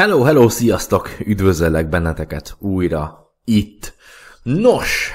Hello, 0.00 0.22
hello, 0.22 0.48
sziasztok! 0.48 1.08
Üdvözöllek 1.26 1.88
benneteket 1.88 2.56
újra 2.58 3.32
itt. 3.44 3.94
Nos, 4.42 5.12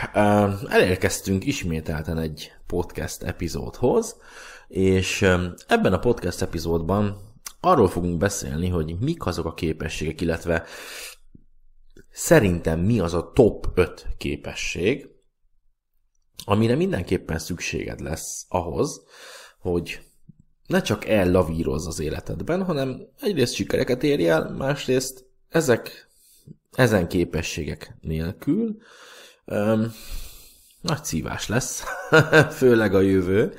elérkeztünk 0.67 1.45
ismételten 1.45 2.17
egy 2.17 2.51
podcast 2.67 3.23
epizódhoz, 3.23 4.17
és 4.67 5.21
ebben 5.67 5.93
a 5.93 5.99
podcast 5.99 6.41
epizódban 6.41 7.17
arról 7.59 7.87
fogunk 7.87 8.17
beszélni, 8.17 8.69
hogy 8.69 8.95
mik 8.99 9.25
azok 9.25 9.45
a 9.45 9.53
képességek, 9.53 10.21
illetve 10.21 10.63
szerintem 12.11 12.79
mi 12.79 12.99
az 12.99 13.13
a 13.13 13.31
top 13.33 13.67
5 13.73 14.07
képesség, 14.17 15.09
amire 16.45 16.75
mindenképpen 16.75 17.39
szükséged 17.39 17.99
lesz 17.99 18.45
ahhoz, 18.49 19.03
hogy 19.59 20.04
ne 20.67 20.81
csak 20.81 21.05
ellavírozz 21.05 21.87
az 21.87 21.99
életedben, 21.99 22.63
hanem 22.63 23.07
egyrészt 23.21 23.53
sikereket 23.53 24.03
érj 24.03 24.27
el, 24.27 24.49
másrészt 24.49 25.25
ezek, 25.49 26.09
ezen 26.71 27.07
képességek 27.07 27.95
nélkül 28.01 28.77
öm, 29.45 29.93
nagy 30.81 31.03
szívás 31.03 31.47
lesz, 31.47 31.83
főleg 32.59 32.93
a 32.93 33.01
jövő. 33.01 33.53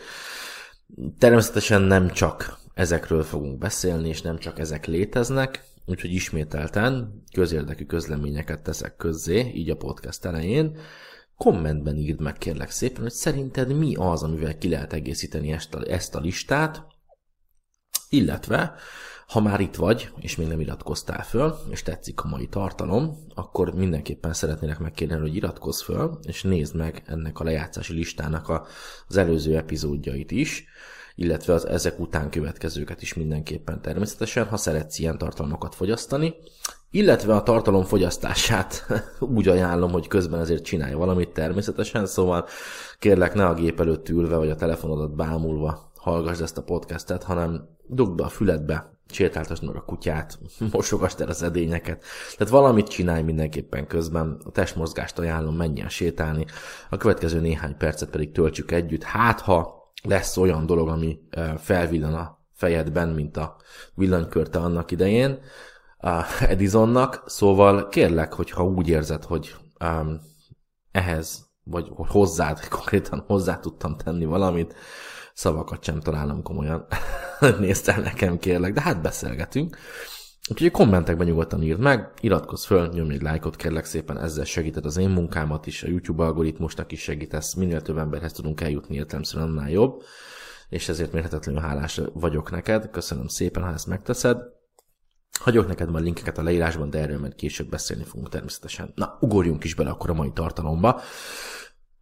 Természetesen 1.19 1.83
nem 1.83 2.11
csak 2.11 2.59
ezekről 2.75 3.23
fogunk 3.23 3.59
beszélni, 3.59 4.09
és 4.09 4.23
nem 4.23 4.39
csak 4.39 4.59
ezek 4.59 4.87
léteznek, 4.87 5.65
úgyhogy 5.87 6.13
ismételten 6.13 7.23
közérdekű 7.33 7.85
közleményeket 7.85 8.63
teszek 8.63 8.97
közzé, 8.97 9.53
így 9.55 9.71
a 9.71 9.77
podcast 9.77 10.25
elején. 10.25 10.77
Kommentben 11.37 11.97
írd 11.97 12.21
meg 12.21 12.39
kérlek 12.39 12.71
szépen, 12.71 13.03
hogy 13.03 13.13
szerinted 13.13 13.77
mi 13.79 13.95
az, 13.95 14.23
amivel 14.23 14.59
ki 14.59 14.69
lehet 14.69 14.93
egészíteni 14.93 15.53
ezt 15.53 15.75
a, 15.75 15.91
ezt 15.91 16.15
a 16.15 16.21
listát, 16.21 16.87
illetve, 18.09 18.75
ha 19.27 19.41
már 19.41 19.61
itt 19.61 19.75
vagy, 19.75 20.11
és 20.19 20.37
még 20.37 20.47
nem 20.47 20.61
iratkoztál 20.61 21.25
föl, 21.25 21.59
és 21.71 21.83
tetszik 21.83 22.21
a 22.21 22.29
mai 22.29 22.47
tartalom, 22.47 23.27
akkor 23.35 23.75
mindenképpen 23.75 24.33
szeretnének 24.33 24.79
megkérdezni, 24.79 25.23
hogy 25.23 25.37
iratkozz 25.37 25.83
föl, 25.83 26.19
és 26.23 26.43
nézd 26.43 26.77
meg 26.77 27.03
ennek 27.07 27.41
a 27.41 27.45
lejátszási 27.45 27.93
listának 27.93 28.49
a, 28.49 28.67
az 29.09 29.17
előző 29.17 29.57
epizódjait 29.57 30.31
is, 30.31 30.65
illetve 31.15 31.53
az 31.53 31.67
ezek 31.67 32.01
után 32.01 32.31
következőket 32.31 33.03
is 33.03 33.15
mindenképpen 33.15 33.83
természetesen, 33.83 34.47
ha 34.47 34.57
szeretsz 34.57 34.99
ilyen 34.99 35.19
tartalmakat 35.19 35.75
fogyasztani, 35.75 36.35
illetve 36.91 37.35
a 37.35 37.43
tartalom 37.43 37.85
fogyasztását 37.85 38.87
úgy 39.37 39.49
ajánlom, 39.49 39.91
hogy 39.91 40.09
közben 40.09 40.41
ezért 40.41 40.65
csinálj 40.65 40.93
valamit 40.93 41.33
természetesen, 41.33 42.07
szóval 42.07 42.47
kérlek 42.99 43.35
ne 43.35 43.47
a 43.47 43.55
gép 43.55 43.81
előtt 43.81 44.09
ülve, 44.09 44.37
vagy 44.37 44.51
a 44.51 44.57
telefonodat 44.57 45.15
bámulva 45.15 45.86
hallgass 46.07 46.41
ezt 46.41 46.59
a 46.59 46.63
podcastet, 46.63 47.23
hanem 47.23 47.69
dugd 47.87 48.15
be 48.15 48.25
a 48.25 48.29
füledbe, 48.29 48.99
sétáltasd 49.09 49.65
meg 49.65 49.77
a 49.77 49.85
kutyát, 49.85 50.39
mosogasd 50.73 51.21
el 51.21 51.29
az 51.29 51.43
edényeket. 51.43 52.05
Tehát 52.37 52.53
valamit 52.53 52.89
csinálj 52.89 53.23
mindenképpen 53.23 53.87
közben, 53.87 54.41
a 54.45 54.51
testmozgást 54.51 55.19
ajánlom, 55.19 55.57
menjen 55.57 55.89
sétálni, 55.89 56.47
a 56.91 56.97
következő 56.97 57.41
néhány 57.41 57.77
percet 57.77 58.11
pedig 58.11 58.33
töltsük 58.33 58.71
együtt. 58.71 59.03
Hát, 59.03 59.41
ha 59.41 59.75
lesz 60.03 60.37
olyan 60.37 60.67
dolog, 60.67 60.89
ami 60.89 61.19
felvillan 61.59 62.15
a 62.15 62.39
fejedben, 62.53 63.09
mint 63.09 63.37
a 63.37 63.57
villanykörte 63.95 64.59
annak 64.59 64.91
idején, 64.91 65.39
Edisonnak, 66.41 67.23
szóval 67.27 67.89
kérlek, 67.89 68.33
hogyha 68.33 68.65
úgy 68.65 68.89
érzed, 68.89 69.25
hogy 69.25 69.55
um, 69.85 70.21
ehhez, 70.93 71.47
vagy 71.65 71.91
hozzád, 71.95 72.69
konkrétan 72.69 73.25
hozzá 73.27 73.61
tudtam 73.61 73.97
tenni 73.97 74.25
valamit, 74.25 74.75
szavakat 75.37 75.85
sem 75.85 76.01
találom 76.01 76.43
komolyan. 76.43 76.87
Nézd 77.61 77.89
el 77.89 78.01
nekem, 78.01 78.39
kérlek, 78.39 78.73
de 78.73 78.81
hát 78.81 79.03
beszélgetünk. 79.03 79.77
Úgyhogy 80.51 80.67
a 80.67 80.71
kommentekben 80.71 81.27
nyugodtan 81.27 81.63
írd 81.63 81.81
meg, 81.81 82.13
iratkozz 82.21 82.65
föl, 82.65 82.89
nyomj 82.89 83.15
egy 83.15 83.23
lájkot, 83.23 83.57
kérlek 83.57 83.85
szépen, 83.85 84.19
ezzel 84.19 84.45
segíted 84.45 84.85
az 84.85 84.97
én 84.97 85.09
munkámat 85.09 85.67
is, 85.67 85.83
a 85.83 85.89
YouTube 85.89 86.25
algoritmusnak 86.25 86.93
is 86.93 87.01
segítesz, 87.01 87.55
minél 87.55 87.83
több 87.83 87.99
emberhez 87.99 88.33
tudunk 88.33 88.61
eljutni 88.61 88.97
értelemszerűen 88.97 89.49
annál 89.49 89.71
jobb, 89.71 90.03
és 90.69 90.89
ezért 90.89 91.13
mérhetetlenül 91.13 91.61
hálás 91.61 92.01
vagyok 92.13 92.51
neked, 92.51 92.91
köszönöm 92.91 93.27
szépen, 93.27 93.63
ha 93.63 93.73
ezt 93.73 93.87
megteszed. 93.87 94.39
Hagyok 95.41 95.67
neked 95.67 95.91
majd 95.91 96.05
linkeket 96.05 96.39
a 96.39 96.43
leírásban, 96.43 96.91
de 96.91 96.99
erről 96.99 97.19
majd 97.19 97.35
később 97.35 97.69
beszélni 97.69 98.05
fogunk 98.05 98.29
természetesen. 98.29 98.93
Na, 98.95 99.17
ugorjunk 99.21 99.65
is 99.65 99.75
bele 99.75 99.91
akkor 99.91 100.11
a 100.11 100.15
mai 100.15 100.33
tartalomba. 100.33 101.01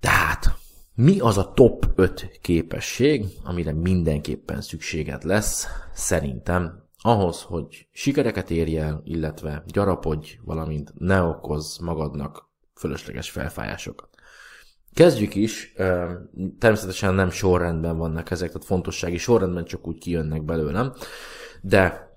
Tehát, 0.01 0.57
mi 0.95 1.21
az 1.21 1.39
a 1.39 1.53
top 1.53 1.87
5 1.95 2.39
képesség, 2.41 3.25
amire 3.45 3.73
mindenképpen 3.73 4.61
szükséged 4.61 5.25
lesz, 5.25 5.67
szerintem, 5.93 6.83
ahhoz, 6.99 7.43
hogy 7.43 7.87
sikereket 7.93 8.51
érj 8.51 8.77
el, 8.77 9.01
illetve 9.05 9.63
gyarapodj, 9.67 10.39
valamint 10.45 10.93
ne 10.99 11.23
okozz 11.23 11.79
magadnak 11.79 12.49
fölösleges 12.75 13.31
felfájásokat. 13.31 14.09
Kezdjük 14.93 15.35
is, 15.35 15.75
természetesen 16.59 17.15
nem 17.15 17.31
sorrendben 17.31 17.97
vannak 17.97 18.31
ezek, 18.31 18.49
tehát 18.49 18.67
fontossági 18.67 19.17
sorrendben 19.19 19.65
csak 19.65 19.87
úgy 19.87 19.99
kijönnek 19.99 20.45
belőlem, 20.45 20.93
de 21.63 22.15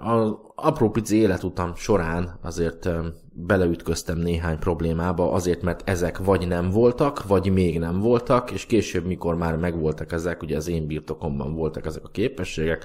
az 0.00 0.32
apró 0.54 0.90
pici 0.90 1.16
életutam 1.16 1.74
során 1.74 2.38
azért 2.42 2.88
beleütköztem 3.36 4.18
néhány 4.18 4.58
problémába, 4.58 5.32
azért 5.32 5.62
mert 5.62 5.88
ezek 5.88 6.18
vagy 6.18 6.48
nem 6.48 6.70
voltak, 6.70 7.26
vagy 7.26 7.52
még 7.52 7.78
nem 7.78 8.00
voltak, 8.00 8.50
és 8.50 8.66
később, 8.66 9.04
mikor 9.04 9.34
már 9.36 9.56
megvoltak 9.56 10.12
ezek, 10.12 10.42
ugye 10.42 10.56
az 10.56 10.68
én 10.68 10.86
birtokomban 10.86 11.54
voltak 11.54 11.86
ezek 11.86 12.04
a 12.04 12.08
képességek, 12.08 12.84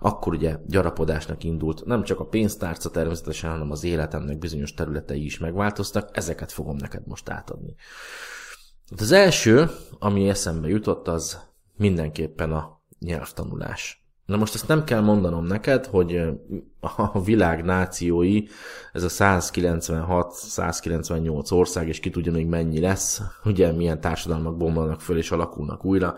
akkor 0.00 0.32
ugye 0.34 0.56
gyarapodásnak 0.66 1.44
indult 1.44 1.84
nem 1.84 2.02
csak 2.02 2.20
a 2.20 2.26
pénztárca 2.26 2.90
természetesen, 2.90 3.50
hanem 3.50 3.70
az 3.70 3.84
életemnek 3.84 4.38
bizonyos 4.38 4.74
területei 4.74 5.24
is 5.24 5.38
megváltoztak, 5.38 6.08
ezeket 6.12 6.52
fogom 6.52 6.76
neked 6.76 7.06
most 7.06 7.28
átadni. 7.28 7.74
Hát 8.90 9.00
az 9.00 9.12
első, 9.12 9.70
ami 9.98 10.28
eszembe 10.28 10.68
jutott, 10.68 11.08
az 11.08 11.38
mindenképpen 11.76 12.52
a 12.52 12.82
nyelvtanulás. 12.98 14.03
Na 14.26 14.36
most 14.36 14.54
ezt 14.54 14.68
nem 14.68 14.84
kell 14.84 15.00
mondanom 15.00 15.44
neked, 15.44 15.86
hogy 15.86 16.22
a 17.12 17.22
világ 17.22 17.64
nációi, 17.64 18.42
ez 18.92 19.02
a 19.02 19.08
196-198 19.08 21.52
ország, 21.52 21.88
és 21.88 22.00
ki 22.00 22.10
tudja 22.10 22.32
még 22.32 22.46
mennyi 22.46 22.80
lesz, 22.80 23.22
ugye 23.44 23.72
milyen 23.72 24.00
társadalmak 24.00 24.56
bomlanak 24.56 25.00
föl 25.00 25.16
és 25.16 25.30
alakulnak 25.30 25.84
újra, 25.84 26.14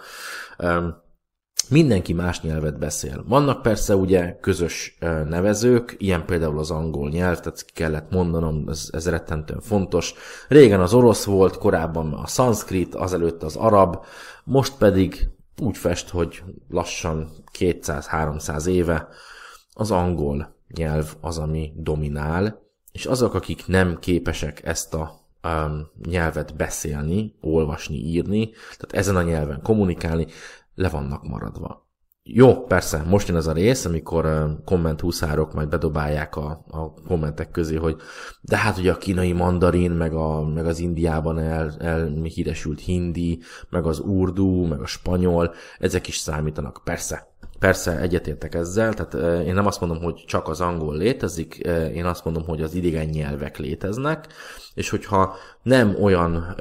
mindenki 1.69 2.13
más 2.13 2.41
nyelvet 2.41 2.79
beszél. 2.79 3.25
Vannak 3.29 3.63
persze 3.63 3.97
ugye 3.97 4.37
közös 4.41 4.97
nevezők, 5.29 5.95
ilyen 5.99 6.25
például 6.25 6.59
az 6.59 6.71
angol 6.71 7.09
nyelv, 7.09 7.41
tehát 7.41 7.73
kellett 7.73 8.11
mondanom, 8.11 8.69
ez, 8.69 8.89
ez 8.93 9.09
rettentően 9.09 9.61
fontos. 9.61 10.15
Régen 10.49 10.81
az 10.81 10.95
orosz 10.95 11.25
volt, 11.25 11.59
korábban 11.59 12.13
a 12.13 12.27
szanszkrit, 12.27 12.95
azelőtt 12.95 13.43
az 13.43 13.57
arab, 13.57 14.05
most 14.45 14.77
pedig 14.79 15.29
úgy 15.61 15.77
fest, 15.77 16.09
hogy 16.09 16.43
lassan 16.69 17.31
200-300 17.59 18.67
éve 18.67 19.09
az 19.73 19.91
angol 19.91 20.55
nyelv 20.75 21.15
az, 21.21 21.39
ami 21.39 21.73
dominál, 21.77 22.63
és 22.93 23.07
azok, 23.07 23.35
akik 23.35 23.67
nem 23.67 23.99
képesek 23.99 24.65
ezt 24.65 24.95
a 24.95 25.21
um, 25.43 25.91
nyelvet 26.09 26.57
beszélni, 26.57 27.35
olvasni, 27.41 27.97
írni, 27.97 28.51
tehát 28.51 28.93
ezen 28.93 29.17
a 29.17 29.23
nyelven 29.23 29.63
kommunikálni, 29.63 30.27
le 30.75 30.89
vannak 30.89 31.23
maradva. 31.23 31.86
Jó, 32.29 32.65
persze, 32.65 33.03
most 33.09 33.29
jön 33.29 33.37
az 33.37 33.47
a 33.47 33.53
rész, 33.53 33.85
amikor 33.85 34.47
komment 34.65 35.01
húszárok 35.01 35.55
majd 35.55 35.69
bedobálják 35.69 36.37
a, 36.37 36.65
a 36.71 36.93
kommentek 36.93 37.51
közé, 37.51 37.77
hogy 37.77 37.97
de 38.41 38.57
hát 38.57 38.79
ugye 38.79 38.93
a 38.93 38.97
kínai 38.97 39.33
mandarin, 39.33 39.91
meg, 39.91 40.15
a, 40.15 40.45
meg 40.45 40.67
az 40.67 40.79
Indiában 40.79 41.39
el, 41.39 41.75
el 41.79 42.07
híresült 42.23 42.81
hindi, 42.81 43.41
meg 43.71 43.87
az 43.87 43.99
urdu, 43.99 44.67
meg 44.67 44.81
a 44.81 44.87
spanyol, 44.87 45.55
ezek 45.79 46.09
is 46.09 46.17
számítanak. 46.17 46.81
Persze, 46.85 47.29
persze 47.59 47.99
egyetértek 47.99 48.55
ezzel, 48.55 48.95
tehát 48.95 49.45
én 49.47 49.55
nem 49.55 49.67
azt 49.67 49.81
mondom, 49.81 50.03
hogy 50.03 50.25
csak 50.27 50.49
az 50.49 50.61
angol 50.61 50.97
létezik, 50.97 51.55
én 51.95 52.05
azt 52.05 52.25
mondom, 52.25 52.45
hogy 52.45 52.63
az 52.63 52.75
idegen 52.75 53.07
nyelvek 53.07 53.59
léteznek, 53.59 54.27
és 54.75 54.91
hogyha 54.91 55.35
nem 55.63 55.97
olyan 56.03 56.57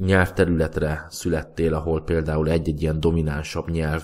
nyelvterületre 0.00 1.06
születtél, 1.10 1.74
ahol 1.74 2.02
például 2.02 2.48
egy-egy 2.48 2.82
ilyen 2.82 3.00
dominánsabb 3.00 3.70
nyelv 3.70 4.02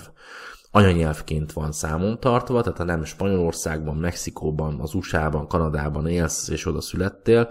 anyanyelvként 0.71 1.51
van 1.51 1.71
számon 1.71 2.19
tartva, 2.19 2.61
tehát 2.61 2.77
ha 2.77 2.83
nem 2.83 3.03
Spanyolországban, 3.03 3.95
Mexikóban, 3.95 4.79
az 4.79 4.93
USA-ban, 4.93 5.47
Kanadában 5.47 6.07
élsz 6.07 6.47
és 6.47 6.65
oda 6.65 6.81
születtél, 6.81 7.49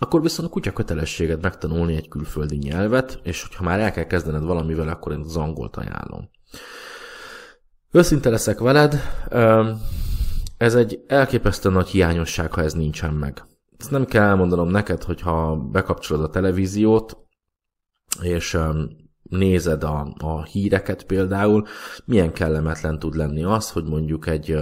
akkor 0.00 0.22
viszont 0.22 0.48
a 0.48 0.52
kutya 0.52 0.72
kötelességed 0.72 1.42
megtanulni 1.42 1.96
egy 1.96 2.08
külföldi 2.08 2.56
nyelvet, 2.56 3.20
és 3.22 3.42
hogyha 3.42 3.64
már 3.64 3.80
el 3.80 3.92
kell 3.92 4.04
kezdened 4.04 4.42
valamivel, 4.42 4.88
akkor 4.88 5.12
én 5.12 5.20
az 5.20 5.36
angolt 5.36 5.76
ajánlom. 5.76 6.30
Őszinte 7.90 8.30
leszek 8.30 8.58
veled, 8.58 9.00
ez 10.56 10.74
egy 10.74 11.04
elképesztően 11.06 11.74
nagy 11.74 11.88
hiányosság, 11.88 12.52
ha 12.52 12.62
ez 12.62 12.72
nincsen 12.72 13.14
meg. 13.14 13.44
Ezt 13.78 13.90
nem 13.90 14.04
kell 14.04 14.22
elmondanom 14.22 14.68
neked, 14.68 15.02
hogyha 15.02 15.56
bekapcsolod 15.56 16.24
a 16.24 16.30
televíziót, 16.30 17.16
és 18.20 18.58
nézed 19.28 19.84
a, 19.84 20.14
a 20.18 20.44
híreket 20.44 21.04
például, 21.04 21.66
milyen 22.04 22.32
kellemetlen 22.32 22.98
tud 22.98 23.14
lenni 23.14 23.44
az, 23.44 23.70
hogy 23.70 23.84
mondjuk 23.84 24.26
egy, 24.26 24.56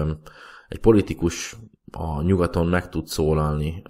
egy 0.68 0.78
politikus 0.78 1.56
a 1.90 2.22
nyugaton 2.22 2.66
meg 2.66 2.88
tud 2.88 3.06
szólalni 3.06 3.82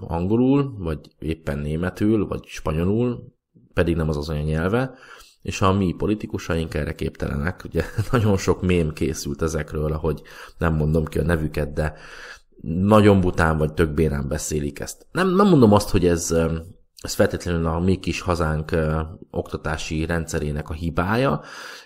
angolul, 0.00 0.74
vagy 0.78 0.98
éppen 1.18 1.58
németül, 1.58 2.26
vagy 2.26 2.44
spanyolul, 2.44 3.32
pedig 3.72 3.96
nem 3.96 4.08
az 4.08 4.16
az 4.16 4.28
olyan 4.28 4.44
nyelve, 4.44 4.94
és 5.42 5.60
a 5.60 5.72
mi 5.72 5.94
politikusaink 5.98 6.74
erre 6.74 6.94
képtelenek. 6.94 7.62
Ugye 7.64 7.84
nagyon 8.12 8.36
sok 8.36 8.62
mém 8.62 8.92
készült 8.92 9.42
ezekről, 9.42 9.92
ahogy 9.92 10.22
nem 10.58 10.74
mondom 10.74 11.04
ki 11.04 11.18
a 11.18 11.22
nevüket, 11.22 11.72
de 11.72 11.94
nagyon 12.62 13.20
bután 13.20 13.58
vagy 13.58 13.72
tök 13.72 13.90
bérán 13.90 14.28
beszélik 14.28 14.80
ezt. 14.80 15.06
Nem, 15.12 15.34
nem 15.34 15.48
mondom 15.48 15.72
azt, 15.72 15.90
hogy 15.90 16.06
ez, 16.06 16.34
ez 17.04 17.14
feltétlenül 17.14 17.66
a 17.66 17.78
mi 17.78 17.96
kis 17.96 18.20
hazánk 18.20 18.70
ö, 18.70 19.00
oktatási 19.30 20.06
rendszerének 20.06 20.70
a 20.70 20.72
hibája. 20.72 21.40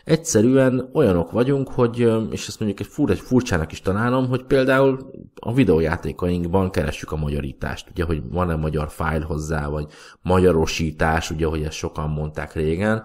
Egyszerűen 0.04 0.90
olyanok 0.92 1.30
vagyunk, 1.30 1.68
hogy, 1.68 1.98
és 2.30 2.48
ezt 2.48 2.60
mondjuk 2.60 2.80
egy, 2.80 2.86
fur, 2.86 3.10
egy 3.10 3.18
furcsának 3.18 3.72
is 3.72 3.80
találom, 3.80 4.28
hogy 4.28 4.44
például 4.44 5.10
a 5.34 5.54
videójátékainkban 5.54 6.70
keressük 6.70 7.12
a 7.12 7.16
magyarítást, 7.16 7.90
ugye, 7.90 8.04
hogy 8.04 8.22
van-e 8.30 8.56
magyar 8.56 8.90
fájl 8.90 9.22
hozzá, 9.22 9.68
vagy 9.68 9.86
magyarosítás, 10.22 11.30
ugye, 11.30 11.46
hogy 11.46 11.62
ezt 11.62 11.76
sokan 11.76 12.10
mondták 12.10 12.52
régen. 12.52 13.04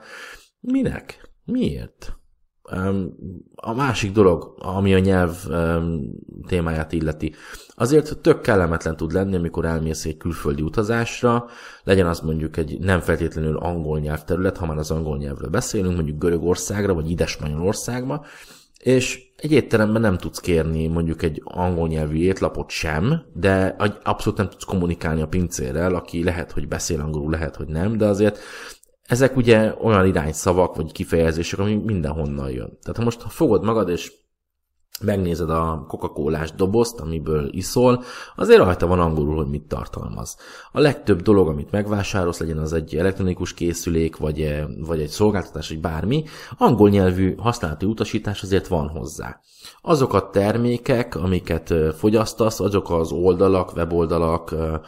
Minek? 0.59 1.31
Miért? 1.45 2.18
A 3.56 3.74
másik 3.74 4.12
dolog, 4.12 4.56
ami 4.57 4.94
a 4.94 5.00
nyelv 5.00 5.45
témáját 6.48 6.92
illeti, 6.92 7.33
azért 7.75 8.18
tök 8.18 8.42
kellemetlen 8.42 8.98
tud 8.98 9.12
lenni, 9.12 9.36
amikor 9.36 9.65
elmész 9.65 10.06
egy 10.06 10.18
külföldi 10.18 10.62
utazásra, 10.62 11.45
legyen 11.83 12.07
az 12.07 12.19
mondjuk 12.19 12.57
egy 12.57 12.80
nem 12.80 13.00
feltétlenül 13.00 13.57
angol 13.57 14.00
nyelvterület, 14.00 14.57
ha 14.57 14.65
már 14.65 14.77
az 14.77 14.92
angol 14.92 15.18
nyelvről 15.18 15.50
beszélünk, 15.50 15.95
mondjuk 15.95 16.19
Görögországra, 16.19 16.94
vagy 16.94 17.10
Ides 17.10 17.38
Magyarországba, 17.38 18.25
és 18.80 19.31
egy 19.38 19.51
étteremben 19.51 20.01
nem 20.01 20.18
tudsz 20.18 20.39
kérni 20.39 20.88
mondjuk 20.88 21.21
egy 21.24 21.42
angol 21.45 21.88
nyelvű 21.88 22.16
étlapot 22.16 22.69
sem, 22.69 23.21
de 23.33 23.75
abszolút 24.04 24.38
nem 24.38 24.50
tudsz 24.50 24.63
kommunikálni 24.63 25.21
a 25.21 25.27
pincérrel, 25.27 25.95
aki 25.95 26.24
lehet, 26.24 26.51
hogy 26.51 26.68
beszél 26.68 27.01
angolul, 27.01 27.31
lehet, 27.31 27.56
hogy 27.56 27.68
nem, 27.68 27.98
de 27.98 28.06
azért 28.06 28.39
ezek 29.03 29.35
ugye 29.35 29.73
olyan 29.81 30.05
irányszavak, 30.05 30.75
vagy 30.75 30.91
kifejezések, 30.91 31.59
ami 31.59 31.75
mindenhonnan 31.75 32.50
jön. 32.50 32.77
Tehát 32.81 32.97
ha 32.97 33.03
most 33.03 33.21
ha 33.21 33.29
fogod 33.29 33.63
magad, 33.63 33.89
és 33.89 34.11
megnézed 35.03 35.50
a 35.50 35.85
coca 35.88 36.11
dobozt, 36.55 37.00
amiből 37.00 37.50
iszol, 37.51 38.03
azért 38.35 38.59
rajta 38.59 38.88
van 38.88 39.00
angolul, 39.00 39.35
hogy 39.35 39.47
mit 39.47 39.63
tartalmaz. 39.63 40.38
A 40.71 40.79
legtöbb 40.79 41.21
dolog, 41.21 41.47
amit 41.47 41.71
megvásárolsz, 41.71 42.39
legyen 42.39 42.57
az 42.57 42.73
egy 42.73 42.95
elektronikus 42.95 43.53
készülék, 43.53 44.17
vagy, 44.17 44.41
eh, 44.41 44.65
vagy 44.77 45.01
egy 45.01 45.09
szolgáltatás, 45.09 45.69
vagy 45.69 45.79
bármi, 45.79 46.23
angol 46.57 46.89
nyelvű 46.89 47.35
használati 47.35 47.85
utasítás 47.85 48.44
azért 48.44 48.67
van 48.67 48.88
hozzá. 48.88 49.39
Azok 49.81 50.13
a 50.13 50.29
termékek, 50.29 51.15
amiket 51.15 51.71
eh, 51.71 51.91
fogyasztasz, 51.91 52.59
azok 52.59 52.89
az 52.89 53.11
oldalak, 53.11 53.75
weboldalak, 53.75 54.51
eh, 54.51 54.79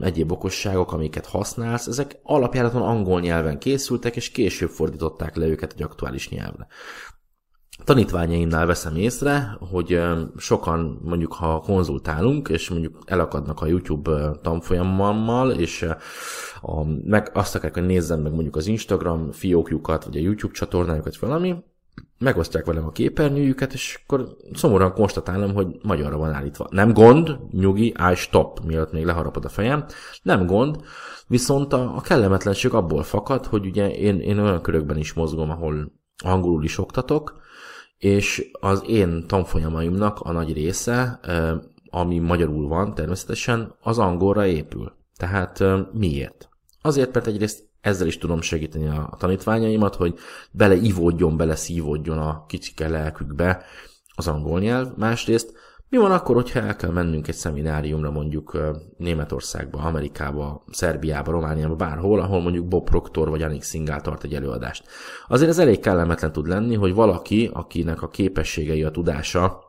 egyéb 0.00 0.32
okosságok, 0.32 0.92
amiket 0.92 1.26
használsz, 1.26 1.86
ezek 1.86 2.20
alapjáraton 2.22 2.82
angol 2.82 3.20
nyelven 3.20 3.58
készültek, 3.58 4.16
és 4.16 4.30
később 4.30 4.70
fordították 4.70 5.36
le 5.36 5.46
őket 5.46 5.72
egy 5.72 5.82
aktuális 5.82 6.28
nyelvre 6.28 6.66
tanítványaimnál 7.84 8.66
veszem 8.66 8.96
észre, 8.96 9.56
hogy 9.70 10.00
sokan 10.36 10.98
mondjuk 11.02 11.32
ha 11.32 11.60
konzultálunk, 11.60 12.48
és 12.48 12.70
mondjuk 12.70 12.98
elakadnak 13.04 13.60
a 13.60 13.66
YouTube 13.66 14.30
tanfolyammal, 14.42 15.50
és 15.50 15.82
a, 16.60 16.84
meg 17.04 17.30
azt 17.34 17.54
akarják, 17.54 17.78
hogy 17.78 17.86
nézzem 17.86 18.20
meg 18.20 18.32
mondjuk 18.32 18.56
az 18.56 18.66
Instagram 18.66 19.30
fiókjukat, 19.30 20.04
vagy 20.04 20.16
a 20.16 20.20
YouTube 20.20 20.52
csatornájukat, 20.52 21.16
vagy 21.16 21.28
valami, 21.28 21.56
megosztják 22.18 22.64
velem 22.64 22.86
a 22.86 22.90
képernyőjüket, 22.90 23.72
és 23.72 24.00
akkor 24.02 24.36
szomorúan 24.52 24.92
konstatálom, 24.92 25.54
hogy 25.54 25.66
magyarra 25.82 26.16
van 26.16 26.32
állítva. 26.32 26.68
Nem 26.70 26.92
gond, 26.92 27.38
nyugi, 27.50 27.86
I 27.86 28.14
stop, 28.14 28.60
mielőtt 28.64 28.92
még 28.92 29.04
leharapod 29.04 29.44
a 29.44 29.48
fejem. 29.48 29.84
Nem 30.22 30.46
gond, 30.46 30.76
viszont 31.26 31.72
a, 31.72 31.96
a 31.96 32.00
kellemetlenség 32.00 32.74
abból 32.74 33.02
fakad, 33.02 33.46
hogy 33.46 33.66
ugye 33.66 33.90
én, 33.90 34.20
én 34.20 34.38
olyan 34.38 34.62
körökben 34.62 34.96
is 34.96 35.12
mozgom, 35.12 35.50
ahol 35.50 35.92
angolul 36.24 36.64
is 36.64 36.78
oktatok, 36.78 37.40
és 37.98 38.50
az 38.60 38.82
én 38.86 39.26
tanfolyamaimnak 39.26 40.20
a 40.20 40.32
nagy 40.32 40.52
része, 40.52 41.20
ami 41.90 42.18
magyarul 42.18 42.68
van 42.68 42.94
természetesen, 42.94 43.74
az 43.80 43.98
angolra 43.98 44.46
épül. 44.46 44.92
Tehát 45.16 45.64
miért? 45.92 46.48
Azért, 46.82 47.14
mert 47.14 47.26
egyrészt 47.26 47.68
ezzel 47.80 48.06
is 48.06 48.18
tudom 48.18 48.40
segíteni 48.40 48.86
a 48.86 49.16
tanítványaimat, 49.18 49.94
hogy 49.94 50.18
beleivódjon, 50.50 51.36
beleszívódjon 51.36 52.18
a 52.18 52.44
kicsike 52.46 52.88
lelkükbe 52.88 53.64
az 54.14 54.28
angol 54.28 54.60
nyelv. 54.60 54.88
Másrészt 54.96 55.52
mi 55.90 55.96
van 55.96 56.12
akkor, 56.12 56.34
hogyha 56.34 56.60
el 56.60 56.76
kell 56.76 56.90
mennünk 56.90 57.28
egy 57.28 57.34
szemináriumra 57.34 58.10
mondjuk 58.10 58.58
Németországba, 58.96 59.78
Amerikába, 59.78 60.64
Szerbiába, 60.70 61.30
Romániába, 61.30 61.74
bárhol, 61.74 62.20
ahol 62.20 62.40
mondjuk 62.40 62.68
Bob 62.68 62.84
Proctor 62.84 63.28
vagy 63.28 63.42
Anik 63.42 63.62
Szingál 63.62 64.00
tart 64.00 64.24
egy 64.24 64.34
előadást. 64.34 64.84
Azért 65.28 65.50
ez 65.50 65.58
elég 65.58 65.80
kellemetlen 65.80 66.32
tud 66.32 66.46
lenni, 66.46 66.74
hogy 66.74 66.94
valaki, 66.94 67.50
akinek 67.52 68.02
a 68.02 68.08
képességei, 68.08 68.82
a 68.82 68.90
tudása 68.90 69.66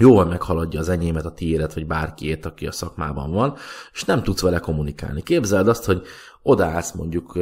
jóval 0.00 0.24
meghaladja 0.24 0.80
az 0.80 0.88
enyémet, 0.88 1.24
a 1.24 1.32
tiédet, 1.32 1.74
vagy 1.74 1.86
bárkiét, 1.86 2.46
aki 2.46 2.66
a 2.66 2.72
szakmában 2.72 3.30
van, 3.30 3.56
és 3.92 4.04
nem 4.04 4.22
tudsz 4.22 4.40
vele 4.40 4.58
kommunikálni. 4.58 5.22
Képzeld 5.22 5.68
azt, 5.68 5.84
hogy 5.84 6.02
odaállsz 6.42 6.92
mondjuk 6.92 7.38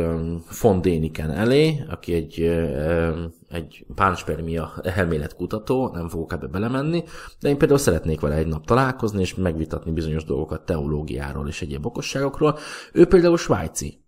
von 0.61 0.81
Déniken 0.81 1.31
elé, 1.31 1.85
aki 1.89 2.13
egy, 2.13 2.41
egy 3.49 3.87
pánspermia 3.95 4.73
elméletkutató, 4.83 5.91
nem 5.93 6.09
fogok 6.09 6.33
ebbe 6.33 6.47
belemenni, 6.47 7.05
de 7.41 7.49
én 7.49 7.59
például 7.59 7.79
szeretnék 7.79 8.21
vele 8.21 8.35
egy 8.35 8.47
nap 8.47 8.67
találkozni, 8.67 9.21
és 9.21 9.35
megvitatni 9.35 9.91
bizonyos 9.91 10.25
dolgokat 10.25 10.65
teológiáról 10.65 11.49
és 11.49 11.63
egyéb 11.63 11.87
okosságokról. 11.87 12.59
Ő 12.93 13.07
például 13.07 13.37
svájci, 13.37 14.05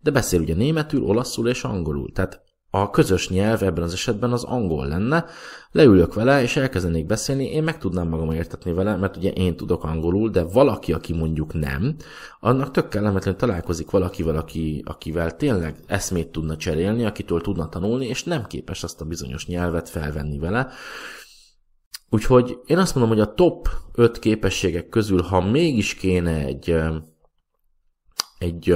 de 0.00 0.10
beszél 0.10 0.40
ugye 0.40 0.54
németül, 0.54 1.02
olaszul 1.02 1.48
és 1.48 1.64
angolul. 1.64 2.12
Tehát 2.12 2.43
a 2.76 2.90
közös 2.90 3.28
nyelv 3.28 3.62
ebben 3.62 3.84
az 3.84 3.92
esetben 3.92 4.32
az 4.32 4.44
angol 4.44 4.86
lenne, 4.86 5.24
leülök 5.72 6.14
vele, 6.14 6.42
és 6.42 6.56
elkezdenék 6.56 7.06
beszélni, 7.06 7.44
én 7.44 7.62
meg 7.62 7.78
tudnám 7.78 8.08
magam 8.08 8.30
értetni 8.30 8.72
vele, 8.72 8.96
mert 8.96 9.16
ugye 9.16 9.30
én 9.30 9.56
tudok 9.56 9.84
angolul, 9.84 10.30
de 10.30 10.42
valaki, 10.42 10.92
aki 10.92 11.12
mondjuk 11.12 11.52
nem, 11.52 11.96
annak 12.40 12.70
tök 12.70 12.88
kellemetlenül 12.88 13.40
találkozik 13.40 13.90
valakivel, 13.90 14.36
aki, 14.36 14.82
akivel 14.86 15.36
tényleg 15.36 15.76
eszmét 15.86 16.28
tudna 16.28 16.56
cserélni, 16.56 17.04
akitől 17.04 17.40
tudna 17.40 17.68
tanulni, 17.68 18.06
és 18.06 18.24
nem 18.24 18.46
képes 18.46 18.82
azt 18.82 19.00
a 19.00 19.04
bizonyos 19.04 19.46
nyelvet 19.46 19.88
felvenni 19.88 20.38
vele. 20.38 20.68
Úgyhogy 22.10 22.58
én 22.66 22.78
azt 22.78 22.94
mondom, 22.94 23.16
hogy 23.16 23.26
a 23.26 23.34
top 23.34 23.68
5 23.92 24.18
képességek 24.18 24.88
közül, 24.88 25.22
ha 25.22 25.40
mégis 25.40 25.94
kéne 25.94 26.44
egy, 26.44 26.76
egy 28.38 28.74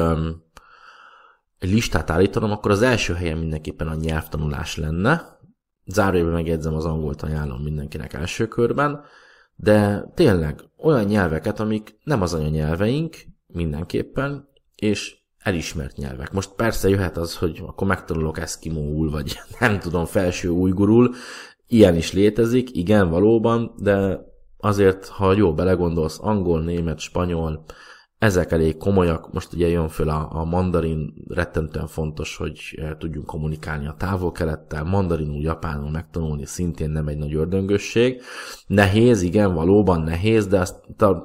listát 1.60 2.10
állítanom, 2.10 2.50
akkor 2.50 2.70
az 2.70 2.82
első 2.82 3.14
helyen 3.14 3.38
mindenképpen 3.38 3.88
a 3.88 3.94
nyelvtanulás 3.94 4.76
lenne. 4.76 5.38
Zárójelben 5.86 6.34
megjegyzem, 6.34 6.74
az 6.74 6.84
angolt 6.84 7.22
ajánlom 7.22 7.62
mindenkinek 7.62 8.12
első 8.12 8.46
körben, 8.46 9.00
de 9.54 10.04
tényleg 10.14 10.64
olyan 10.76 11.04
nyelveket, 11.04 11.60
amik 11.60 11.98
nem 12.04 12.22
az 12.22 12.34
anyanyelveink 12.34 13.16
mindenképpen, 13.46 14.48
és 14.74 15.16
elismert 15.38 15.96
nyelvek. 15.96 16.32
Most 16.32 16.54
persze 16.54 16.88
jöhet 16.88 17.16
az, 17.16 17.36
hogy 17.36 17.62
akkor 17.66 17.86
megtanulok 17.86 18.38
eszkimóul, 18.38 19.10
vagy 19.10 19.38
nem 19.60 19.78
tudom, 19.78 20.04
felső 20.04 20.48
újgurul, 20.48 21.14
ilyen 21.66 21.96
is 21.96 22.12
létezik, 22.12 22.76
igen, 22.76 23.10
valóban, 23.10 23.74
de 23.76 24.20
azért, 24.56 25.06
ha 25.06 25.32
jól 25.32 25.52
belegondolsz, 25.52 26.18
angol, 26.20 26.62
német, 26.62 26.98
spanyol, 26.98 27.64
ezek 28.18 28.52
elég 28.52 28.76
komolyak, 28.76 29.32
most 29.32 29.52
ugye 29.52 29.68
jön 29.68 29.88
föl 29.88 30.08
a, 30.08 30.28
a 30.32 30.44
mandarin, 30.44 31.14
rettentően 31.28 31.86
fontos, 31.86 32.36
hogy 32.36 32.60
eh, 32.76 32.90
tudjunk 32.98 33.26
kommunikálni 33.26 33.86
a 33.86 33.94
távol-kelettel, 33.98 34.84
mandarinul, 34.84 35.42
japánul 35.42 35.90
megtanulni 35.90 36.44
szintén 36.46 36.90
nem 36.90 37.08
egy 37.08 37.18
nagy 37.18 37.34
ördöngösség. 37.34 38.22
Nehéz, 38.66 39.22
igen, 39.22 39.54
valóban 39.54 40.00
nehéz, 40.00 40.46
de 40.46 40.60
azt 40.60 40.76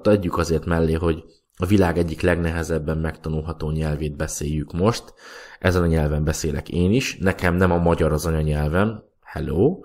tegyük 0.01 0.37
azért 0.37 0.65
mellé, 0.65 0.93
hogy 0.93 1.23
a 1.57 1.65
világ 1.65 1.97
egyik 1.97 2.21
legnehezebben 2.21 2.97
megtanulható 2.97 3.71
nyelvét 3.71 4.15
beszéljük 4.15 4.71
most. 4.71 5.13
Ezen 5.59 5.81
a 5.81 5.87
nyelven 5.87 6.23
beszélek 6.23 6.69
én 6.69 6.91
is, 6.91 7.17
nekem 7.17 7.55
nem 7.55 7.71
a 7.71 7.77
magyar 7.77 8.11
az 8.11 8.25
anyanyelvem, 8.25 9.03
hello, 9.21 9.79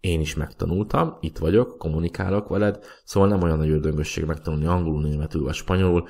én 0.00 0.20
is 0.20 0.34
megtanultam, 0.34 1.16
itt 1.20 1.38
vagyok, 1.38 1.78
kommunikálok 1.78 2.48
veled, 2.48 2.84
szóval 3.04 3.28
nem 3.28 3.42
olyan 3.42 3.58
nagy 3.58 3.70
ördöngösség 3.70 4.24
megtanulni 4.24 4.66
angolul, 4.66 5.02
németül 5.02 5.42
vagy 5.42 5.54
spanyolul, 5.54 6.08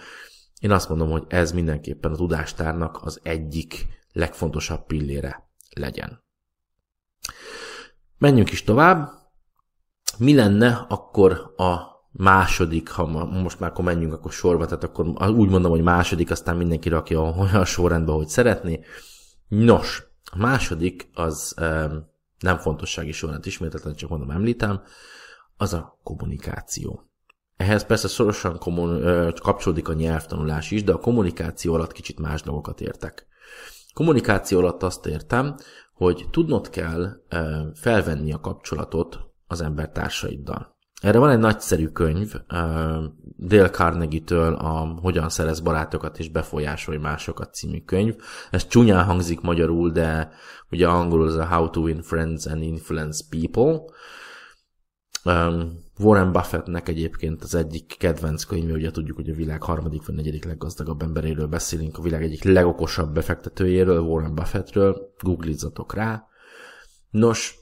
én 0.61 0.71
azt 0.71 0.89
mondom, 0.89 1.11
hogy 1.11 1.25
ez 1.29 1.53
mindenképpen 1.53 2.13
a 2.13 2.17
tudástárnak 2.17 2.99
az 3.03 3.21
egyik 3.23 3.87
legfontosabb 4.13 4.87
pillére 4.87 5.51
legyen. 5.77 6.25
Menjünk 8.19 8.53
is 8.53 8.63
tovább. 8.63 9.09
Mi 10.19 10.35
lenne 10.35 10.87
akkor 10.89 11.55
a 11.57 11.97
második, 12.11 12.91
ha 12.91 13.07
most 13.25 13.61
már 13.61 13.71
akkor 13.71 13.85
menjünk 13.85 14.13
akkor 14.13 14.33
sorba, 14.33 14.65
tehát 14.65 14.85
akkor 14.85 15.07
úgy 15.29 15.49
mondom, 15.49 15.71
hogy 15.71 15.83
második, 15.83 16.31
aztán 16.31 16.57
mindenki 16.57 16.89
rakja 16.89 17.21
olyan 17.21 17.65
sorrendbe, 17.65 18.13
hogy 18.13 18.29
szeretné. 18.29 18.81
Nos, 19.49 20.03
a 20.25 20.39
második 20.39 21.11
az 21.15 21.55
nem 22.39 22.57
fontossági 22.57 23.13
sorrend 23.13 23.47
ismételten, 23.47 23.95
csak 23.95 24.11
mondom, 24.11 24.31
említem. 24.31 24.83
az 25.61 25.75
a 25.75 25.99
kommunikáció. 26.03 27.11
Ehhez 27.57 27.87
persze 27.87 28.09
szorosan 28.09 28.59
kommun- 28.59 29.41
kapcsolódik 29.41 29.89
a 29.89 29.93
nyelvtanulás 29.93 30.71
is, 30.71 30.85
de 30.85 30.93
a 30.93 30.99
kommunikáció 30.99 31.75
alatt 31.75 31.93
kicsit 31.93 32.19
más 32.19 32.43
dolgokat 32.43 32.81
értek. 32.81 33.27
Kommunikáció 33.95 34.59
alatt 34.59 34.83
azt 34.83 35.07
értem, 35.07 35.57
hogy 35.93 36.27
tudnod 36.31 36.71
kell 36.71 37.23
felvenni 37.75 38.33
a 38.33 38.41
kapcsolatot 38.41 39.19
az 39.47 39.61
embertársaiddal. 39.61 40.77
Erre 41.01 41.19
van 41.19 41.31
egy 41.31 41.39
nagyszerű 41.39 41.87
könyv, 41.87 42.35
Dale 43.39 43.71
Carnegie-től 43.71 44.55
a 44.55 44.99
Hogyan 45.01 45.29
szerez 45.29 45.61
barátokat 45.61 46.19
és 46.19 46.31
befolyásolj 46.31 46.99
másokat 46.99 47.55
című 47.55 47.81
könyv. 47.81 48.17
Ez 48.51 48.67
csúnyán 48.67 49.05
hangzik 49.05 49.41
magyarul, 49.41 49.91
de 49.91 50.31
ugye 50.71 50.89
angolul 50.89 51.29
ez 51.29 51.35
a 51.35 51.47
How 51.47 51.71
to 51.71 51.81
Win 51.81 52.03
Friends 52.03 52.47
and 52.47 52.63
Influence 52.63 53.25
People. 53.31 53.81
Warren 55.99 56.33
Buffettnek 56.33 56.89
egyébként 56.89 57.43
az 57.43 57.55
egyik 57.55 57.95
kedvenc 57.99 58.45
könyve, 58.45 58.73
ugye 58.73 58.91
tudjuk, 58.91 59.17
hogy 59.17 59.29
a 59.29 59.35
világ 59.35 59.63
harmadik 59.63 60.07
vagy 60.07 60.15
negyedik 60.15 60.45
leggazdagabb 60.45 61.03
emberéről 61.03 61.47
beszélünk, 61.47 61.99
a 61.99 62.03
világ 62.03 62.23
egyik 62.23 62.45
legokosabb 62.45 63.15
befektetőjéről, 63.15 64.01
Warren 64.01 64.35
Buffettről, 64.35 65.13
googlizzatok 65.23 65.95
rá. 65.95 66.27
Nos, 67.11 67.59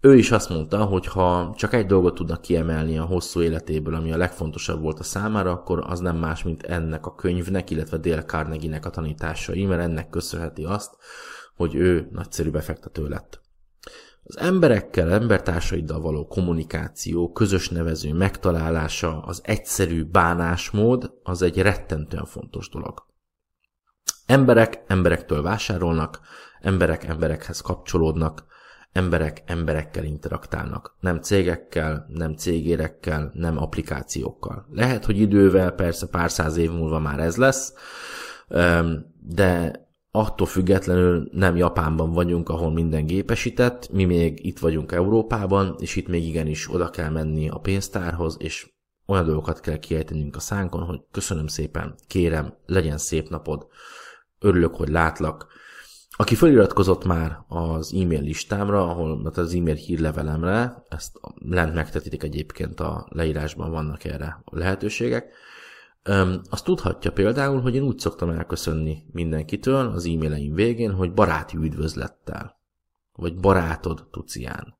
ő 0.00 0.16
is 0.16 0.30
azt 0.30 0.48
mondta, 0.48 0.84
hogy 0.84 1.06
ha 1.06 1.54
csak 1.56 1.72
egy 1.72 1.86
dolgot 1.86 2.14
tudnak 2.14 2.40
kiemelni 2.40 2.98
a 2.98 3.04
hosszú 3.04 3.42
életéből, 3.42 3.94
ami 3.94 4.12
a 4.12 4.16
legfontosabb 4.16 4.82
volt 4.82 4.98
a 4.98 5.02
számára, 5.02 5.50
akkor 5.50 5.84
az 5.86 6.00
nem 6.00 6.16
más, 6.16 6.42
mint 6.42 6.62
ennek 6.62 7.06
a 7.06 7.14
könyvnek, 7.14 7.70
illetve 7.70 7.96
Dale 7.96 8.24
Carnegie-nek 8.24 8.86
a 8.86 8.90
tanításai, 8.90 9.64
mert 9.64 9.82
ennek 9.82 10.08
köszönheti 10.08 10.64
azt, 10.64 10.96
hogy 11.60 11.74
ő 11.74 12.08
nagyszerű 12.12 12.50
befektető 12.50 13.08
lett. 13.08 13.40
Az 14.22 14.38
emberekkel, 14.38 15.12
embertársaiddal 15.12 16.00
való 16.00 16.26
kommunikáció, 16.26 17.32
közös 17.32 17.68
nevező 17.68 18.14
megtalálása, 18.14 19.22
az 19.22 19.40
egyszerű 19.44 20.04
bánásmód, 20.04 21.12
az 21.22 21.42
egy 21.42 21.62
rettentően 21.62 22.24
fontos 22.24 22.68
dolog. 22.68 23.06
Emberek 24.26 24.82
emberektől 24.86 25.42
vásárolnak, 25.42 26.20
emberek 26.60 27.04
emberekhez 27.04 27.60
kapcsolódnak, 27.60 28.44
emberek 28.92 29.42
emberekkel 29.46 30.04
interaktálnak. 30.04 30.96
Nem 31.00 31.20
cégekkel, 31.20 32.06
nem 32.08 32.34
cégérekkel, 32.34 33.30
nem 33.34 33.58
applikációkkal. 33.58 34.66
Lehet, 34.72 35.04
hogy 35.04 35.18
idővel, 35.18 35.72
persze 35.72 36.06
pár 36.06 36.30
száz 36.30 36.56
év 36.56 36.70
múlva 36.70 36.98
már 36.98 37.18
ez 37.18 37.36
lesz, 37.36 37.74
de 39.18 39.88
attól 40.10 40.46
függetlenül 40.46 41.28
nem 41.32 41.56
Japánban 41.56 42.12
vagyunk, 42.12 42.48
ahol 42.48 42.72
minden 42.72 43.06
gépesített, 43.06 43.90
mi 43.92 44.04
még 44.04 44.46
itt 44.46 44.58
vagyunk 44.58 44.92
Európában, 44.92 45.76
és 45.78 45.96
itt 45.96 46.08
még 46.08 46.26
igenis 46.26 46.72
oda 46.72 46.90
kell 46.90 47.10
menni 47.10 47.48
a 47.48 47.58
pénztárhoz, 47.58 48.36
és 48.38 48.70
olyan 49.06 49.24
dolgokat 49.24 49.60
kell 49.60 49.78
kiejtenünk 49.78 50.36
a 50.36 50.40
szánkon, 50.40 50.82
hogy 50.82 51.00
köszönöm 51.10 51.46
szépen, 51.46 51.94
kérem, 52.06 52.54
legyen 52.66 52.98
szép 52.98 53.28
napod, 53.28 53.66
örülök, 54.38 54.74
hogy 54.74 54.88
látlak, 54.88 55.46
aki 56.10 56.34
feliratkozott 56.34 57.04
már 57.04 57.38
az 57.48 57.94
e-mail 57.94 58.20
listámra, 58.20 58.88
ahol 58.88 59.20
hát 59.24 59.36
az 59.36 59.54
e-mail 59.54 59.74
hírlevelemre, 59.74 60.84
ezt 60.88 61.20
lent 61.34 61.74
megtetitek 61.74 62.22
egyébként 62.22 62.80
a 62.80 63.06
leírásban 63.10 63.70
vannak 63.70 64.04
erre 64.04 64.40
a 64.44 64.56
azt 66.50 66.64
tudhatja 66.64 67.12
például, 67.12 67.60
hogy 67.60 67.74
én 67.74 67.82
úgy 67.82 67.98
szoktam 67.98 68.30
elköszönni 68.30 69.02
mindenkitől 69.12 69.86
az 69.86 70.04
e-maileim 70.04 70.54
végén, 70.54 70.92
hogy 70.92 71.12
baráti 71.12 71.56
üdvözlettel, 71.56 72.60
vagy 73.12 73.36
barátod 73.36 74.06
tucián. 74.10 74.78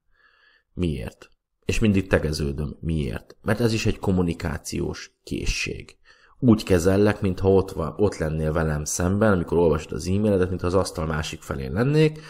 Miért? 0.73 1.31
És 1.65 1.79
mindig 1.79 2.07
tegeződöm. 2.07 2.77
Miért? 2.81 3.37
Mert 3.43 3.61
ez 3.61 3.73
is 3.73 3.87
egy 3.87 3.99
kommunikációs 3.99 5.19
készség 5.23 5.99
úgy 6.41 6.63
kezellek, 6.63 7.21
mintha 7.21 7.51
ott, 7.53 7.71
van, 7.71 7.95
ott 7.97 8.17
lennél 8.17 8.53
velem 8.53 8.85
szemben, 8.85 9.33
amikor 9.33 9.59
olvasod 9.59 9.93
az 9.93 10.07
e-mailedet, 10.07 10.49
mintha 10.49 10.67
az 10.67 10.75
asztal 10.75 11.07
másik 11.07 11.43
felén 11.43 11.73
lennék, 11.73 12.21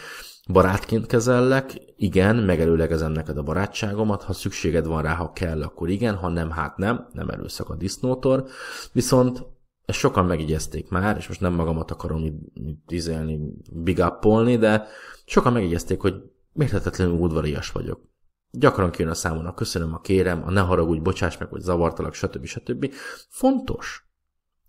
barátként 0.49 1.05
kezellek, 1.05 1.81
igen, 1.95 2.35
megelőlegezem 2.35 3.11
neked 3.11 3.37
a 3.37 3.43
barátságomat, 3.43 4.23
ha 4.23 4.33
szükséged 4.33 4.85
van 4.85 5.01
rá, 5.01 5.13
ha 5.13 5.31
kell, 5.31 5.61
akkor 5.61 5.89
igen, 5.89 6.15
ha 6.15 6.29
nem, 6.29 6.51
hát 6.51 6.77
nem, 6.77 7.07
nem 7.13 7.29
erőszak 7.29 7.69
a 7.69 7.75
disznótor, 7.75 8.45
viszont 8.91 9.45
ezt 9.85 9.97
sokan 9.97 10.25
megigyezték 10.25 10.89
már, 10.89 11.17
és 11.17 11.27
most 11.27 11.41
nem 11.41 11.53
magamat 11.53 11.91
akarom 11.91 12.49
izelni, 12.87 13.39
big 13.71 13.97
up 13.97 14.43
de 14.59 14.87
sokan 15.25 15.53
megigyezték, 15.53 16.01
hogy 16.01 16.15
mérhetetlenül 16.53 17.13
udvarias 17.13 17.71
vagyok. 17.71 18.09
Gyakran 18.51 18.91
kijön 18.91 19.11
a 19.11 19.13
számon 19.13 19.53
köszönöm, 19.55 19.93
a 19.93 19.99
kérem, 19.99 20.43
a 20.43 20.51
ne 20.51 20.59
haragudj, 20.59 20.99
bocsáss 20.99 21.37
meg, 21.37 21.49
hogy 21.49 21.61
zavartalak, 21.61 22.13
stb. 22.13 22.45
stb. 22.45 22.93
Fontos. 23.29 24.09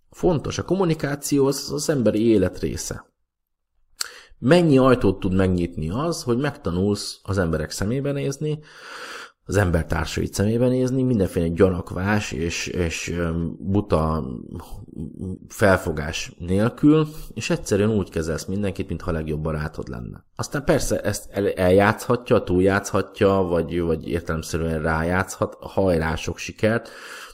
Fontos. 0.09 0.57
A 0.57 0.65
kommunikáció 0.65 1.45
az, 1.45 1.71
az 1.71 1.89
emberi 1.89 2.27
élet 2.27 2.59
része. 2.59 3.12
Mennyi 4.45 4.77
ajtót 4.77 5.19
tud 5.19 5.33
megnyitni 5.33 5.89
az, 5.89 6.23
hogy 6.23 6.37
megtanulsz 6.37 7.19
az 7.23 7.37
emberek 7.37 7.71
szemébe 7.71 8.11
nézni, 8.11 8.59
az 9.45 9.55
ember 9.55 9.85
társait 9.85 10.33
szemébe 10.33 10.67
nézni, 10.67 11.03
mindenféle 11.03 11.47
gyanakvás 11.47 12.31
és, 12.31 12.67
és 12.67 13.21
buta 13.59 14.25
felfogás 15.47 16.35
nélkül, 16.39 17.07
és 17.33 17.49
egyszerűen 17.49 17.89
úgy 17.89 18.09
kezelsz 18.09 18.45
mindenkit, 18.45 18.87
mintha 18.87 19.09
a 19.09 19.13
legjobb 19.13 19.41
barátod 19.41 19.87
lenne. 19.87 20.25
Aztán 20.35 20.63
persze 20.63 21.01
ezt 21.01 21.31
eljátszhatja, 21.55 22.43
túljátszhatja, 22.43 23.29
vagy, 23.29 23.81
vagy 23.81 24.07
értelemszerűen 24.07 24.81
rájátszhat, 24.81 25.57
hajrá 25.59 26.15
sikert, 26.15 26.89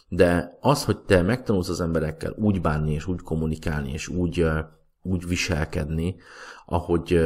de 0.07 0.57
az, 0.61 0.85
hogy 0.85 0.97
te 0.97 1.21
megtanulsz 1.21 1.69
az 1.69 1.81
emberekkel 1.81 2.35
úgy 2.37 2.61
bánni, 2.61 2.93
és 2.93 3.07
úgy 3.07 3.21
kommunikálni, 3.21 3.91
és 3.91 4.07
úgy, 4.07 4.45
úgy 5.01 5.27
viselkedni, 5.27 6.15
ahogy 6.69 7.19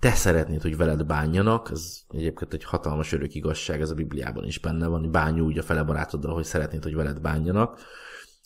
te 0.00 0.10
szeretnéd, 0.10 0.62
hogy 0.62 0.76
veled 0.76 1.06
bánjanak, 1.06 1.68
ez 1.70 2.00
egyébként 2.08 2.52
egy 2.52 2.64
hatalmas 2.64 3.12
örök 3.12 3.34
igazság, 3.34 3.80
ez 3.80 3.90
a 3.90 3.94
Bibliában 3.94 4.44
is 4.44 4.58
benne 4.58 4.86
van, 4.86 5.10
bánj 5.10 5.40
úgy 5.40 5.58
a 5.58 5.62
fele 5.62 5.82
barátoddal, 5.82 6.34
hogy 6.34 6.44
szeretnéd, 6.44 6.82
hogy 6.82 6.94
veled 6.94 7.20
bánjanak. 7.20 7.80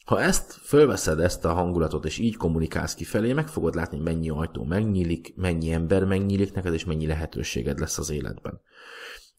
Ha 0.04 0.20
ezt 0.20 0.52
fölveszed, 0.52 1.20
ezt 1.20 1.44
a 1.44 1.52
hangulatot, 1.52 2.04
és 2.04 2.18
így 2.18 2.36
kommunikálsz 2.36 2.94
kifelé, 2.94 3.32
meg 3.32 3.48
fogod 3.48 3.74
látni, 3.74 3.98
mennyi 3.98 4.30
ajtó 4.30 4.64
megnyílik, 4.64 5.32
mennyi 5.36 5.72
ember 5.72 6.04
megnyílik 6.04 6.52
neked, 6.52 6.74
és 6.74 6.84
mennyi 6.84 7.06
lehetőséged 7.06 7.78
lesz 7.78 7.98
az 7.98 8.10
életben. 8.10 8.60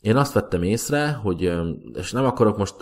Én 0.01 0.15
azt 0.15 0.33
vettem 0.33 0.63
észre, 0.63 1.11
hogy, 1.11 1.53
és 1.93 2.11
nem 2.11 2.25
akarok 2.25 2.57
most 2.57 2.75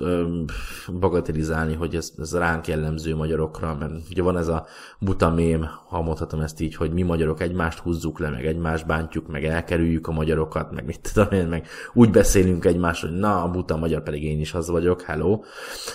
bagatelizálni, 0.99 1.73
hogy 1.73 1.95
ez, 1.95 2.13
ez 2.17 2.35
ránk 2.35 2.67
jellemző 2.67 3.15
magyarokra, 3.15 3.75
mert 3.75 3.93
ugye 4.09 4.21
van 4.21 4.37
ez 4.37 4.47
a 4.47 4.65
buta 4.99 5.29
mém, 5.29 5.65
ha 5.87 6.01
mondhatom 6.01 6.39
ezt 6.39 6.59
így, 6.59 6.75
hogy 6.75 6.93
mi 6.93 7.01
magyarok 7.01 7.41
egymást 7.41 7.79
húzzuk 7.79 8.19
le, 8.19 8.29
meg 8.29 8.45
egymást 8.45 8.85
bántjuk, 8.85 9.27
meg 9.27 9.45
elkerüljük 9.45 10.07
a 10.07 10.11
magyarokat, 10.11 10.71
meg 10.71 10.85
mit 10.85 11.13
tudom 11.13 11.31
én, 11.31 11.47
meg 11.47 11.67
úgy 11.93 12.11
beszélünk 12.11 12.65
egymást, 12.65 13.01
hogy 13.01 13.11
na, 13.11 13.43
a 13.43 13.49
buta 13.49 13.77
magyar 13.77 14.03
pedig 14.03 14.23
én 14.23 14.39
is 14.39 14.53
az 14.53 14.69
vagyok, 14.69 15.01
hello. 15.01 15.41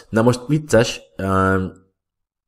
Na 0.09 0.23
most 0.23 0.47
vicces, 0.47 1.01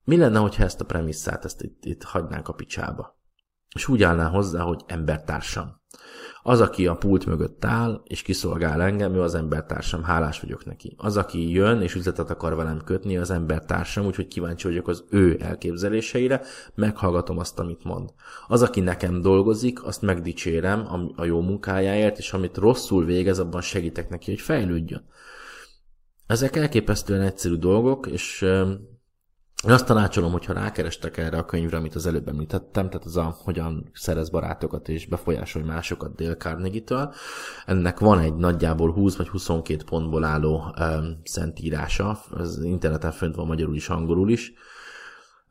mi 0.04 0.16
lenne, 0.16 0.38
hogyha 0.38 0.64
ezt 0.64 0.80
a 0.80 0.84
premisszát, 0.84 1.44
ezt 1.44 1.62
itt, 1.62 1.84
itt 1.84 2.02
hagynánk 2.02 2.48
a 2.48 2.52
picsába? 2.52 3.18
És 3.74 3.88
úgy 3.88 4.02
állná 4.02 4.28
hozzá, 4.28 4.62
hogy 4.62 4.82
embertársam 4.86 5.84
az, 6.48 6.60
aki 6.60 6.86
a 6.86 6.94
pult 6.94 7.26
mögött 7.26 7.64
áll, 7.64 8.00
és 8.04 8.22
kiszolgál 8.22 8.82
engem, 8.82 9.14
ő 9.14 9.20
az 9.20 9.34
embertársam, 9.34 10.02
hálás 10.02 10.40
vagyok 10.40 10.64
neki. 10.64 10.94
Az, 10.96 11.16
aki 11.16 11.50
jön, 11.50 11.80
és 11.82 11.94
üzletet 11.94 12.30
akar 12.30 12.56
velem 12.56 12.80
kötni, 12.84 13.16
az 13.16 13.30
embertársam, 13.30 14.06
úgyhogy 14.06 14.28
kíváncsi 14.28 14.66
vagyok 14.66 14.88
az 14.88 15.04
ő 15.10 15.38
elképzeléseire, 15.40 16.42
meghallgatom 16.74 17.38
azt, 17.38 17.58
amit 17.58 17.84
mond. 17.84 18.12
Az, 18.46 18.62
aki 18.62 18.80
nekem 18.80 19.20
dolgozik, 19.20 19.84
azt 19.84 20.02
megdicsérem 20.02 21.12
a 21.16 21.24
jó 21.24 21.40
munkájáért, 21.40 22.18
és 22.18 22.32
amit 22.32 22.56
rosszul 22.56 23.04
végez, 23.04 23.38
abban 23.38 23.60
segítek 23.60 24.08
neki, 24.08 24.30
hogy 24.30 24.40
fejlődjön. 24.40 25.04
Ezek 26.26 26.56
elképesztően 26.56 27.20
egyszerű 27.20 27.54
dolgok, 27.54 28.06
és 28.06 28.44
én 29.64 29.70
azt 29.72 29.86
tanácsolom, 29.86 30.32
hogyha 30.32 30.52
rákerestek 30.52 31.16
erre 31.16 31.38
a 31.38 31.44
könyvre, 31.44 31.76
amit 31.76 31.94
az 31.94 32.06
előbb 32.06 32.28
említettem, 32.28 32.90
tehát 32.90 33.06
az 33.06 33.16
a 33.16 33.36
hogyan 33.44 33.90
szerez 33.92 34.28
barátokat 34.28 34.88
és 34.88 35.06
befolyásolj 35.06 35.64
másokat 35.64 36.14
Dale 36.14 36.36
Carnegie-től. 36.36 37.14
Ennek 37.66 37.98
van 37.98 38.18
egy 38.18 38.34
nagyjából 38.34 38.92
20 38.92 39.16
vagy 39.16 39.28
22 39.28 39.84
pontból 39.84 40.24
álló 40.24 40.74
um, 40.80 41.20
szentírása, 41.24 42.20
az 42.30 42.62
interneten 42.62 43.12
fönt 43.12 43.34
van 43.34 43.46
magyarul 43.46 43.76
is, 43.76 43.88
angolul 43.88 44.30
is. 44.30 44.52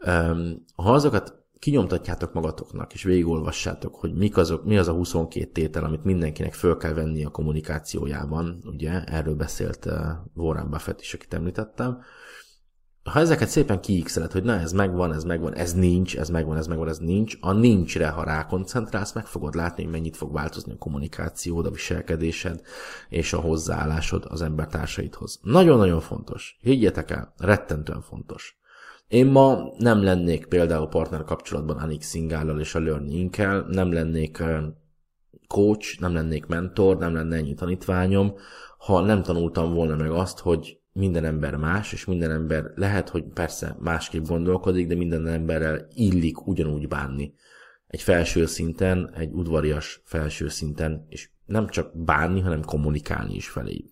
Um, 0.06 0.66
ha 0.76 0.94
azokat 0.94 1.44
kinyomtatjátok 1.60 2.34
magatoknak, 2.34 2.94
és 2.94 3.04
végigolvassátok, 3.04 3.96
hogy 3.96 4.14
mik 4.14 4.38
azok, 4.38 4.66
mi 4.66 4.78
az 4.78 4.88
a 4.88 4.94
22 4.94 5.52
tétel, 5.52 5.84
amit 5.84 6.04
mindenkinek 6.04 6.54
föl 6.54 6.78
kell 6.78 6.94
venni 6.94 7.26
a 7.26 7.30
kommunikációjában, 7.30 8.64
ugye, 8.66 9.04
erről 9.04 9.36
beszélt 9.36 9.86
uh, 9.86 9.94
Warren 10.34 10.70
Buffett 10.70 11.02
is, 11.02 11.14
akit 11.14 11.34
említettem, 11.34 12.02
ha 13.06 13.20
ezeket 13.20 13.50
szépen 13.50 13.82
kiixeled, 13.82 14.32
hogy 14.32 14.44
na 14.44 14.60
ez 14.60 14.72
megvan, 14.72 15.14
ez 15.14 15.24
megvan, 15.24 15.56
ez 15.56 15.74
nincs, 15.74 16.18
ez 16.18 16.30
megvan, 16.30 16.58
ez 16.58 16.68
megvan, 16.68 16.88
ez 16.88 16.98
nincs, 16.98 17.38
a 17.40 17.52
nincsre, 17.52 18.08
ha 18.08 18.24
rákoncentrálsz, 18.24 19.14
meg 19.14 19.26
fogod 19.26 19.56
látni, 19.56 19.84
hogy 19.84 19.92
mennyit 19.92 20.18
fog 20.18 20.34
változni 20.34 20.74
a 20.74 20.78
kommunikációd, 20.78 21.66
a 21.66 21.72
viselkedésed 21.72 22.62
és 23.10 23.34
a 23.34 23.40
hozzáállásod 23.40 24.26
az 24.30 24.42
embertársaidhoz. 24.42 25.40
Nagyon-nagyon 25.42 26.00
fontos. 26.00 26.58
Higgyetek 26.62 27.12
el, 27.12 27.34
rettentően 27.38 28.02
fontos. 28.02 28.58
Én 29.08 29.26
ma 29.26 29.74
nem 29.78 30.04
lennék 30.04 30.46
például 30.46 30.88
partner 30.88 31.24
kapcsolatban 31.24 31.78
Anik 31.78 32.02
Szingállal 32.02 32.60
és 32.60 32.76
a 32.76 32.80
learning 32.80 33.36
nem 33.68 33.92
lennék 33.92 34.44
coach, 35.48 36.00
nem 36.00 36.14
lennék 36.14 36.46
mentor, 36.46 36.98
nem 36.98 37.14
lenne 37.14 37.36
ennyi 37.36 37.54
tanítványom, 37.54 38.34
ha 38.78 39.02
nem 39.02 39.22
tanultam 39.22 39.74
volna 39.74 39.96
meg 39.96 40.12
azt, 40.12 40.40
hogy 40.40 40.80
minden 41.00 41.26
ember 41.26 41.56
más, 41.56 41.94
és 41.94 42.06
minden 42.06 42.32
ember 42.32 42.72
lehet, 42.76 43.10
hogy 43.10 43.24
persze 43.24 43.76
másképp 43.80 44.26
gondolkodik, 44.26 44.88
de 44.88 44.96
minden 44.96 45.28
emberrel 45.28 45.88
illik 45.94 46.48
ugyanúgy 46.48 46.88
bánni. 46.88 47.34
Egy 47.88 48.02
felső 48.02 48.46
szinten, 48.46 49.14
egy 49.14 49.32
udvarias 49.32 50.02
felső 50.06 50.48
szinten, 50.48 51.06
és 51.10 51.30
nem 51.46 51.68
csak 51.68 51.98
bánni, 51.98 52.42
hanem 52.42 52.62
kommunikálni 52.62 53.36
is 53.36 53.50
feléjük. 53.50 53.90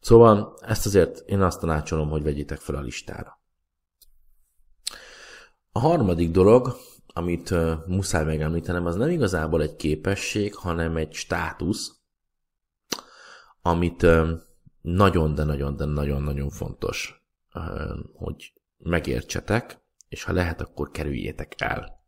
Szóval 0.00 0.58
ezt 0.60 0.86
azért 0.86 1.22
én 1.26 1.40
azt 1.40 1.60
tanácsolom, 1.60 2.08
hogy 2.08 2.22
vegyétek 2.22 2.58
fel 2.58 2.74
a 2.74 2.80
listára. 2.80 3.40
A 5.72 5.78
harmadik 5.78 6.30
dolog, 6.30 6.76
amit 7.06 7.54
muszáj 7.86 8.24
megemlítenem, 8.24 8.86
az 8.86 8.96
nem 8.96 9.08
igazából 9.08 9.62
egy 9.62 9.76
képesség, 9.76 10.54
hanem 10.54 10.96
egy 10.96 11.12
státusz, 11.12 11.92
amit 13.62 14.06
nagyon, 14.82 15.34
de 15.34 15.44
nagyon, 15.44 15.76
de 15.76 15.84
nagyon-nagyon 15.84 16.50
fontos, 16.50 17.22
hogy 18.12 18.52
megértsetek, 18.78 19.80
és 20.08 20.24
ha 20.24 20.32
lehet, 20.32 20.60
akkor 20.60 20.90
kerüljétek 20.90 21.54
el. 21.60 22.04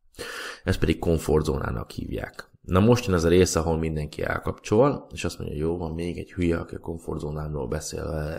Ezt 0.65 0.79
pedig 0.79 0.99
komfortzónának 0.99 1.91
hívják. 1.91 2.51
Na 2.61 2.81
most 2.81 3.07
jön 3.07 3.15
az 3.15 3.25
a 3.25 3.29
rész, 3.29 3.55
ahol 3.55 3.79
mindenki 3.79 4.23
elkapcsol, 4.23 5.07
és 5.13 5.25
azt 5.25 5.39
mondja, 5.39 5.57
jó, 5.57 5.77
van 5.77 5.93
még 5.93 6.19
egy 6.19 6.33
hülye, 6.33 6.59
aki 6.59 6.75
a 6.75 6.79
komfortzónámról 6.79 7.69
beszél. 7.69 8.35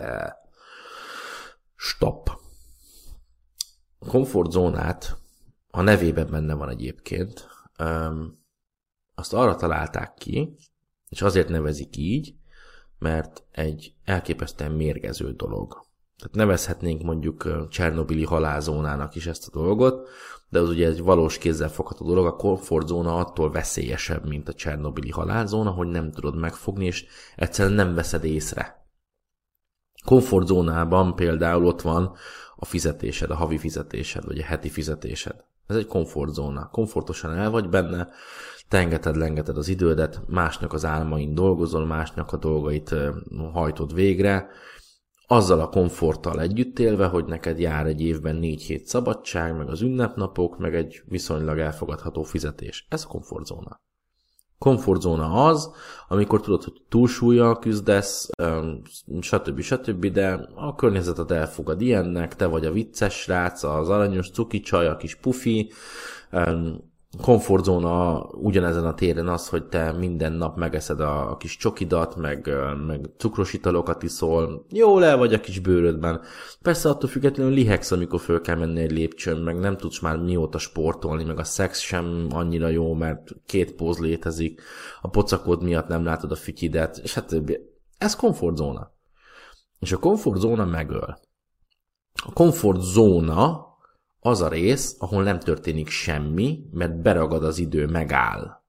Stop. 1.74 2.28
A 3.98 4.06
komfortzónát 4.06 5.16
a 5.70 5.80
nevében 5.80 6.30
benne 6.30 6.54
van 6.54 6.68
egyébként. 6.68 7.48
Azt 9.14 9.32
arra 9.32 9.56
találták 9.56 10.14
ki, 10.14 10.56
és 11.08 11.22
azért 11.22 11.48
nevezik 11.48 11.96
így, 11.96 12.34
mert 12.98 13.44
egy 13.50 13.94
elképesztően 14.04 14.72
mérgező 14.72 15.32
dolog. 15.32 15.84
Tehát 16.18 16.34
nevezhetnénk 16.34 17.02
mondjuk 17.02 17.66
Csernobili 17.70 18.24
halálzónának 18.24 19.14
is 19.14 19.26
ezt 19.26 19.48
a 19.48 19.58
dolgot, 19.58 20.08
de 20.48 20.58
az 20.58 20.68
ugye 20.68 20.86
egy 20.86 21.02
valós 21.02 21.38
kézzel 21.38 21.68
fogható 21.68 22.06
dolog, 22.06 22.26
a 22.26 22.36
komfortzóna 22.36 23.16
attól 23.16 23.50
veszélyesebb, 23.50 24.26
mint 24.26 24.48
a 24.48 24.54
Csernobili 24.54 25.10
halálzóna, 25.10 25.70
hogy 25.70 25.86
nem 25.86 26.10
tudod 26.10 26.36
megfogni, 26.36 26.84
és 26.84 27.06
egyszerűen 27.36 27.74
nem 27.74 27.94
veszed 27.94 28.24
észre. 28.24 28.86
Komfortzónában 30.04 31.14
például 31.14 31.66
ott 31.66 31.80
van 31.80 32.16
a 32.56 32.64
fizetésed, 32.64 33.30
a 33.30 33.34
havi 33.34 33.58
fizetésed, 33.58 34.24
vagy 34.24 34.38
a 34.38 34.44
heti 34.44 34.68
fizetésed. 34.68 35.44
Ez 35.66 35.76
egy 35.76 35.86
komfortzóna. 35.86 36.68
Komfortosan 36.68 37.32
el 37.32 37.50
vagy 37.50 37.68
benne, 37.68 38.08
tengeted, 38.68 39.16
lengeted 39.16 39.56
az 39.56 39.68
idődet, 39.68 40.20
másnak 40.26 40.72
az 40.72 40.84
álmain 40.84 41.34
dolgozol, 41.34 41.86
másnak 41.86 42.32
a 42.32 42.36
dolgait 42.36 42.94
hajtod 43.52 43.94
végre, 43.94 44.48
azzal 45.26 45.60
a 45.60 45.68
komforttal 45.68 46.40
együtt 46.40 46.78
élve, 46.78 47.06
hogy 47.06 47.24
neked 47.24 47.58
jár 47.58 47.86
egy 47.86 48.00
évben 48.00 48.36
négy 48.36 48.62
hét 48.62 48.86
szabadság, 48.86 49.56
meg 49.56 49.68
az 49.68 49.80
ünnepnapok, 49.80 50.58
meg 50.58 50.74
egy 50.74 51.02
viszonylag 51.04 51.58
elfogadható 51.58 52.22
fizetés. 52.22 52.86
Ez 52.88 53.04
a 53.04 53.08
komfortzóna. 53.08 53.80
Komfortzóna 54.58 55.46
az, 55.46 55.70
amikor 56.08 56.40
tudod, 56.40 56.62
hogy 56.62 56.82
túlsúlyjal 56.88 57.58
küzdesz, 57.58 58.28
stb. 59.20 59.60
stb., 59.60 60.06
de 60.06 60.48
a 60.54 60.74
környezetet 60.74 61.30
elfogad 61.30 61.80
ilyennek, 61.80 62.36
te 62.36 62.46
vagy 62.46 62.64
a 62.66 62.72
vicces 62.72 63.14
srác, 63.14 63.62
az 63.62 63.88
aranyos 63.88 64.30
cuki 64.30 64.60
csaj, 64.60 64.86
a 64.86 64.96
kis 64.96 65.14
pufi, 65.14 65.72
komfortzóna 67.20 68.24
ugyanezen 68.24 68.84
a 68.84 68.94
téren 68.94 69.28
az, 69.28 69.48
hogy 69.48 69.64
te 69.64 69.92
minden 69.92 70.32
nap 70.32 70.56
megeszed 70.56 71.00
a 71.00 71.36
kis 71.38 71.56
csokidat, 71.56 72.16
meg, 72.16 72.50
meg 72.86 73.10
cukros 73.16 73.52
italokat 73.52 74.02
iszol, 74.02 74.66
jó 74.70 74.98
le 74.98 75.14
vagy 75.14 75.34
a 75.34 75.40
kis 75.40 75.58
bőrödben. 75.58 76.20
Persze 76.62 76.88
attól 76.88 77.10
függetlenül 77.10 77.52
lihegsz, 77.52 77.90
amikor 77.90 78.20
föl 78.20 78.40
kell 78.40 78.56
menni 78.56 78.80
egy 78.80 78.92
lépcsőn, 78.92 79.36
meg 79.36 79.58
nem 79.58 79.76
tudsz 79.76 80.00
már 80.00 80.18
mióta 80.18 80.58
sportolni, 80.58 81.24
meg 81.24 81.38
a 81.38 81.44
szex 81.44 81.80
sem 81.80 82.26
annyira 82.30 82.68
jó, 82.68 82.94
mert 82.94 83.28
két 83.46 83.74
póz 83.74 83.98
létezik, 83.98 84.62
a 85.00 85.08
pocakod 85.08 85.62
miatt 85.62 85.88
nem 85.88 86.04
látod 86.04 86.30
a 86.30 86.36
fütyidet, 86.36 86.98
és 87.02 87.14
hát 87.14 87.36
ez 87.98 88.16
komfortzóna. 88.16 88.94
És 89.78 89.92
a 89.92 89.98
komfortzóna 89.98 90.64
megöl. 90.64 91.18
A 92.26 92.32
komfortzóna 92.32 93.66
az 94.26 94.42
a 94.42 94.48
rész, 94.48 94.96
ahol 94.98 95.22
nem 95.22 95.38
történik 95.38 95.88
semmi, 95.88 96.58
mert 96.72 97.02
beragad 97.02 97.44
az 97.44 97.58
idő, 97.58 97.86
megáll. 97.86 98.64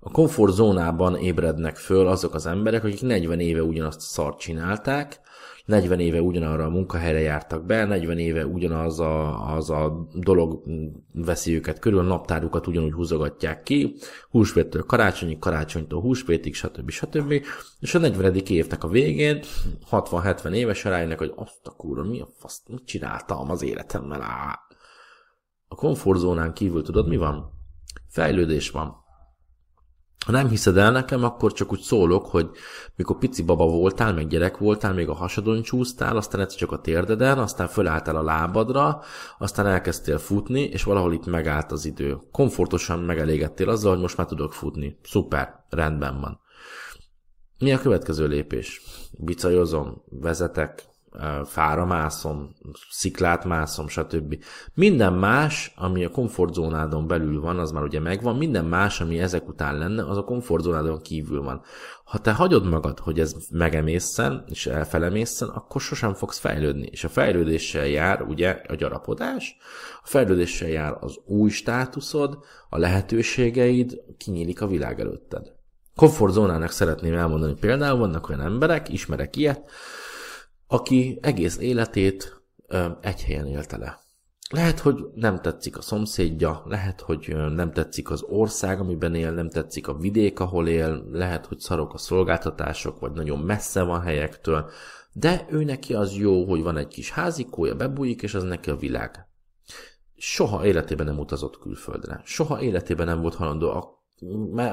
A 0.00 0.10
komfortzónában 0.10 1.16
ébrednek 1.16 1.76
föl 1.76 2.06
azok 2.06 2.34
az 2.34 2.46
emberek, 2.46 2.84
akik 2.84 3.02
40 3.02 3.40
éve 3.40 3.62
ugyanazt 3.62 3.98
a 3.98 4.02
szart 4.02 4.38
csinálták, 4.38 5.20
40 5.64 6.00
éve 6.00 6.20
ugyanarra 6.20 6.64
a 6.64 6.68
munkahelyre 6.68 7.20
jártak 7.20 7.64
be, 7.64 7.84
40 7.84 8.18
éve 8.18 8.46
ugyanaz 8.46 9.00
a, 9.00 9.46
az 9.54 9.70
a 9.70 10.08
dolog 10.14 10.62
veszi 11.12 11.54
őket 11.54 11.78
körül, 11.78 11.98
a 11.98 12.02
naptárukat 12.02 12.66
ugyanúgy 12.66 12.92
húzogatják 12.92 13.62
ki, 13.62 13.96
húsvéttől 14.30 14.82
karácsonyig, 14.82 15.38
karácsonytól 15.38 16.00
húsvétig, 16.00 16.54
stb. 16.54 16.90
stb. 16.90 17.32
És 17.80 17.94
a 17.94 17.98
40. 17.98 18.34
évnek 18.34 18.84
a 18.84 18.88
végén 18.88 19.40
60-70 19.90 20.52
éves 20.52 20.84
rájönnek, 20.84 21.18
hogy 21.18 21.32
azt 21.36 21.66
a 21.66 21.70
kúra, 21.70 22.02
mi 22.02 22.20
a 22.20 22.28
fasz, 22.38 22.62
mit 22.66 22.86
csináltam 22.86 23.50
az 23.50 23.62
életemmel? 23.62 24.20
A 25.68 25.74
komfortzónán 25.74 26.52
kívül 26.52 26.82
tudod, 26.82 27.08
mi 27.08 27.16
van? 27.16 27.52
Fejlődés 28.08 28.70
van. 28.70 29.04
Ha 30.26 30.32
nem 30.32 30.48
hiszed 30.48 30.76
el 30.76 30.92
nekem, 30.92 31.24
akkor 31.24 31.52
csak 31.52 31.72
úgy 31.72 31.80
szólok, 31.80 32.26
hogy 32.26 32.50
mikor 32.96 33.18
pici 33.18 33.42
baba 33.42 33.66
voltál, 33.66 34.14
meg 34.14 34.26
gyerek 34.26 34.58
voltál, 34.58 34.94
még 34.94 35.08
a 35.08 35.14
hasadon 35.14 35.62
csúsztál, 35.62 36.16
aztán 36.16 36.40
egyszer 36.40 36.58
csak 36.58 36.72
a 36.72 36.80
térdeden, 36.80 37.38
aztán 37.38 37.68
fölálltál 37.68 38.16
a 38.16 38.22
lábadra, 38.22 39.00
aztán 39.38 39.66
elkezdtél 39.66 40.18
futni, 40.18 40.60
és 40.60 40.82
valahol 40.82 41.12
itt 41.12 41.26
megállt 41.26 41.72
az 41.72 41.84
idő. 41.84 42.18
Komfortosan 42.32 42.98
megelégedtél 42.98 43.68
azzal, 43.68 43.92
hogy 43.92 44.00
most 44.00 44.16
már 44.16 44.26
tudok 44.26 44.52
futni. 44.52 44.98
Szuper, 45.02 45.64
rendben 45.68 46.20
van. 46.20 46.40
Mi 47.58 47.72
a 47.72 47.78
következő 47.78 48.26
lépés? 48.26 48.82
Bicajozom, 49.18 50.02
vezetek, 50.10 50.84
fára 51.44 51.84
mászom, 51.84 52.54
sziklát 52.90 53.44
mászom, 53.44 53.88
stb. 53.88 54.44
Minden 54.74 55.12
más, 55.12 55.72
ami 55.76 56.04
a 56.04 56.10
komfortzónádon 56.10 57.06
belül 57.06 57.40
van, 57.40 57.58
az 57.58 57.70
már 57.70 57.82
ugye 57.82 58.00
megvan, 58.00 58.36
minden 58.36 58.64
más, 58.64 59.00
ami 59.00 59.18
ezek 59.18 59.48
után 59.48 59.78
lenne, 59.78 60.04
az 60.08 60.16
a 60.16 60.24
komfortzónádon 60.24 61.02
kívül 61.02 61.42
van. 61.42 61.62
Ha 62.04 62.18
te 62.18 62.32
hagyod 62.32 62.66
magad, 62.66 62.98
hogy 62.98 63.20
ez 63.20 63.34
megemészen, 63.50 64.44
és 64.46 64.66
elfelemészen, 64.66 65.48
akkor 65.48 65.80
sosem 65.80 66.14
fogsz 66.14 66.38
fejlődni. 66.38 66.86
És 66.90 67.04
a 67.04 67.08
fejlődéssel 67.08 67.86
jár 67.86 68.22
ugye 68.22 68.60
a 68.68 68.74
gyarapodás, 68.74 69.56
a 70.02 70.06
fejlődéssel 70.06 70.68
jár 70.68 70.96
az 71.00 71.18
új 71.24 71.50
státuszod, 71.50 72.38
a 72.68 72.78
lehetőségeid, 72.78 74.02
kinyílik 74.18 74.60
a 74.60 74.66
világ 74.66 75.00
előtted. 75.00 75.54
Komfortzónának 75.96 76.70
szeretném 76.70 77.14
elmondani 77.14 77.54
például, 77.54 77.98
vannak 77.98 78.28
olyan 78.28 78.40
emberek, 78.40 78.88
ismerek 78.88 79.36
ilyet, 79.36 79.70
aki 80.66 81.18
egész 81.22 81.58
életét 81.58 82.42
ö, 82.66 82.88
egy 83.00 83.22
helyen 83.24 83.46
élte 83.46 83.76
le. 83.76 84.04
Lehet, 84.50 84.78
hogy 84.78 85.04
nem 85.14 85.40
tetszik 85.40 85.76
a 85.76 85.82
szomszédja, 85.82 86.62
lehet, 86.66 87.00
hogy 87.00 87.36
nem 87.54 87.72
tetszik 87.72 88.10
az 88.10 88.22
ország, 88.22 88.80
amiben 88.80 89.14
él, 89.14 89.32
nem 89.32 89.48
tetszik 89.48 89.88
a 89.88 89.96
vidék, 89.96 90.40
ahol 90.40 90.68
él, 90.68 91.08
lehet, 91.12 91.46
hogy 91.46 91.58
szarok 91.58 91.94
a 91.94 91.98
szolgáltatások, 91.98 93.00
vagy 93.00 93.12
nagyon 93.12 93.38
messze 93.38 93.82
van 93.82 94.00
helyektől, 94.00 94.70
de 95.12 95.46
ő 95.50 95.64
neki 95.64 95.94
az 95.94 96.16
jó, 96.16 96.44
hogy 96.44 96.62
van 96.62 96.76
egy 96.76 96.88
kis 96.88 97.10
házikója, 97.10 97.74
bebújik, 97.74 98.22
és 98.22 98.34
az 98.34 98.42
neki 98.42 98.70
a 98.70 98.76
világ. 98.76 99.28
Soha 100.16 100.66
életében 100.66 101.06
nem 101.06 101.18
utazott 101.18 101.58
külföldre. 101.58 102.20
Soha 102.24 102.62
életében 102.62 103.06
nem 103.06 103.20
volt 103.20 103.34
halandó 103.34 103.70
a 103.70 103.96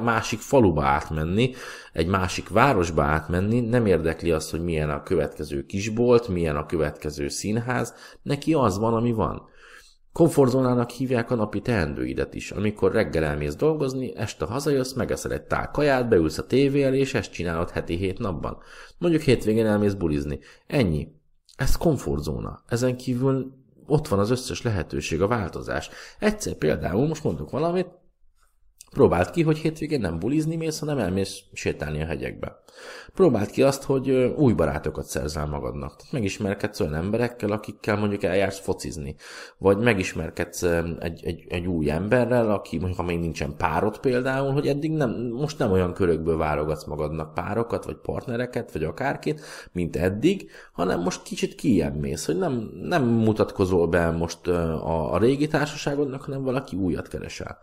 másik 0.01 0.39
faluba 0.39 0.83
átmenni, 0.83 1.53
egy 1.93 2.07
másik 2.07 2.49
városba 2.49 3.03
átmenni, 3.03 3.59
nem 3.59 3.85
érdekli 3.85 4.31
azt, 4.31 4.51
hogy 4.51 4.63
milyen 4.63 4.89
a 4.89 5.03
következő 5.03 5.65
kisbolt, 5.65 6.27
milyen 6.27 6.55
a 6.55 6.65
következő 6.65 7.27
színház, 7.27 7.93
neki 8.21 8.53
az 8.53 8.77
van, 8.77 8.93
ami 8.93 9.11
van. 9.11 9.51
Komfortzónának 10.13 10.89
hívják 10.89 11.31
a 11.31 11.35
napi 11.35 11.61
teendőidet 11.61 12.33
is. 12.33 12.51
Amikor 12.51 12.91
reggel 12.91 13.23
elmész 13.23 13.55
dolgozni, 13.55 14.15
este 14.15 14.45
hazajössz, 14.45 14.93
megeszel 14.93 15.31
egy 15.31 15.41
tál 15.41 15.71
kaját, 15.71 16.09
beülsz 16.09 16.37
a 16.37 16.45
tévé 16.45 16.83
elé, 16.83 16.99
és 16.99 17.13
ezt 17.13 17.31
csinálod 17.31 17.69
heti 17.69 17.95
hét 17.95 18.19
napban. 18.19 18.57
Mondjuk 18.97 19.21
hétvégén 19.21 19.65
elmész 19.65 19.93
bulizni. 19.93 20.39
Ennyi. 20.67 21.07
Ez 21.55 21.77
komfortzóna. 21.77 22.63
Ezen 22.67 22.97
kívül 22.97 23.53
ott 23.85 24.07
van 24.07 24.19
az 24.19 24.29
összes 24.29 24.61
lehetőség, 24.61 25.21
a 25.21 25.27
változás. 25.27 25.89
Egyszer 26.19 26.53
például, 26.53 27.07
most 27.07 27.23
mondok 27.23 27.49
valamit, 27.49 27.87
Próbáld 28.93 29.29
ki, 29.29 29.41
hogy 29.41 29.57
hétvégén 29.57 29.99
nem 29.99 30.19
bulizni 30.19 30.55
mész, 30.55 30.79
hanem 30.79 30.97
elmész 30.97 31.39
sétálni 31.53 32.01
a 32.01 32.05
hegyekbe. 32.05 32.61
Próbáld 33.13 33.49
ki 33.49 33.63
azt, 33.63 33.83
hogy 33.83 34.09
új 34.37 34.53
barátokat 34.53 35.05
szerzel 35.05 35.45
magadnak. 35.45 35.95
Tehát 35.95 36.11
megismerkedsz 36.11 36.79
olyan 36.79 36.95
emberekkel, 36.95 37.51
akikkel 37.51 37.97
mondjuk 37.97 38.23
eljársz 38.23 38.59
focizni. 38.59 39.15
Vagy 39.57 39.77
megismerkedsz 39.77 40.63
egy, 40.99 41.25
egy, 41.25 41.45
egy 41.49 41.67
új 41.67 41.89
emberrel, 41.89 42.51
aki 42.51 42.77
mondjuk, 42.77 42.99
ha 42.99 43.05
még 43.05 43.19
nincsen 43.19 43.55
párod 43.57 43.99
például, 43.99 44.51
hogy 44.51 44.67
eddig 44.67 44.91
nem, 44.91 45.11
most 45.31 45.59
nem 45.59 45.71
olyan 45.71 45.93
körökből 45.93 46.37
válogatsz 46.37 46.85
magadnak 46.85 47.33
párokat, 47.33 47.85
vagy 47.85 47.97
partnereket, 47.97 48.71
vagy 48.71 48.83
akárkit, 48.83 49.41
mint 49.71 49.95
eddig, 49.95 50.49
hanem 50.73 51.01
most 51.01 51.23
kicsit 51.23 51.55
kijebb 51.55 51.95
mész, 51.99 52.25
hogy 52.25 52.37
nem, 52.37 52.71
nem 52.81 53.03
mutatkozol 53.03 53.87
be 53.87 54.11
most 54.11 54.47
a, 54.47 55.13
a 55.13 55.17
régi 55.17 55.47
társaságodnak, 55.47 56.21
hanem 56.21 56.43
valaki 56.43 56.75
újat 56.75 57.07
keresel 57.07 57.57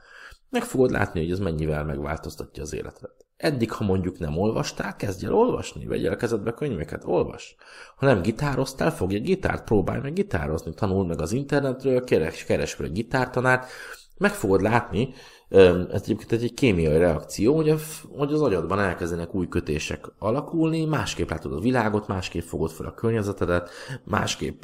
meg 0.51 0.63
fogod 0.63 0.91
látni, 0.91 1.21
hogy 1.21 1.31
ez 1.31 1.39
mennyivel 1.39 1.85
megváltoztatja 1.85 2.63
az 2.63 2.73
életet. 2.73 3.27
Eddig, 3.37 3.73
ha 3.73 3.85
mondjuk 3.85 4.19
nem 4.19 4.39
olvastál, 4.39 4.97
kezdj 4.97 5.27
el 5.27 5.35
olvasni, 5.35 5.87
vegyél 5.87 6.17
kezedbe 6.17 6.53
könyveket, 6.53 7.05
olvas. 7.05 7.57
Ha 7.97 8.07
nem 8.07 8.23
gitároztál, 8.23 8.91
fogj 8.91 9.15
egy 9.15 9.23
gitárt, 9.23 9.65
próbálj 9.65 10.01
meg 10.01 10.13
gitározni, 10.13 10.75
tanuld 10.75 11.07
meg 11.07 11.21
az 11.21 11.33
internetről, 11.33 12.05
keres, 12.05 12.45
keres 12.45 12.73
fel 12.73 12.87
egy 12.87 12.93
gitártanárt, 12.93 13.71
meg 14.19 14.33
fogod 14.33 14.63
látni, 14.63 15.15
ez 15.49 16.03
egyébként 16.03 16.33
egy 16.33 16.55
kémiai 16.55 16.99
reakció, 16.99 17.55
hogy, 17.55 17.69
a, 17.69 17.77
hogy 18.17 18.33
az 18.33 18.43
agyadban 18.43 18.79
elkezdenek 18.79 19.35
új 19.35 19.49
kötések 19.49 20.13
alakulni, 20.19 20.85
másképp 20.85 21.31
látod 21.31 21.53
a 21.53 21.61
világot, 21.61 22.07
másképp 22.07 22.43
fogod 22.43 22.71
fel 22.71 22.87
a 22.87 22.95
környezetedet, 22.95 23.71
másképp 24.05 24.63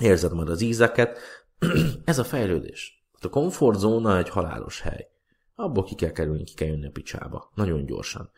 érzed 0.00 0.32
majd 0.32 0.48
az 0.48 0.60
ízeket. 0.60 1.18
ez 2.04 2.18
a 2.18 2.24
fejlődés. 2.24 2.95
A 3.26 3.28
komfortzóna 3.28 4.18
egy 4.18 4.28
halálos 4.28 4.80
hely. 4.80 5.08
Abból 5.54 5.84
ki 5.84 5.94
kell 5.94 6.10
kerülni, 6.10 6.44
ki 6.44 6.54
kell 6.54 6.68
jönni 6.68 6.86
a 6.86 6.90
picsába. 6.90 7.50
Nagyon 7.54 7.86
gyorsan. 7.86 8.30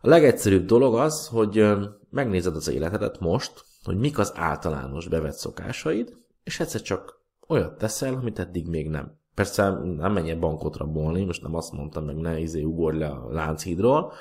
A 0.00 0.08
legegyszerűbb 0.08 0.66
dolog 0.66 0.94
az, 0.94 1.26
hogy 1.26 1.66
megnézed 2.10 2.56
az 2.56 2.68
életedet 2.68 3.20
most, 3.20 3.64
hogy 3.84 3.96
mik 3.96 4.18
az 4.18 4.32
általános 4.34 5.08
bevett 5.08 5.34
szokásaid, 5.34 6.16
és 6.44 6.60
egyszer 6.60 6.82
csak 6.82 7.20
olyat 7.48 7.78
teszel, 7.78 8.14
amit 8.14 8.38
eddig 8.38 8.66
még 8.66 8.88
nem. 8.88 9.18
Persze 9.34 9.68
nem 9.96 10.12
menj 10.12 10.32
bankot 10.32 10.76
rabolni, 10.76 11.24
most 11.24 11.42
nem 11.42 11.54
azt 11.54 11.72
mondtam, 11.72 12.04
meg 12.04 12.16
ne 12.16 12.38
izé 12.38 12.62
ugorj 12.62 12.98
le 12.98 13.08
a 13.08 13.32
lánchídról, 13.32 14.12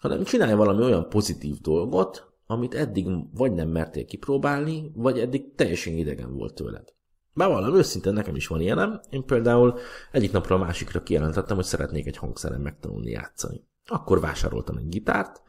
hanem 0.00 0.24
csinálj 0.24 0.54
valami 0.54 0.82
olyan 0.82 1.08
pozitív 1.08 1.60
dolgot, 1.60 2.32
amit 2.46 2.74
eddig 2.74 3.06
vagy 3.34 3.52
nem 3.52 3.68
mertél 3.68 4.04
kipróbálni, 4.04 4.90
vagy 4.94 5.18
eddig 5.18 5.54
teljesen 5.54 5.92
idegen 5.92 6.34
volt 6.34 6.54
tőled. 6.54 6.94
Bevallom, 7.36 7.74
őszintén 7.74 8.12
nekem 8.12 8.34
is 8.36 8.46
van 8.46 8.60
ilyenem. 8.60 9.00
Én 9.10 9.24
például 9.24 9.78
egyik 10.12 10.32
napra 10.32 10.54
a 10.54 10.58
másikra 10.58 11.02
kijelentettem, 11.02 11.56
hogy 11.56 11.64
szeretnék 11.64 12.06
egy 12.06 12.16
hangszeren 12.16 12.60
megtanulni 12.60 13.10
játszani. 13.10 13.64
Akkor 13.86 14.20
vásároltam 14.20 14.76
egy 14.76 14.88
gitárt, 14.88 15.42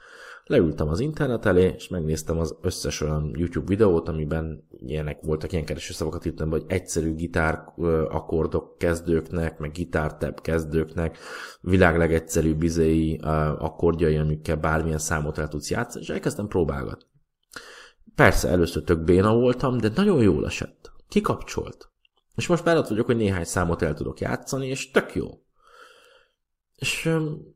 leültem 0.45 0.87
az 0.87 0.99
internet 0.99 1.45
elé, 1.45 1.73
és 1.75 1.87
megnéztem 1.87 2.39
az 2.39 2.55
összes 2.61 3.01
olyan 3.01 3.31
YouTube 3.35 3.67
videót, 3.67 4.07
amiben 4.07 4.67
ilyenek 4.69 5.21
voltak, 5.21 5.51
ilyen 5.51 5.65
keresőszavakat 5.65 6.25
írtam, 6.25 6.49
hogy 6.49 6.63
egyszerű 6.67 7.13
gitár 7.13 7.63
akkordok 8.09 8.77
kezdőknek, 8.77 9.59
meg 9.59 9.71
gitártebb 9.71 10.41
kezdőknek, 10.41 11.17
világ 11.61 11.97
legegyszerűbb 11.97 12.63
izéi 12.63 13.19
akkordjai, 13.57 14.17
amikkel 14.17 14.55
bármilyen 14.55 14.97
számot 14.97 15.37
el 15.37 15.47
tudsz 15.47 15.69
játszani, 15.69 16.03
és 16.03 16.09
elkezdtem 16.09 16.47
próbálgatni. 16.47 17.07
Persze 18.15 18.49
először 18.49 18.83
tök 18.83 19.03
béna 19.03 19.35
voltam, 19.35 19.77
de 19.77 19.91
nagyon 19.95 20.21
jól 20.21 20.45
esett. 20.45 20.95
Kikapcsolt. 21.09 21.89
És 22.35 22.47
most 22.47 22.65
már 22.65 22.77
ott 22.77 22.87
vagyok, 22.87 23.05
hogy 23.05 23.17
néhány 23.17 23.43
számot 23.43 23.81
el 23.81 23.93
tudok 23.93 24.19
játszani, 24.19 24.67
és 24.67 24.91
tök 24.91 25.15
jó. 25.15 25.41
És 26.75 27.05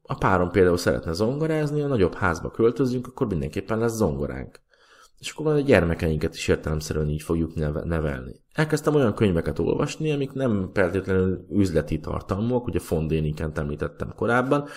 a 0.01 0.13
párom 0.13 0.51
például 0.51 0.77
szeretne 0.77 1.11
zongorázni, 1.11 1.81
a 1.81 1.87
nagyobb 1.87 2.13
házba 2.13 2.51
költözünk, 2.51 3.07
akkor 3.07 3.27
mindenképpen 3.27 3.77
lesz 3.77 3.95
zongoránk. 3.95 4.59
És 5.21 5.31
akkor 5.31 5.53
a 5.53 5.59
gyermekeinket 5.59 6.35
is 6.35 6.47
értelemszerűen 6.47 7.09
így 7.09 7.21
fogjuk 7.21 7.55
nevelni. 7.85 8.35
Elkezdtem 8.53 8.95
olyan 8.95 9.13
könyveket 9.13 9.59
olvasni, 9.59 10.11
amik 10.11 10.31
nem 10.31 10.69
feltétlenül 10.73 11.45
üzleti 11.49 11.99
tartalmúak, 11.99 12.65
ugye 12.65 12.79
Fondénikent 12.79 13.57
említettem 13.57 14.13
korábban, 14.15 14.67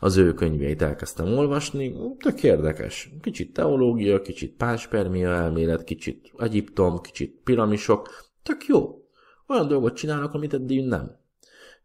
az 0.00 0.16
ő 0.16 0.34
könyveit 0.34 0.82
elkezdtem 0.82 1.38
olvasni, 1.38 1.94
tök 2.18 2.42
érdekes. 2.42 3.10
Kicsit 3.20 3.52
teológia, 3.52 4.20
kicsit 4.20 4.56
pánspermia 4.56 5.30
elmélet, 5.30 5.84
kicsit 5.84 6.32
Egyiptom, 6.38 7.00
kicsit 7.00 7.40
piramisok, 7.44 8.08
tök 8.42 8.64
jó. 8.66 9.04
Olyan 9.46 9.68
dolgot 9.68 9.96
csinálok, 9.96 10.34
amit 10.34 10.54
eddig 10.54 10.86
nem. 10.86 11.20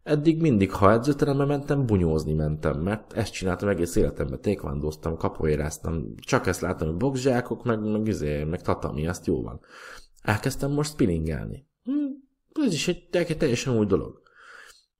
Eddig 0.08 0.42
mindig, 0.42 0.72
ha 0.72 0.92
edzőterembe 0.92 1.46
mentem, 1.46 1.86
bunyózni 1.86 2.34
mentem, 2.34 2.80
mert 2.80 3.14
ezt 3.14 3.34
csináltam 3.34 3.70
egész 3.70 3.96
életemben, 3.96 4.42
tékvándoztam, 4.42 5.18
kapoéráztam, 5.18 6.16
csak 6.16 6.48
ezt 6.48 6.62
láttam, 6.62 6.88
hogy 6.88 6.98
boxzsákok, 6.98 7.64
meg, 7.64 7.92
meg, 7.92 8.08
izé, 8.08 8.44
meg 8.44 8.62
tatami, 8.62 9.08
azt 9.08 9.26
jó 9.26 9.42
van. 9.42 9.60
Elkezdtem 10.22 10.72
most 10.72 10.92
spinningelni. 10.92 11.68
Hm, 11.84 12.64
ez 12.66 12.74
is 12.74 12.88
egy, 12.88 13.08
egy 13.12 13.38
teljesen 13.38 13.78
új 13.78 13.86
dolog. 13.86 14.22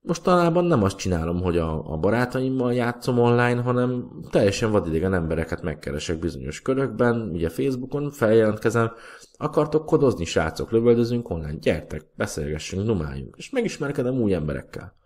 Mostanában 0.02 0.66
nem 0.66 0.84
azt 0.84 0.98
csinálom, 0.98 1.42
hogy 1.42 1.58
a, 1.58 1.92
a 1.92 1.98
barátaimmal 1.98 2.74
játszom 2.74 3.20
online, 3.20 3.62
hanem 3.62 4.10
teljesen 4.30 4.72
vadidegen 4.72 5.14
embereket 5.14 5.62
megkeresek 5.62 6.20
bizonyos 6.20 6.62
körökben, 6.62 7.30
ugye 7.34 7.50
Facebookon 7.50 8.12
feljelentkezem, 8.12 8.92
akartok 9.38 9.86
kodozni, 9.86 10.26
srácok, 10.26 10.72
lövöldözünk 10.72 11.30
online, 11.30 11.58
gyertek, 11.60 12.06
beszélgessünk, 12.16 12.86
numáljunk, 12.86 13.36
és 13.38 13.50
megismerkedem 13.50 14.22
új 14.22 14.34
emberekkel. 14.34 14.97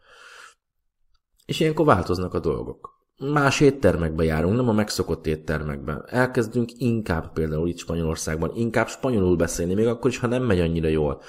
És 1.51 1.59
ilyenkor 1.59 1.85
változnak 1.85 2.33
a 2.33 2.39
dolgok. 2.39 2.89
Más 3.17 3.59
éttermekbe 3.59 4.23
járunk, 4.23 4.55
nem 4.55 4.69
a 4.69 4.73
megszokott 4.73 5.27
éttermekben. 5.27 6.03
Elkezdünk 6.07 6.69
inkább 6.77 7.33
például 7.33 7.67
itt 7.67 7.77
Spanyolországban, 7.77 8.51
inkább 8.55 8.87
spanyolul 8.87 9.35
beszélni, 9.35 9.73
még 9.73 9.87
akkor 9.87 10.09
is, 10.09 10.17
ha 10.17 10.27
nem 10.27 10.43
megy 10.43 10.59
annyira 10.59 10.87
jól. 10.87 11.21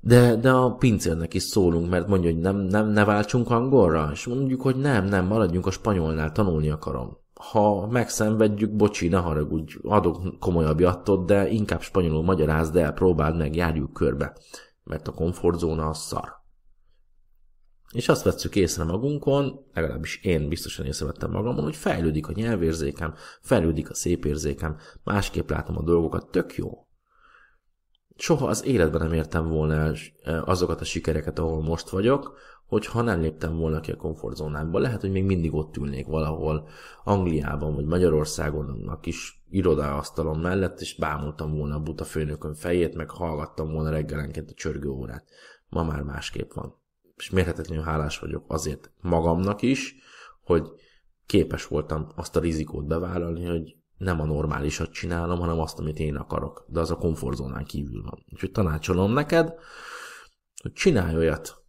De, 0.00 0.36
de 0.36 0.50
a 0.50 0.74
pincérnek 0.74 1.34
is 1.34 1.42
szólunk, 1.42 1.90
mert 1.90 2.06
mondja, 2.06 2.30
hogy 2.30 2.40
nem, 2.40 2.56
nem 2.56 2.88
ne 2.88 3.04
váltsunk 3.04 3.50
angolra, 3.50 4.10
és 4.12 4.26
mondjuk, 4.26 4.62
hogy 4.62 4.76
nem, 4.76 5.04
nem, 5.04 5.26
maradjunk 5.26 5.66
a 5.66 5.70
spanyolnál, 5.70 6.32
tanulni 6.32 6.70
akarom. 6.70 7.16
Ha 7.34 7.86
megszenvedjük, 7.86 8.72
bocsi, 8.72 9.08
ne 9.08 9.18
haragudj, 9.18 9.76
adok 9.82 10.38
komolyabb 10.38 10.80
jattot, 10.80 11.26
de 11.26 11.48
inkább 11.48 11.80
spanyolul 11.80 12.22
magyarázd 12.22 12.76
el, 12.76 12.92
próbáld 12.92 13.36
meg, 13.36 13.56
járjuk 13.56 13.92
körbe, 13.92 14.36
mert 14.84 15.08
a 15.08 15.12
komfortzóna 15.12 15.88
az 15.88 15.98
szar. 15.98 16.39
És 17.92 18.08
azt 18.08 18.22
vettük 18.22 18.56
észre 18.56 18.84
magunkon, 18.84 19.64
legalábbis 19.74 20.22
én 20.22 20.48
biztosan 20.48 20.86
észrevettem 20.86 21.30
magamon, 21.30 21.64
hogy 21.64 21.76
fejlődik 21.76 22.28
a 22.28 22.32
nyelvérzékem, 22.32 23.14
fejlődik 23.40 23.90
a 23.90 23.94
szépérzékem, 23.94 24.76
másképp 25.04 25.50
látom 25.50 25.76
a 25.76 25.82
dolgokat, 25.82 26.30
tök 26.30 26.54
jó 26.54 26.84
soha 28.20 28.46
az 28.46 28.64
életben 28.64 29.00
nem 29.00 29.12
értem 29.12 29.48
volna 29.48 29.92
e, 30.22 30.42
azokat 30.42 30.80
a 30.80 30.84
sikereket, 30.84 31.38
ahol 31.38 31.62
most 31.62 31.88
vagyok, 31.88 32.36
hogyha 32.66 33.02
nem 33.02 33.20
léptem 33.20 33.56
volna 33.56 33.80
ki 33.80 33.90
a 33.90 33.96
komfortzónámba. 33.96 34.78
Lehet, 34.78 35.00
hogy 35.00 35.10
még 35.10 35.24
mindig 35.24 35.54
ott 35.54 35.76
ülnék 35.76 36.06
valahol 36.06 36.68
Angliában 37.04 37.74
vagy 37.74 37.84
Magyarországon 37.84 38.88
a 38.88 39.00
kis 39.00 39.42
irodaasztalon 39.50 40.38
mellett, 40.38 40.80
és 40.80 40.96
bámultam 40.96 41.56
volna 41.56 41.74
a 41.74 41.80
buta 41.80 42.04
főnökön 42.04 42.54
fejét, 42.54 42.94
meg 42.94 43.10
hallgattam 43.10 43.72
volna 43.72 43.90
reggelenként 43.90 44.50
a 44.50 44.54
csörgő 44.54 44.88
órát. 44.88 45.24
Ma 45.68 45.82
már 45.82 46.02
másképp 46.02 46.52
van. 46.52 46.79
És 47.20 47.30
mérhetetlenül 47.30 47.84
hálás 47.84 48.18
vagyok 48.18 48.44
azért 48.46 48.90
magamnak 49.00 49.62
is, 49.62 49.94
hogy 50.44 50.68
képes 51.26 51.66
voltam 51.66 52.08
azt 52.16 52.36
a 52.36 52.40
rizikót 52.40 52.86
bevállalni, 52.86 53.44
hogy 53.44 53.76
nem 53.96 54.20
a 54.20 54.24
normálisat 54.24 54.92
csinálom, 54.92 55.38
hanem 55.38 55.58
azt, 55.58 55.78
amit 55.78 55.98
én 55.98 56.16
akarok. 56.16 56.64
De 56.68 56.80
az 56.80 56.90
a 56.90 56.96
komfortzónán 56.96 57.64
kívül 57.64 58.02
van. 58.02 58.24
Úgyhogy 58.32 58.50
tanácsolom 58.50 59.12
neked, 59.12 59.54
hogy 60.62 60.72
csinálj 60.72 61.16
olyat, 61.16 61.62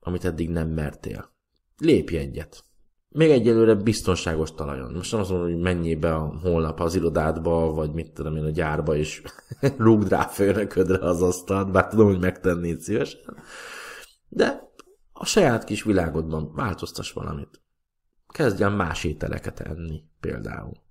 amit 0.00 0.24
eddig 0.24 0.50
nem 0.50 0.68
mertél. 0.68 1.34
Lépj 1.78 2.16
egyet. 2.16 2.64
Még 3.08 3.30
egyelőre 3.30 3.74
biztonságos 3.74 4.54
talajon. 4.54 4.92
Most 4.92 5.12
nem 5.12 5.20
azt 5.20 5.30
mondom, 5.30 5.48
hogy 5.48 5.60
menjél 5.60 5.98
be 5.98 6.14
a 6.14 6.38
holnap 6.42 6.80
az 6.80 6.94
irodádba, 6.94 7.72
vagy 7.72 7.92
mit 7.92 8.12
tudom 8.12 8.36
én 8.36 8.44
a 8.44 8.50
gyárba, 8.50 8.96
és 8.96 9.22
rúgd 9.76 10.08
rá 10.08 10.26
főnöködre 10.26 11.06
az 11.06 11.22
asztalt, 11.22 11.70
bár 11.70 11.88
tudom, 11.88 12.06
hogy 12.06 12.20
megtennéd 12.20 12.80
szívesen. 12.80 13.36
De 14.28 14.72
a 15.18 15.24
saját 15.24 15.64
kis 15.64 15.82
világodban 15.82 16.52
változtass 16.54 17.12
valamit. 17.12 17.60
Kezdj 18.28 18.62
el 18.62 18.70
más 18.70 19.04
ételeket 19.04 19.60
enni, 19.60 20.02
például. 20.20 20.84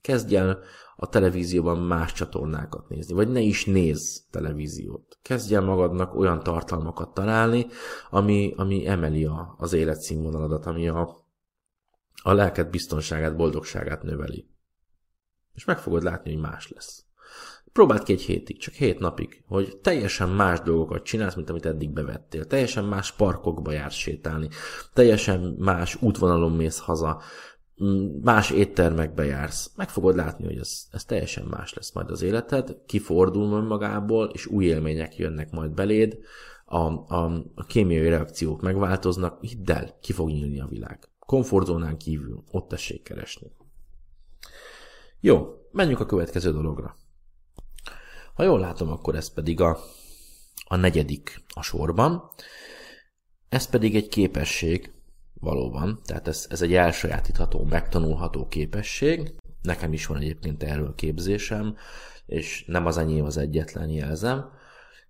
Kezdj 0.00 0.36
el 0.36 0.58
a 0.96 1.08
televízióban 1.08 1.78
más 1.78 2.12
csatornákat 2.12 2.88
nézni, 2.88 3.14
vagy 3.14 3.28
ne 3.28 3.40
is 3.40 3.64
nézz 3.64 4.18
televíziót. 4.30 5.18
Kezdj 5.22 5.54
el 5.54 5.60
magadnak 5.60 6.14
olyan 6.14 6.42
tartalmakat 6.42 7.14
találni, 7.14 7.66
ami, 8.10 8.52
ami 8.56 8.86
emeli 8.86 9.24
a, 9.24 9.54
az 9.58 9.72
életszínvonaladat, 9.72 10.66
ami 10.66 10.88
a, 10.88 11.26
a 12.22 12.32
lelked 12.32 12.70
biztonságát, 12.70 13.36
boldogságát 13.36 14.02
növeli. 14.02 14.48
És 15.54 15.64
meg 15.64 15.78
fogod 15.78 16.02
látni, 16.02 16.32
hogy 16.32 16.40
más 16.40 16.68
lesz. 16.68 17.05
Próbáld 17.76 18.02
ki 18.02 18.12
egy 18.12 18.22
hétig, 18.22 18.58
csak 18.58 18.74
hét 18.74 18.98
napig, 18.98 19.42
hogy 19.46 19.76
teljesen 19.76 20.28
más 20.28 20.60
dolgokat 20.60 21.02
csinálsz, 21.02 21.34
mint 21.34 21.50
amit 21.50 21.66
eddig 21.66 21.90
bevettél. 21.90 22.44
Teljesen 22.46 22.84
más 22.84 23.12
parkokba 23.12 23.72
jársz 23.72 23.94
sétálni, 23.94 24.48
teljesen 24.92 25.54
más 25.58 26.02
útvonalon 26.02 26.52
mész 26.52 26.78
haza, 26.78 27.20
más 28.22 28.50
éttermekbe 28.50 29.24
jársz. 29.24 29.70
Meg 29.76 29.88
fogod 29.88 30.16
látni, 30.16 30.44
hogy 30.44 30.56
ez, 30.56 30.86
ez 30.90 31.04
teljesen 31.04 31.46
más 31.46 31.74
lesz 31.74 31.92
majd 31.92 32.10
az 32.10 32.22
életed, 32.22 32.76
kifordul 32.86 33.62
magából, 33.62 34.30
és 34.32 34.46
új 34.46 34.64
élmények 34.64 35.16
jönnek 35.16 35.50
majd 35.50 35.70
beléd, 35.70 36.18
a, 36.64 36.78
a, 37.14 37.44
a 37.54 37.64
kémiai 37.66 38.08
reakciók 38.08 38.62
megváltoznak, 38.62 39.44
hidd 39.44 39.70
el, 39.70 39.98
ki 40.00 40.12
fog 40.12 40.28
nyílni 40.28 40.60
a 40.60 40.66
világ. 40.66 41.08
Komfortzónán 41.18 41.96
kívül, 41.96 42.42
ott 42.50 42.68
tessék 42.68 43.02
keresni. 43.02 43.52
Jó, 45.20 45.46
menjünk 45.72 46.00
a 46.00 46.06
következő 46.06 46.52
dologra. 46.52 46.96
Ha 48.36 48.42
jól 48.42 48.60
látom, 48.60 48.90
akkor 48.90 49.14
ez 49.14 49.32
pedig 49.32 49.60
a, 49.60 49.78
a 50.66 50.76
negyedik 50.76 51.44
a 51.54 51.62
sorban. 51.62 52.30
Ez 53.48 53.66
pedig 53.66 53.96
egy 53.96 54.08
képesség, 54.08 54.92
valóban, 55.40 56.00
tehát 56.04 56.28
ez, 56.28 56.46
ez 56.48 56.62
egy 56.62 56.74
elsajátítható, 56.74 57.64
megtanulható 57.64 58.46
képesség. 58.48 59.34
Nekem 59.62 59.92
is 59.92 60.06
van 60.06 60.16
egyébként 60.16 60.62
erről 60.62 60.94
képzésem, 60.94 61.76
és 62.26 62.64
nem 62.66 62.86
az 62.86 62.96
enyém 62.96 63.24
az 63.24 63.36
egyetlen 63.36 63.88
jelzem. 63.88 64.50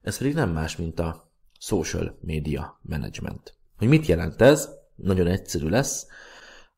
Ez 0.02 0.18
pedig 0.18 0.34
nem 0.34 0.50
más, 0.50 0.76
mint 0.76 1.00
a 1.00 1.30
social 1.58 2.18
media 2.20 2.80
management. 2.82 3.54
Hogy 3.76 3.88
mit 3.88 4.06
jelent 4.06 4.40
ez? 4.40 4.68
Nagyon 4.94 5.26
egyszerű 5.26 5.68
lesz. 5.68 6.06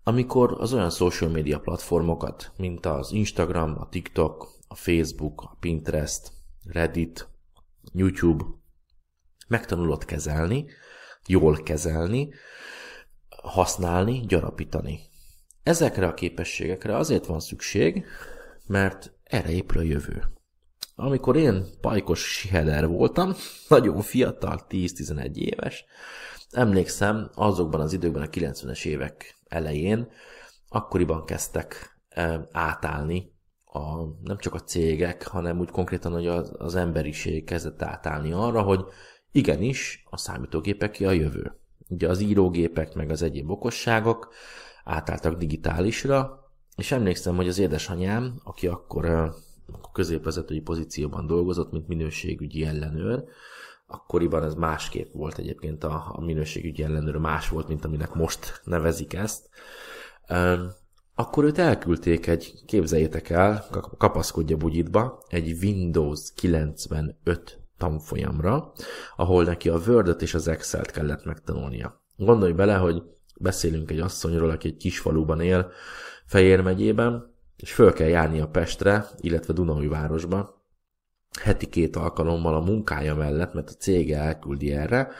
Amikor 0.02 0.56
az 0.58 0.72
olyan 0.72 0.90
social 0.90 1.30
media 1.30 1.60
platformokat, 1.60 2.52
mint 2.56 2.86
az 2.86 3.12
Instagram, 3.12 3.76
a 3.80 3.88
TikTok, 3.88 4.48
a 4.68 4.74
Facebook, 4.74 5.40
a 5.42 5.56
Pinterest, 5.60 6.32
Reddit, 6.72 7.28
YouTube 7.92 8.44
megtanulod 9.48 10.04
kezelni, 10.04 10.66
jól 11.26 11.62
kezelni, 11.62 12.34
használni, 13.42 14.20
gyarapítani. 14.26 15.00
Ezekre 15.62 16.06
a 16.06 16.14
képességekre 16.14 16.96
azért 16.96 17.26
van 17.26 17.40
szükség, 17.40 18.04
mert 18.66 19.12
erre 19.24 19.50
épül 19.50 19.78
a 19.78 19.82
jövő. 19.82 20.22
Amikor 20.94 21.36
én 21.36 21.64
pajkos 21.80 22.20
siheder 22.20 22.86
voltam, 22.86 23.34
nagyon 23.68 24.00
fiatal, 24.00 24.66
10-11 24.68 25.34
éves, 25.34 25.84
emlékszem, 26.50 27.30
azokban 27.34 27.80
az 27.80 27.92
időkben, 27.92 28.22
a 28.22 28.26
90-es 28.26 28.84
évek 28.84 29.36
elején, 29.48 30.08
akkoriban 30.68 31.24
kezdtek 31.24 31.98
átállni 32.52 33.36
a, 33.72 34.04
nem 34.22 34.38
csak 34.38 34.54
a 34.54 34.62
cégek, 34.62 35.26
hanem 35.26 35.58
úgy 35.58 35.70
konkrétan, 35.70 36.12
hogy 36.12 36.26
az, 36.26 36.52
az 36.58 36.74
emberiség 36.74 37.44
kezdett 37.44 37.82
átállni 37.82 38.32
arra, 38.32 38.62
hogy 38.62 38.84
igenis 39.32 40.04
a 40.10 40.16
számítógépek 40.16 40.96
a 41.00 41.10
jövő. 41.10 41.58
Ugye 41.88 42.08
az 42.08 42.20
írógépek 42.20 42.94
meg 42.94 43.10
az 43.10 43.22
egyéb 43.22 43.50
okosságok 43.50 44.32
átálltak 44.84 45.36
digitálisra, 45.36 46.46
és 46.76 46.92
emlékszem, 46.92 47.36
hogy 47.36 47.48
az 47.48 47.58
édesanyám, 47.58 48.40
aki 48.44 48.66
akkor 48.66 49.04
a 49.04 49.34
középvezetői 49.92 50.60
pozícióban 50.60 51.26
dolgozott, 51.26 51.72
mint 51.72 51.88
minőségügyi 51.88 52.64
ellenőr, 52.64 53.24
akkoriban 53.86 54.42
ez 54.42 54.54
másképp 54.54 55.12
volt 55.12 55.38
egyébként 55.38 55.84
a, 55.84 56.12
a 56.12 56.20
minőségügyi 56.20 56.82
ellenőr, 56.82 57.16
más 57.16 57.48
volt, 57.48 57.68
mint 57.68 57.84
aminek 57.84 58.14
most 58.14 58.60
nevezik 58.64 59.14
ezt 59.14 59.48
akkor 61.18 61.44
őt 61.44 61.58
elküldték 61.58 62.26
egy, 62.26 62.52
képzeljétek 62.66 63.30
el, 63.30 63.64
kapaszkodja 63.96 64.56
bugyitba, 64.56 65.22
egy 65.28 65.58
Windows 65.62 66.20
95 66.34 67.58
tanfolyamra, 67.78 68.72
ahol 69.16 69.44
neki 69.44 69.68
a 69.68 69.78
word 69.86 70.22
és 70.22 70.34
az 70.34 70.48
Excel-t 70.48 70.90
kellett 70.90 71.24
megtanulnia. 71.24 72.02
Gondolj 72.16 72.52
bele, 72.52 72.74
hogy 72.74 73.02
beszélünk 73.40 73.90
egy 73.90 74.00
asszonyról, 74.00 74.50
aki 74.50 74.68
egy 74.68 74.76
kis 74.76 74.98
faluban 74.98 75.40
él, 75.40 75.70
Fejér 76.26 76.60
megyében, 76.60 77.34
és 77.56 77.72
föl 77.72 77.92
kell 77.92 78.08
járni 78.08 78.40
a 78.40 78.48
Pestre, 78.48 79.06
illetve 79.20 79.52
Dunaújvárosba, 79.52 80.64
heti 81.40 81.66
két 81.66 81.96
alkalommal 81.96 82.54
a 82.54 82.64
munkája 82.64 83.14
mellett, 83.14 83.54
mert 83.54 83.70
a 83.70 83.74
cége 83.78 84.18
elküldi 84.18 84.72
erre, 84.72 85.10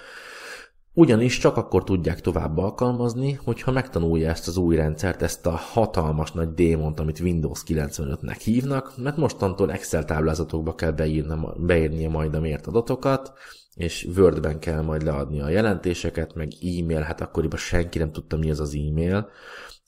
ugyanis 0.99 1.39
csak 1.39 1.57
akkor 1.57 1.85
tudják 1.85 2.21
tovább 2.21 2.57
alkalmazni, 2.57 3.33
hogyha 3.45 3.73
megtanulja 3.73 4.31
ezt 4.31 4.49
az 4.49 4.57
új 4.57 4.77
rendszert, 4.77 5.23
ezt 5.23 5.47
a 5.47 5.51
hatalmas 5.51 6.33
nagy 6.33 6.55
démont, 6.55 7.01
amit 7.01 7.21
Windows 7.21 7.63
95-nek 7.67 8.41
hívnak, 8.45 8.93
mert 8.97 9.17
mostantól 9.17 9.73
Excel 9.73 10.05
táblázatokba 10.05 10.75
kell 10.75 10.91
beírna, 10.91 11.55
beírnia 11.57 12.11
majd 12.11 12.35
a 12.35 12.41
mért 12.41 12.67
adatokat, 12.67 13.33
és 13.75 14.09
Wordben 14.17 14.59
kell 14.59 14.83
majd 14.83 15.03
leadni 15.03 15.41
a 15.41 15.49
jelentéseket, 15.49 16.35
meg 16.35 16.53
e-mail, 16.61 17.01
hát 17.01 17.21
akkoriban 17.21 17.59
senki 17.59 17.99
nem 17.99 18.13
tudta, 18.13 18.37
mi 18.37 18.51
az 18.51 18.61
az 18.61 18.75
e-mail, 18.75 19.29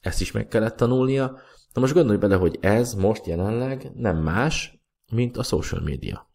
ezt 0.01 0.20
is 0.20 0.33
meg 0.33 0.49
kellett 0.49 0.77
tanulnia. 0.77 1.38
Na 1.73 1.81
most 1.81 1.94
gondolj 1.94 2.18
bele, 2.18 2.35
hogy 2.35 2.59
ez 2.61 2.94
most 2.94 3.27
jelenleg 3.27 3.90
nem 3.94 4.16
más, 4.16 4.83
mint 5.12 5.37
a 5.37 5.42
social 5.42 5.81
media. 5.83 6.31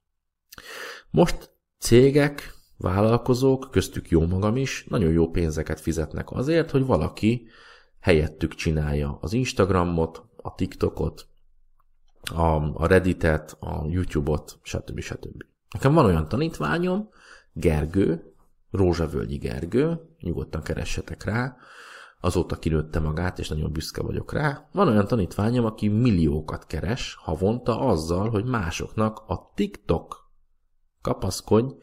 Most 1.10 1.54
cégek 1.80 2.54
vállalkozók, 2.78 3.68
köztük 3.72 4.10
jó 4.10 4.28
magam 4.28 4.56
is, 4.58 4.86
nagyon 4.90 5.12
jó 5.12 5.30
pénzeket 5.30 5.80
fizetnek 5.80 6.32
azért, 6.32 6.72
hogy 6.72 6.86
valaki 6.86 7.48
helyettük 8.00 8.54
csinálja 8.54 9.18
az 9.22 9.34
Instagramot, 9.34 10.24
a 10.42 10.56
TikTokot, 10.56 11.28
a, 12.74 12.88
Redditet, 12.88 13.58
a 13.60 13.86
YouTube-ot, 13.88 14.60
stb. 14.62 15.00
stb. 15.00 15.44
Nekem 15.74 15.94
van 15.94 16.06
olyan 16.06 16.28
tanítványom, 16.28 17.10
Gergő, 17.54 18.34
Rózsavölgyi 18.72 19.38
Gergő, 19.38 20.00
nyugodtan 20.20 20.62
keressetek 20.62 21.24
rá, 21.24 21.58
azóta 22.20 22.56
kinőtte 22.56 23.00
magát, 23.00 23.40
és 23.40 23.50
nagyon 23.50 23.72
büszke 23.72 24.02
vagyok 24.02 24.34
rá. 24.34 24.68
Van 24.72 24.88
olyan 24.88 25.08
tanítványom, 25.08 25.66
aki 25.66 25.88
milliókat 25.88 26.66
keres 26.66 27.18
havonta 27.20 27.80
azzal, 27.80 28.30
hogy 28.30 28.46
másoknak 28.46 29.24
a 29.28 29.52
TikTok 29.56 30.32
kapaszkodj, 31.02 31.74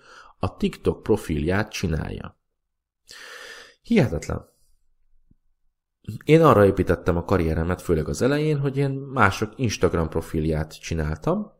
a 0.44 0.56
TikTok 0.56 1.02
profilját 1.02 1.70
csinálja. 1.70 2.40
Hihetetlen. 3.82 4.50
Én 6.24 6.42
arra 6.42 6.66
építettem 6.66 7.16
a 7.16 7.24
karrieremet, 7.24 7.82
főleg 7.82 8.08
az 8.08 8.22
elején, 8.22 8.58
hogy 8.58 8.76
én 8.76 8.90
mások 8.90 9.52
Instagram 9.56 10.08
profilját 10.08 10.80
csináltam, 10.80 11.52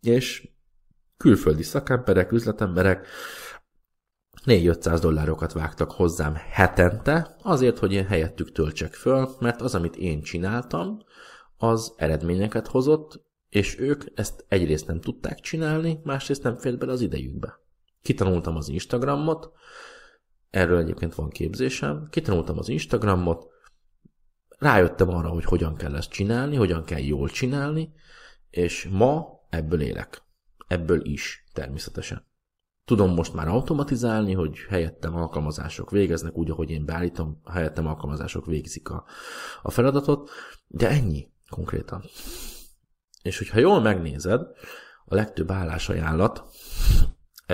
és 0.00 0.48
külföldi 1.16 1.62
szakemberek, 1.62 2.32
üzletemberek 2.32 3.06
4-500 4.44 4.98
dollárokat 5.00 5.52
vágtak 5.52 5.90
hozzám 5.90 6.34
hetente, 6.34 7.36
azért, 7.42 7.78
hogy 7.78 7.92
én 7.92 8.06
helyettük 8.06 8.52
töltsek 8.52 8.92
föl, 8.92 9.28
mert 9.40 9.60
az, 9.60 9.74
amit 9.74 9.96
én 9.96 10.22
csináltam, 10.22 10.98
az 11.56 11.94
eredményeket 11.96 12.66
hozott, 12.66 13.22
és 13.48 13.78
ők 13.78 14.04
ezt 14.14 14.44
egyrészt 14.48 14.86
nem 14.86 15.00
tudták 15.00 15.40
csinálni, 15.40 16.00
másrészt 16.02 16.42
nem 16.42 16.56
fért 16.56 16.78
bele 16.78 16.92
az 16.92 17.00
idejükbe. 17.00 17.62
Kitanultam 18.04 18.56
az 18.56 18.68
Instagramot, 18.68 19.52
erről 20.50 20.78
egyébként 20.78 21.14
van 21.14 21.28
képzésem, 21.28 22.06
kitanultam 22.10 22.58
az 22.58 22.68
Instagramot, 22.68 23.46
rájöttem 24.58 25.08
arra, 25.08 25.28
hogy 25.28 25.44
hogyan 25.44 25.74
kell 25.74 25.96
ezt 25.96 26.10
csinálni, 26.10 26.56
hogyan 26.56 26.84
kell 26.84 26.98
jól 27.00 27.28
csinálni, 27.28 27.92
és 28.50 28.88
ma 28.90 29.40
ebből 29.48 29.80
élek. 29.80 30.22
Ebből 30.66 31.04
is, 31.04 31.44
természetesen. 31.52 32.26
Tudom 32.84 33.14
most 33.14 33.34
már 33.34 33.48
automatizálni, 33.48 34.32
hogy 34.32 34.58
helyettem 34.68 35.16
alkalmazások 35.16 35.90
végeznek 35.90 36.36
úgy, 36.36 36.50
ahogy 36.50 36.70
én 36.70 36.84
beállítom, 36.84 37.40
helyettem 37.50 37.86
alkalmazások 37.86 38.46
végzik 38.46 38.88
a, 38.88 39.04
a 39.62 39.70
feladatot, 39.70 40.30
de 40.66 40.88
ennyi 40.88 41.28
konkrétan. 41.48 42.04
És 43.22 43.38
hogyha 43.38 43.58
jól 43.58 43.80
megnézed, 43.80 44.40
a 45.04 45.14
legtöbb 45.14 45.50
állásajánlat 45.50 46.44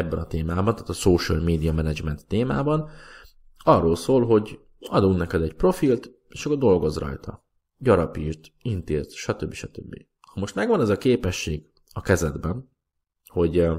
ebben 0.00 0.18
a 0.18 0.26
témában, 0.26 0.74
tehát 0.74 0.88
a 0.88 0.92
social 0.92 1.40
media 1.40 1.72
management 1.72 2.26
témában, 2.26 2.88
arról 3.58 3.96
szól, 3.96 4.26
hogy 4.26 4.60
adunk 4.80 5.18
neked 5.18 5.42
egy 5.42 5.54
profilt, 5.54 6.10
és 6.28 6.46
akkor 6.46 6.58
dolgozz 6.58 6.96
rajta. 6.96 7.44
Gyarapítsd, 7.78 8.52
intézd, 8.62 9.10
stb. 9.10 9.52
stb. 9.52 9.94
Ha 10.20 10.40
most 10.40 10.54
megvan 10.54 10.80
ez 10.80 10.88
a 10.88 10.98
képesség 10.98 11.70
a 11.92 12.00
kezedben, 12.00 12.70
hogy 13.26 13.58
uh, 13.58 13.76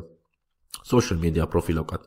social 0.83 1.19
media 1.19 1.47
profilokat 1.47 2.05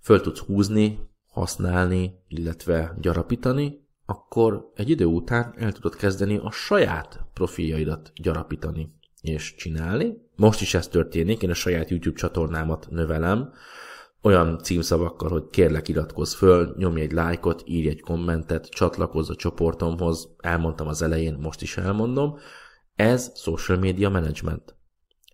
föl 0.00 0.20
tudsz 0.20 0.38
húzni, 0.38 1.08
használni, 1.26 2.22
illetve 2.28 2.96
gyarapítani, 3.00 3.88
akkor 4.06 4.70
egy 4.74 4.90
idő 4.90 5.04
után 5.04 5.54
el 5.56 5.72
tudod 5.72 5.96
kezdeni 5.96 6.36
a 6.36 6.50
saját 6.50 7.26
profiljaidat 7.32 8.12
gyarapítani 8.14 8.94
és 9.22 9.54
csinálni. 9.54 10.16
Most 10.36 10.60
is 10.60 10.74
ez 10.74 10.88
történik, 10.88 11.42
én 11.42 11.50
a 11.50 11.54
saját 11.54 11.90
YouTube 11.90 12.18
csatornámat 12.18 12.86
növelem, 12.90 13.52
olyan 14.22 14.58
címszavakkal, 14.58 15.30
hogy 15.30 15.46
kérlek 15.50 15.88
iratkozz 15.88 16.34
föl, 16.34 16.74
nyomj 16.78 17.00
egy 17.00 17.12
lájkot, 17.12 17.62
írj 17.64 17.88
egy 17.88 18.00
kommentet, 18.00 18.68
csatlakozz 18.68 19.30
a 19.30 19.34
csoportomhoz, 19.34 20.28
elmondtam 20.38 20.86
az 20.86 21.02
elején, 21.02 21.38
most 21.40 21.62
is 21.62 21.76
elmondom. 21.76 22.38
Ez 22.94 23.32
social 23.34 23.78
media 23.78 24.08
management. 24.08 24.74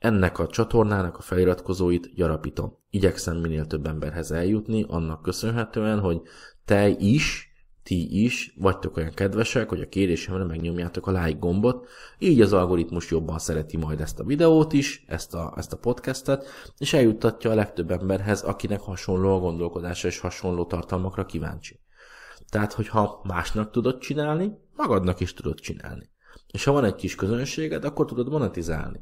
ennek 0.01 0.38
a 0.38 0.46
csatornának 0.46 1.16
a 1.16 1.20
feliratkozóit 1.20 2.14
gyarapítom. 2.14 2.79
Igyekszem 2.90 3.37
minél 3.37 3.66
több 3.66 3.87
emberhez 3.87 4.31
eljutni, 4.31 4.85
annak 4.88 5.22
köszönhetően, 5.22 6.01
hogy 6.01 6.20
te 6.64 6.88
is, 6.88 7.56
ti 7.87 8.25
is 8.25 8.55
vagytok 8.57 8.96
olyan 8.96 9.14
kedvesek, 9.14 9.68
hogy 9.68 9.81
a 9.81 9.88
kérésemre 9.88 10.44
megnyomjátok 10.44 11.07
a 11.07 11.11
like 11.11 11.38
gombot, 11.38 11.87
így 12.18 12.40
az 12.40 12.53
algoritmus 12.53 13.11
jobban 13.11 13.38
szereti 13.38 13.77
majd 13.77 14.01
ezt 14.01 14.18
a 14.18 14.25
videót 14.25 14.72
is, 14.72 15.05
ezt 15.07 15.35
a, 15.35 15.55
ezt 15.57 15.72
a 15.72 15.77
podcastet, 15.77 16.46
és 16.79 16.92
eljuttatja 16.92 17.51
a 17.51 17.55
legtöbb 17.55 17.90
emberhez, 17.90 18.42
akinek 18.42 18.81
hasonló 18.81 19.35
a 19.35 19.38
gondolkodása 19.38 20.09
és 20.09 20.18
hasonló 20.18 20.64
tartalmakra 20.64 21.27
kíváncsi. 21.27 21.81
Tehát, 22.49 22.72
hogyha 22.72 23.20
másnak 23.25 23.70
tudod 23.70 23.99
csinálni, 23.99 24.59
magadnak 24.77 25.20
is 25.20 25.35
tudod 25.35 25.61
csinálni. 25.61 26.11
És 26.53 26.64
ha 26.64 26.72
van 26.72 26.85
egy 26.85 26.94
kis 26.94 27.14
közönséged, 27.14 27.85
akkor 27.85 28.07
tudod 28.07 28.29
monetizálni. 28.29 29.01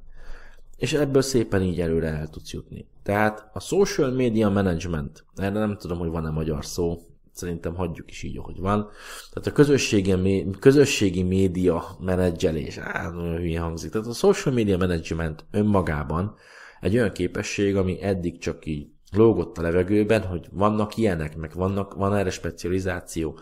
És 0.77 0.93
ebből 0.93 1.23
szépen 1.23 1.63
így 1.63 1.81
előre 1.81 2.09
el 2.09 2.29
tudsz 2.29 2.53
jutni. 2.53 2.89
Tehát 3.03 3.51
a 3.53 3.61
social 3.61 4.11
media 4.11 4.49
management, 4.49 5.25
erre 5.37 5.59
nem 5.59 5.77
tudom, 5.77 5.99
hogy 5.99 6.11
van-e 6.11 6.31
magyar 6.31 6.65
szó, 6.65 6.99
szerintem 7.37 7.75
hagyjuk 7.75 8.11
is 8.11 8.23
így, 8.23 8.39
ahogy 8.39 8.59
van. 8.59 8.89
Tehát 9.33 9.49
a 9.49 9.53
közösségi, 9.53 10.47
közösségi 10.59 11.23
média 11.23 11.97
menedzselés, 12.01 12.79
á, 12.79 13.11
nagyon 13.11 13.37
hülye 13.37 13.61
hangzik. 13.61 13.91
Tehát 13.91 14.07
a 14.07 14.13
social 14.13 14.55
media 14.55 14.77
management 14.77 15.45
önmagában 15.51 16.35
egy 16.81 16.95
olyan 16.95 17.13
képesség, 17.13 17.77
ami 17.77 18.03
eddig 18.03 18.39
csak 18.39 18.67
így 18.67 18.89
lógott 19.13 19.59
a 19.59 19.63
levegőben, 19.63 20.23
hogy 20.23 20.49
vannak 20.53 20.97
ilyenek, 20.97 21.37
meg 21.37 21.55
vannak, 21.55 21.95
van 21.95 22.17
erre 22.17 22.31
specializáció. 22.31 23.39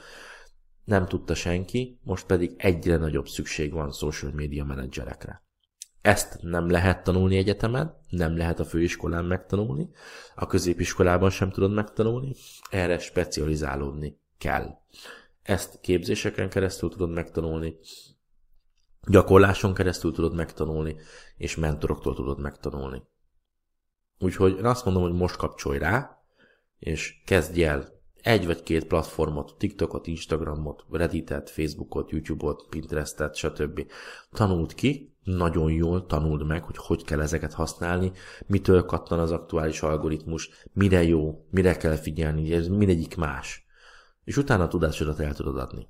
Nem 0.85 1.07
tudta 1.07 1.35
senki, 1.35 1.99
most 2.03 2.27
pedig 2.27 2.55
egyre 2.57 2.97
nagyobb 2.97 3.29
szükség 3.29 3.73
van 3.73 3.93
social 3.93 4.33
media 4.35 4.65
menedzserekre. 4.65 5.43
Ezt 6.03 6.39
nem 6.41 6.71
lehet 6.71 7.05
tanulni 7.05 7.37
egyetemen, 7.37 8.01
nem 8.09 8.37
lehet 8.37 8.61
a 8.61 8.65
főiskolán 8.65 9.25
megtanulni, 9.25 9.91
a 10.35 10.47
középiskolában 10.47 11.31
sem 11.31 11.51
tudod 11.51 11.73
megtanulni, 11.73 12.35
erre 12.71 12.99
specializálódni 12.99 14.21
kell. 14.39 14.79
Ezt 15.43 15.81
képzéseken 15.81 16.49
keresztül 16.49 16.89
tudod 16.89 17.11
megtanulni, 17.11 17.79
gyakorláson 19.09 19.75
keresztül 19.75 20.13
tudod 20.13 20.35
megtanulni, 20.35 20.97
és 21.37 21.57
mentoroktól 21.57 22.15
tudod 22.15 22.41
megtanulni. 22.41 23.03
Úgyhogy 24.19 24.57
én 24.59 24.65
azt 24.65 24.85
mondom, 24.85 25.03
hogy 25.03 25.13
most 25.13 25.37
kapcsolj 25.37 25.79
rá, 25.79 26.23
és 26.79 27.23
kezdj 27.27 27.65
el 27.65 28.01
egy 28.23 28.47
vagy 28.47 28.63
két 28.63 28.87
platformot, 28.87 29.55
TikTokot, 29.59 30.07
Instagramot, 30.07 30.85
Redditet, 30.91 31.51
Facebookot, 31.51 32.11
YouTube-ot, 32.11 32.67
Pinterestet, 32.69 33.35
stb. 33.35 33.87
Tanult 34.31 34.75
ki, 34.75 35.12
nagyon 35.25 35.73
jól 35.73 36.07
tanuld 36.07 36.47
meg, 36.47 36.65
hogy 36.65 36.77
hogy 36.77 37.05
kell 37.05 37.21
ezeket 37.21 37.53
használni, 37.53 38.13
mitől 38.47 38.85
kattan 38.85 39.19
az 39.19 39.31
aktuális 39.31 39.83
algoritmus, 39.83 40.51
mire 40.73 41.03
jó, 41.03 41.47
mire 41.51 41.77
kell 41.77 41.97
figyelni, 41.97 42.53
ez 42.53 42.69
mindegyik 42.69 43.17
más. 43.17 43.67
És 44.25 44.37
utána 44.37 44.63
a 44.63 44.69
tudásodat 44.69 45.21
el 45.21 45.35
tudod 45.35 45.59
adni. 45.59 45.89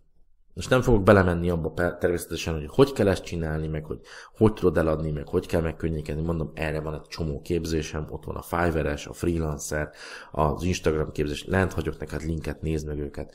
Most 0.54 0.70
nem 0.70 0.82
fogok 0.82 1.02
belemenni 1.02 1.50
abba 1.50 1.74
természetesen, 1.74 2.54
hogy 2.54 2.66
hogy 2.68 2.92
kell 2.92 3.08
ezt 3.08 3.24
csinálni, 3.24 3.68
meg 3.68 3.84
hogy 3.84 4.00
hogy 4.36 4.52
tudod 4.52 4.76
eladni, 4.76 5.10
meg 5.10 5.28
hogy 5.28 5.46
kell 5.46 5.60
megkönnyíteni. 5.60 6.22
Mondom, 6.22 6.50
erre 6.54 6.80
van 6.80 6.94
egy 6.94 7.06
csomó 7.06 7.40
képzésem, 7.40 8.06
ott 8.10 8.24
van 8.24 8.36
a 8.36 8.42
Fiverr-es, 8.42 9.06
a 9.06 9.12
Freelancer, 9.12 9.90
az 10.32 10.62
Instagram 10.62 11.12
képzés, 11.12 11.44
lent 11.44 11.72
hagyok 11.72 11.98
neked 11.98 12.22
linket, 12.22 12.62
nézd 12.62 12.86
meg 12.86 12.98
őket. 12.98 13.34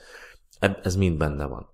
Ez 0.81 0.95
mind 0.95 1.17
benne 1.17 1.45
van. 1.45 1.69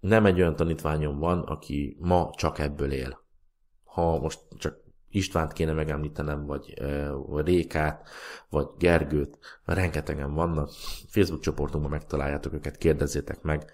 Nem 0.00 0.26
egy 0.26 0.40
olyan 0.40 0.56
tanítványom 0.56 1.18
van, 1.18 1.38
aki 1.38 1.96
ma 2.00 2.30
csak 2.36 2.58
ebből 2.58 2.92
él. 2.92 3.26
Ha 3.88 4.18
most 4.18 4.40
csak 4.56 4.86
Istvánt 5.10 5.52
kéne 5.52 5.72
megemlítenem, 5.72 6.46
vagy, 6.46 6.74
vagy 7.26 7.46
Rékát, 7.46 8.08
vagy 8.48 8.66
Gergőt, 8.78 9.38
rengetegen 9.64 10.34
vannak. 10.34 10.70
Facebook 11.08 11.42
csoportunkban 11.42 11.90
megtaláljátok 11.90 12.52
őket, 12.52 12.76
kérdezzétek 12.76 13.42
meg 13.42 13.70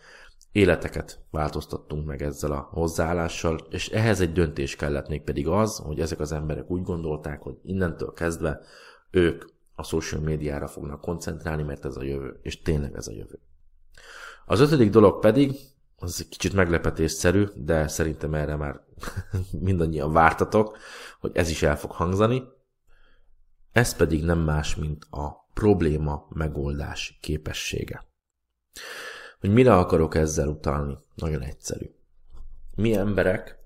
életeket 0.53 1.19
változtattunk 1.31 2.07
meg 2.07 2.23
ezzel 2.23 2.53
a 2.53 2.69
hozzáállással, 2.71 3.59
és 3.71 3.89
ehhez 3.89 4.21
egy 4.21 4.33
döntés 4.33 4.77
kellett 4.77 5.09
még 5.09 5.23
pedig 5.23 5.49
az, 5.49 5.77
hogy 5.77 6.01
ezek 6.01 6.21
az 6.21 6.33
emberek 6.33 6.71
úgy 6.71 6.83
gondolták, 6.83 7.43
hogy 7.43 7.57
innentől 7.63 8.13
kezdve 8.13 8.61
ők 9.11 9.45
a 9.75 9.83
social 9.83 10.21
médiára 10.21 10.69
fognak 10.69 11.01
koncentrálni, 11.01 11.63
mert 11.63 11.85
ez 11.85 11.97
a 11.97 12.03
jövő, 12.03 12.39
és 12.43 12.63
tényleg 12.63 12.95
ez 12.95 13.09
a 13.09 13.13
jövő. 13.13 13.39
Az 14.47 14.61
ötödik 14.61 14.91
dolog 14.91 15.21
pedig, 15.21 15.55
az 15.99 16.21
egy 16.21 16.29
kicsit 16.29 16.53
meglepetésszerű, 16.53 17.45
de 17.55 17.89
szerintem 17.89 18.35
erre 18.35 18.57
már 18.57 18.81
mindannyian 19.61 20.13
vártatok, 20.13 20.79
hogy 21.21 21.31
ez 21.35 21.49
is 21.49 21.63
el 21.63 21.77
fog 21.77 21.91
hangzani. 21.91 22.43
Ez 23.73 23.97
pedig 23.97 24.25
nem 24.25 24.39
más, 24.39 24.75
mint 24.75 25.07
a 25.11 25.49
probléma 25.55 26.27
megoldás 26.29 27.19
képessége. 27.21 28.05
Hogy 29.41 29.53
mire 29.53 29.77
akarok 29.77 30.15
ezzel 30.15 30.49
utalni? 30.49 30.99
Nagyon 31.15 31.43
egyszerű. 31.43 31.91
Mi 32.75 32.95
emberek, 32.95 33.59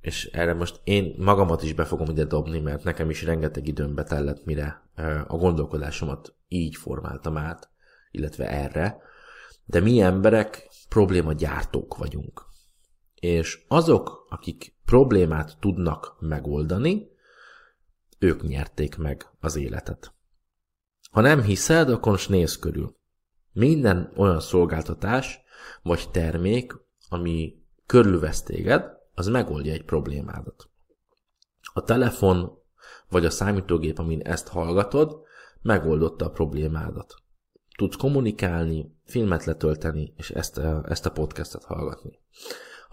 és 0.00 0.24
erre 0.24 0.54
most 0.54 0.80
én 0.84 1.14
magamat 1.18 1.62
is 1.62 1.72
be 1.72 1.84
fogom 1.84 2.08
ide 2.08 2.24
dobni, 2.24 2.60
mert 2.60 2.84
nekem 2.84 3.10
is 3.10 3.22
rengeteg 3.22 3.66
időm 3.66 3.94
betellett, 3.94 4.44
mire 4.44 4.82
a 5.26 5.36
gondolkodásomat 5.36 6.34
így 6.48 6.76
formáltam 6.76 7.36
át, 7.36 7.70
illetve 8.10 8.48
erre, 8.48 8.98
de 9.64 9.80
mi 9.80 10.00
emberek 10.00 10.68
probléma 10.88 11.32
gyártók 11.32 11.96
vagyunk. 11.96 12.46
És 13.24 13.64
azok, 13.68 14.26
akik 14.28 14.76
problémát 14.84 15.56
tudnak 15.60 16.16
megoldani, 16.20 17.10
ők 18.18 18.42
nyerték 18.42 18.96
meg 18.96 19.26
az 19.40 19.56
életet. 19.56 20.14
Ha 21.10 21.20
nem 21.20 21.42
hiszed, 21.42 21.90
akkor 21.90 22.20
nézz 22.28 22.56
körül. 22.56 22.96
Minden 23.52 24.12
olyan 24.16 24.40
szolgáltatás 24.40 25.40
vagy 25.82 26.10
termék, 26.10 26.74
ami 27.08 27.62
körülvesz 27.86 28.42
téged, 28.42 28.84
az 29.14 29.26
megoldja 29.26 29.72
egy 29.72 29.84
problémádat. 29.84 30.68
A 31.72 31.82
telefon 31.82 32.58
vagy 33.08 33.24
a 33.24 33.30
számítógép, 33.30 33.98
amin 33.98 34.20
ezt 34.20 34.48
hallgatod, 34.48 35.20
megoldotta 35.62 36.24
a 36.24 36.30
problémádat. 36.30 37.14
Tudsz 37.76 37.96
kommunikálni, 37.96 38.96
filmet 39.04 39.44
letölteni, 39.44 40.14
és 40.16 40.30
ezt 40.30 40.58
a, 40.58 40.84
ezt 40.88 41.06
a 41.06 41.12
podcastet 41.12 41.64
hallgatni. 41.64 42.18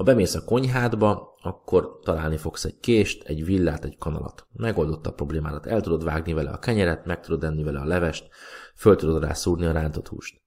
Ha 0.01 0.07
bemész 0.07 0.35
a 0.35 0.43
konyhádba, 0.43 1.37
akkor 1.41 1.99
találni 2.03 2.37
fogsz 2.37 2.65
egy 2.65 2.79
kést, 2.79 3.23
egy 3.23 3.45
villát, 3.45 3.85
egy 3.85 3.97
kanalat. 3.97 4.47
Megoldotta 4.53 5.09
a 5.09 5.13
problémádat. 5.13 5.65
El 5.65 5.81
tudod 5.81 6.03
vágni 6.03 6.33
vele 6.33 6.49
a 6.49 6.59
kenyeret, 6.59 7.05
meg 7.05 7.19
tudod 7.19 7.43
enni 7.43 7.63
vele 7.63 7.79
a 7.79 7.85
levest, 7.85 8.27
föl 8.75 8.95
tudod 8.95 9.23
rá 9.23 9.33
szúrni 9.33 9.65
a 9.65 9.71
rántott 9.71 10.07
húst. 10.07 10.41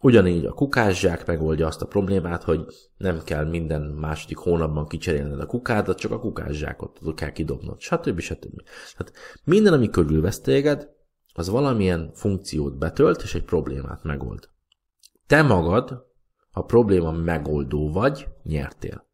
Ugyanígy 0.00 0.44
a 0.44 0.52
kukászsák 0.52 1.26
megoldja 1.26 1.66
azt 1.66 1.82
a 1.82 1.86
problémát, 1.86 2.42
hogy 2.42 2.66
nem 2.96 3.22
kell 3.24 3.44
minden 3.44 3.82
második 3.82 4.36
hónapban 4.36 4.86
kicserélned 4.86 5.40
a 5.40 5.46
kukádat, 5.46 5.98
csak 5.98 6.12
a 6.12 6.20
kukászsákot 6.20 6.98
tudod 6.98 7.14
kell 7.14 7.30
kidobnod, 7.30 7.80
stb. 7.80 8.20
stb. 8.20 8.62
Tehát 8.96 9.12
minden, 9.44 9.72
ami 9.72 9.90
körülvesz 9.90 10.40
téged, 10.40 10.88
az 11.34 11.48
valamilyen 11.48 12.10
funkciót 12.14 12.78
betölt, 12.78 13.22
és 13.22 13.34
egy 13.34 13.44
problémát 13.44 14.02
megold. 14.02 14.48
Te 15.26 15.42
magad 15.42 16.10
a 16.52 16.64
probléma 16.64 17.10
megoldó 17.10 17.92
vagy, 17.92 18.28
nyertél. 18.42 19.06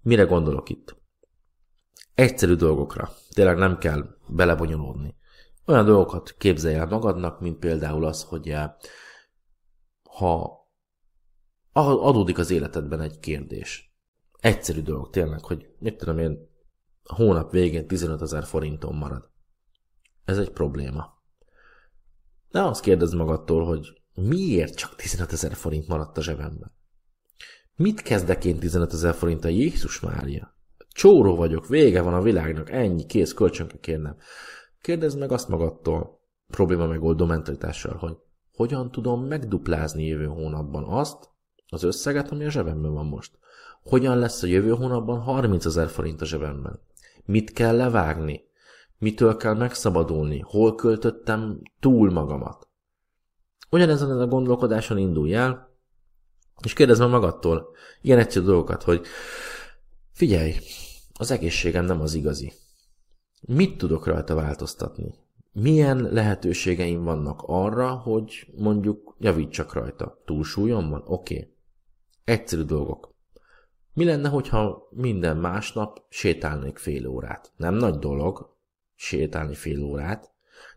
Mire 0.00 0.22
gondolok 0.22 0.68
itt? 0.68 0.96
Egyszerű 2.14 2.54
dolgokra. 2.54 3.10
Tényleg 3.34 3.56
nem 3.56 3.78
kell 3.78 4.16
belebonyolódni. 4.28 5.16
Olyan 5.66 5.84
dolgokat 5.84 6.34
képzelj 6.38 6.74
el 6.74 6.86
magadnak, 6.86 7.40
mint 7.40 7.58
például 7.58 8.04
az, 8.04 8.22
hogy 8.22 8.48
eh, 8.48 8.70
ha 10.02 10.60
adódik 11.72 12.38
az 12.38 12.50
életedben 12.50 13.00
egy 13.00 13.18
kérdés. 13.18 13.94
Egyszerű 14.40 14.82
dolog 14.82 15.10
tényleg, 15.10 15.44
hogy 15.44 15.74
mit 15.78 15.96
tudom 15.96 16.18
én, 16.18 16.50
a 17.02 17.14
hónap 17.14 17.50
végén 17.50 17.86
15 17.86 18.22
ezer 18.22 18.44
forinton 18.44 18.94
marad. 18.94 19.30
Ez 20.24 20.38
egy 20.38 20.50
probléma. 20.50 21.22
Ne 22.48 22.66
azt 22.66 22.82
kérdezd 22.82 23.14
magadtól, 23.14 23.64
hogy 23.64 24.01
miért 24.14 24.74
csak 24.74 24.96
15 24.96 25.32
ezer 25.32 25.54
forint 25.54 25.88
maradt 25.88 26.18
a 26.18 26.22
zsebemben? 26.22 26.72
Mit 27.76 28.02
kezdek 28.02 28.44
én 28.44 28.58
15 28.58 28.92
ezer 28.92 29.14
forint 29.14 29.44
a 29.44 29.48
Jézus 29.48 30.00
Mária? 30.00 30.56
Csóró 30.88 31.36
vagyok, 31.36 31.66
vége 31.66 32.02
van 32.02 32.14
a 32.14 32.22
világnak, 32.22 32.70
ennyi, 32.70 33.06
kész, 33.06 33.32
kölcsönke 33.32 33.78
kérnem. 33.78 34.16
Kérdezd 34.80 35.18
meg 35.18 35.32
azt 35.32 35.48
magadtól, 35.48 36.20
probléma 36.46 36.86
megoldó 36.86 37.26
mentalitással, 37.26 37.96
hogy 37.96 38.16
hogyan 38.52 38.90
tudom 38.90 39.24
megduplázni 39.24 40.06
jövő 40.06 40.26
hónapban 40.26 40.84
azt, 40.84 41.30
az 41.66 41.82
összeget, 41.82 42.30
ami 42.30 42.44
a 42.44 42.50
zsebemben 42.50 42.92
van 42.92 43.06
most. 43.06 43.38
Hogyan 43.82 44.18
lesz 44.18 44.42
a 44.42 44.46
jövő 44.46 44.70
hónapban 44.70 45.20
30 45.20 45.64
ezer 45.64 45.88
forint 45.88 46.20
a 46.20 46.24
zsebemben? 46.24 46.80
Mit 47.24 47.52
kell 47.52 47.76
levágni? 47.76 48.44
Mitől 48.98 49.36
kell 49.36 49.54
megszabadulni? 49.54 50.38
Hol 50.38 50.74
költöttem 50.74 51.60
túl 51.80 52.10
magamat? 52.10 52.68
Ugyanezen 53.72 54.20
a 54.20 54.26
gondolkodáson 54.26 54.98
indulj 54.98 55.34
el, 55.34 55.70
és 56.64 56.72
kérdezd 56.72 57.00
meg 57.00 57.10
magadtól 57.10 57.74
ilyen 58.00 58.18
egyszerű 58.18 58.44
dolgokat, 58.44 58.82
hogy 58.82 59.06
figyelj, 60.12 60.54
az 61.18 61.30
egészségem 61.30 61.84
nem 61.84 62.00
az 62.00 62.14
igazi. 62.14 62.52
Mit 63.40 63.78
tudok 63.78 64.06
rajta 64.06 64.34
változtatni? 64.34 65.14
Milyen 65.52 65.98
lehetőségeim 66.12 67.04
vannak 67.04 67.42
arra, 67.46 67.90
hogy 67.94 68.46
mondjuk 68.56 69.16
javítsak 69.18 69.72
rajta? 69.72 70.22
Túlsúlyom 70.24 70.90
van? 70.90 71.02
Oké. 71.06 71.34
Okay. 71.34 71.54
Egyszerű 72.24 72.62
dolgok. 72.62 73.14
Mi 73.94 74.04
lenne, 74.04 74.28
hogyha 74.28 74.88
minden 74.90 75.36
másnap 75.36 76.02
sétálnék 76.08 76.78
fél 76.78 77.06
órát? 77.06 77.52
Nem 77.56 77.74
nagy 77.74 77.98
dolog 77.98 78.56
sétálni 78.94 79.54
fél 79.54 79.82
órát, 79.82 80.31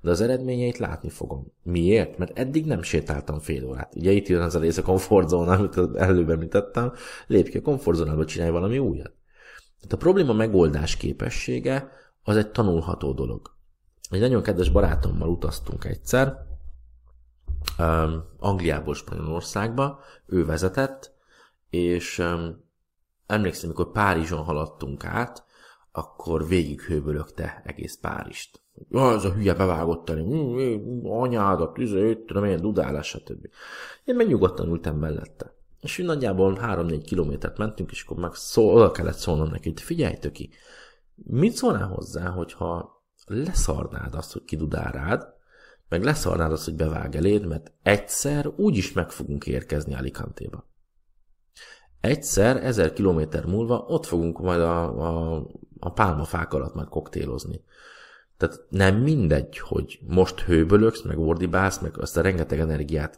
de 0.06 0.12
az 0.12 0.22
eredményeit 0.22 0.78
látni 0.78 1.10
fogom. 1.10 1.52
Miért? 1.64 2.18
Mert 2.18 2.38
eddig 2.38 2.66
nem 2.66 2.82
sétáltam 2.82 3.40
fél 3.40 3.66
órát. 3.66 3.96
Ugye 3.96 4.12
itt 4.12 4.28
jön 4.28 4.42
az 4.42 4.56
a 4.56 4.60
rész 4.60 4.78
a 4.78 4.82
komfortzóna, 4.82 5.52
amit 5.52 5.96
előbb 5.96 6.30
említettem, 6.30 6.94
lépj 7.28 7.50
ki 7.50 7.58
a 7.58 7.62
komfortzónába, 7.62 8.26
csinálj 8.26 8.52
valami 8.52 8.78
újat. 8.78 9.14
Tehát 9.76 9.94
a 9.94 9.98
probléma 9.98 10.34
megoldás 10.34 10.98
képessége 10.98 11.90
az 12.24 12.38
egy 12.38 12.52
tanulható 12.52 13.14
dolog. 13.14 13.52
Egy 14.10 14.20
nagyon 14.20 14.42
kedves 14.42 14.70
barátommal 14.70 15.30
utaztunk 15.30 15.86
egyszer, 15.86 16.46
um, 17.80 18.24
Angliából 18.40 18.96
Spanyolországba, 18.96 20.00
ő 20.26 20.46
vezetett, 20.46 21.14
és 21.70 22.20
um, 22.20 22.64
emlékszem, 23.26 23.70
amikor 23.70 23.92
Párizson 23.92 24.44
haladtunk 24.44 25.06
át, 25.06 25.46
akkor 25.92 26.48
végig 26.48 26.82
hőbölögte 26.82 27.62
egész 27.64 27.98
Párizst. 28.02 28.64
Ja, 28.90 29.14
ez 29.14 29.24
a 29.24 29.34
hülye 29.34 29.54
bevágott 29.54 30.10
elém, 30.10 30.26
hm, 30.26 31.08
anyádat, 31.08 31.74
tüzőt, 31.74 32.20
tudom 32.20 32.44
én, 32.44 32.62
dudálás, 32.62 33.08
stb. 33.08 33.48
Én 34.04 34.16
meg 34.16 34.28
nyugodtan 34.28 34.68
ültem 34.68 34.96
mellette. 34.96 35.54
És 35.82 35.98
nagyjából 35.98 36.60
3-4 36.62 37.02
kilométert 37.06 37.58
mentünk, 37.58 37.92
és 37.92 38.04
akkor 38.04 38.18
meg 38.18 38.34
szó, 38.34 38.74
oda 38.74 38.92
kellett 38.92 39.18
szólnom 39.18 39.50
neki, 39.50 39.70
hogy 39.70 39.82
figyelj 39.82 40.16
töki, 40.16 40.50
mit 41.16 41.54
szólnál 41.54 41.88
hozzá, 41.88 42.30
hogyha 42.30 43.04
leszarnád 43.26 44.14
azt, 44.16 44.34
hogy 44.34 44.44
kidudál 44.44 44.92
rád, 44.92 45.34
meg 45.90 46.04
leszarnád 46.04 46.52
azt, 46.52 46.66
hogy 46.66 46.76
bevág 46.76 47.16
eléd, 47.16 47.46
mert 47.46 47.74
egyszer 47.84 48.52
úgy 48.56 48.78
is 48.78 48.94
meg 48.94 49.12
fogunk 49.12 49.48
érkezni 49.48 49.96
Alicante-ba. 49.96 50.70
Egyszer, 52.02 52.64
ezer 52.64 52.94
kilométer 52.94 53.46
múlva 53.46 53.86
ott 53.88 54.06
fogunk 54.06 54.40
majd 54.40 54.60
a, 54.60 54.84
a, 54.84 55.42
a 55.80 55.92
pálmafák 55.92 56.54
alatt 56.54 56.74
majd 56.74 56.88
koktélozni. 56.88 57.64
Tehát 58.38 58.62
nem 58.70 58.96
mindegy, 58.96 59.58
hogy 59.58 60.00
most 60.08 60.40
hőbölöksz, 60.40 61.02
meg 61.02 61.20
ordibálsz, 61.20 61.80
meg 61.80 62.00
azt 62.00 62.18
a 62.18 62.22
rengeteg 62.22 62.60
energiát 62.60 63.18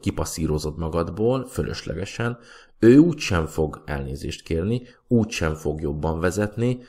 kipasszírozod 0.00 0.78
magadból, 0.78 1.46
fölöslegesen, 1.46 2.38
ő 2.78 2.98
úgysem 2.98 3.46
fog 3.46 3.82
elnézést 3.86 4.42
kérni, 4.42 4.82
úgysem 5.08 5.54
fog 5.54 5.80
jobban 5.80 6.20
vezetni, 6.20 6.82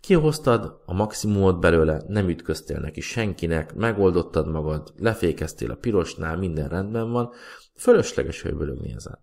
Kihoztad 0.00 0.82
a 0.86 0.92
maximumot 0.92 1.60
belőle, 1.60 2.02
nem 2.08 2.28
ütköztél 2.28 2.78
neki 2.78 3.00
senkinek, 3.00 3.74
megoldottad 3.74 4.48
magad, 4.48 4.92
lefékeztél 4.96 5.70
a 5.70 5.74
pirosnál, 5.74 6.36
minden 6.36 6.68
rendben 6.68 7.10
van, 7.10 7.32
fölösleges 7.76 8.42
hőbölögni 8.42 8.92
ezen. 8.92 9.18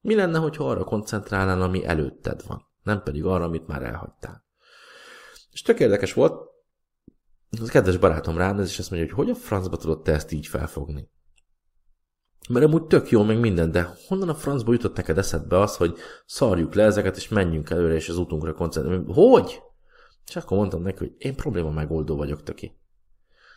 Mi 0.00 0.14
lenne, 0.14 0.38
hogyha 0.38 0.68
arra 0.68 0.84
koncentrálnál, 0.84 1.62
ami 1.62 1.84
előtted 1.84 2.42
van, 2.46 2.66
nem 2.82 3.02
pedig 3.02 3.24
arra, 3.24 3.44
amit 3.44 3.66
már 3.66 3.82
elhagytál. 3.82 4.44
És 5.50 5.62
tök 5.62 5.80
érdekes 5.80 6.12
volt, 6.12 6.51
az 7.60 7.68
kedves 7.68 7.96
barátom 7.96 8.36
ránéz, 8.36 8.68
és 8.68 8.78
azt 8.78 8.90
mondja, 8.90 9.14
hogy 9.14 9.24
hogy 9.24 9.34
a 9.34 9.38
francba 9.38 9.76
tudod 9.76 10.02
te 10.02 10.12
ezt 10.12 10.32
így 10.32 10.46
felfogni? 10.46 11.10
Mert 12.48 12.64
amúgy 12.64 12.84
tök 12.84 13.10
jó, 13.10 13.22
meg 13.22 13.40
minden, 13.40 13.70
de 13.70 13.94
honnan 14.08 14.28
a 14.28 14.34
francba 14.34 14.72
jutott 14.72 14.96
neked 14.96 15.18
eszedbe 15.18 15.58
az, 15.58 15.76
hogy 15.76 15.96
szarjuk 16.26 16.74
le 16.74 16.82
ezeket, 16.82 17.16
és 17.16 17.28
menjünk 17.28 17.70
előre, 17.70 17.94
és 17.94 18.08
az 18.08 18.16
utunkra 18.16 18.54
koncentrálni? 18.54 19.12
Hogy? 19.12 19.62
És 20.28 20.36
akkor 20.36 20.56
mondtam 20.56 20.82
neki, 20.82 20.98
hogy 20.98 21.14
én 21.18 21.34
probléma 21.34 21.70
megoldó 21.70 22.16
vagyok, 22.16 22.42
töki. 22.42 22.80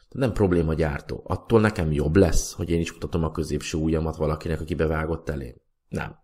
De 0.10 0.20
nem 0.20 0.34
probléma 0.34 0.74
gyártó. 0.74 1.24
Attól 1.28 1.62
nekem 1.62 1.92
jobb 1.92 2.16
lesz, 2.16 2.54
hogy 2.54 2.70
én 2.70 2.80
is 2.80 2.94
mutatom 2.94 3.24
a 3.24 3.32
középső 3.32 3.78
ujjamat 3.78 4.16
valakinek, 4.16 4.62
aki 4.62 4.76
bevágott 4.76 5.30
elém. 5.30 5.56
Nem. 5.88 6.16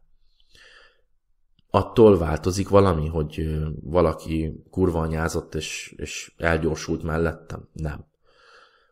Attól 1.74 2.18
változik 2.18 2.70
valami, 2.70 3.08
hogy 3.08 3.60
valaki 3.82 4.64
kurva 4.70 5.00
anyázott 5.00 5.56
és, 5.56 5.94
és 5.98 6.34
elgyorsult 6.38 7.04
mellettem? 7.04 7.68
Nem. 7.74 8.06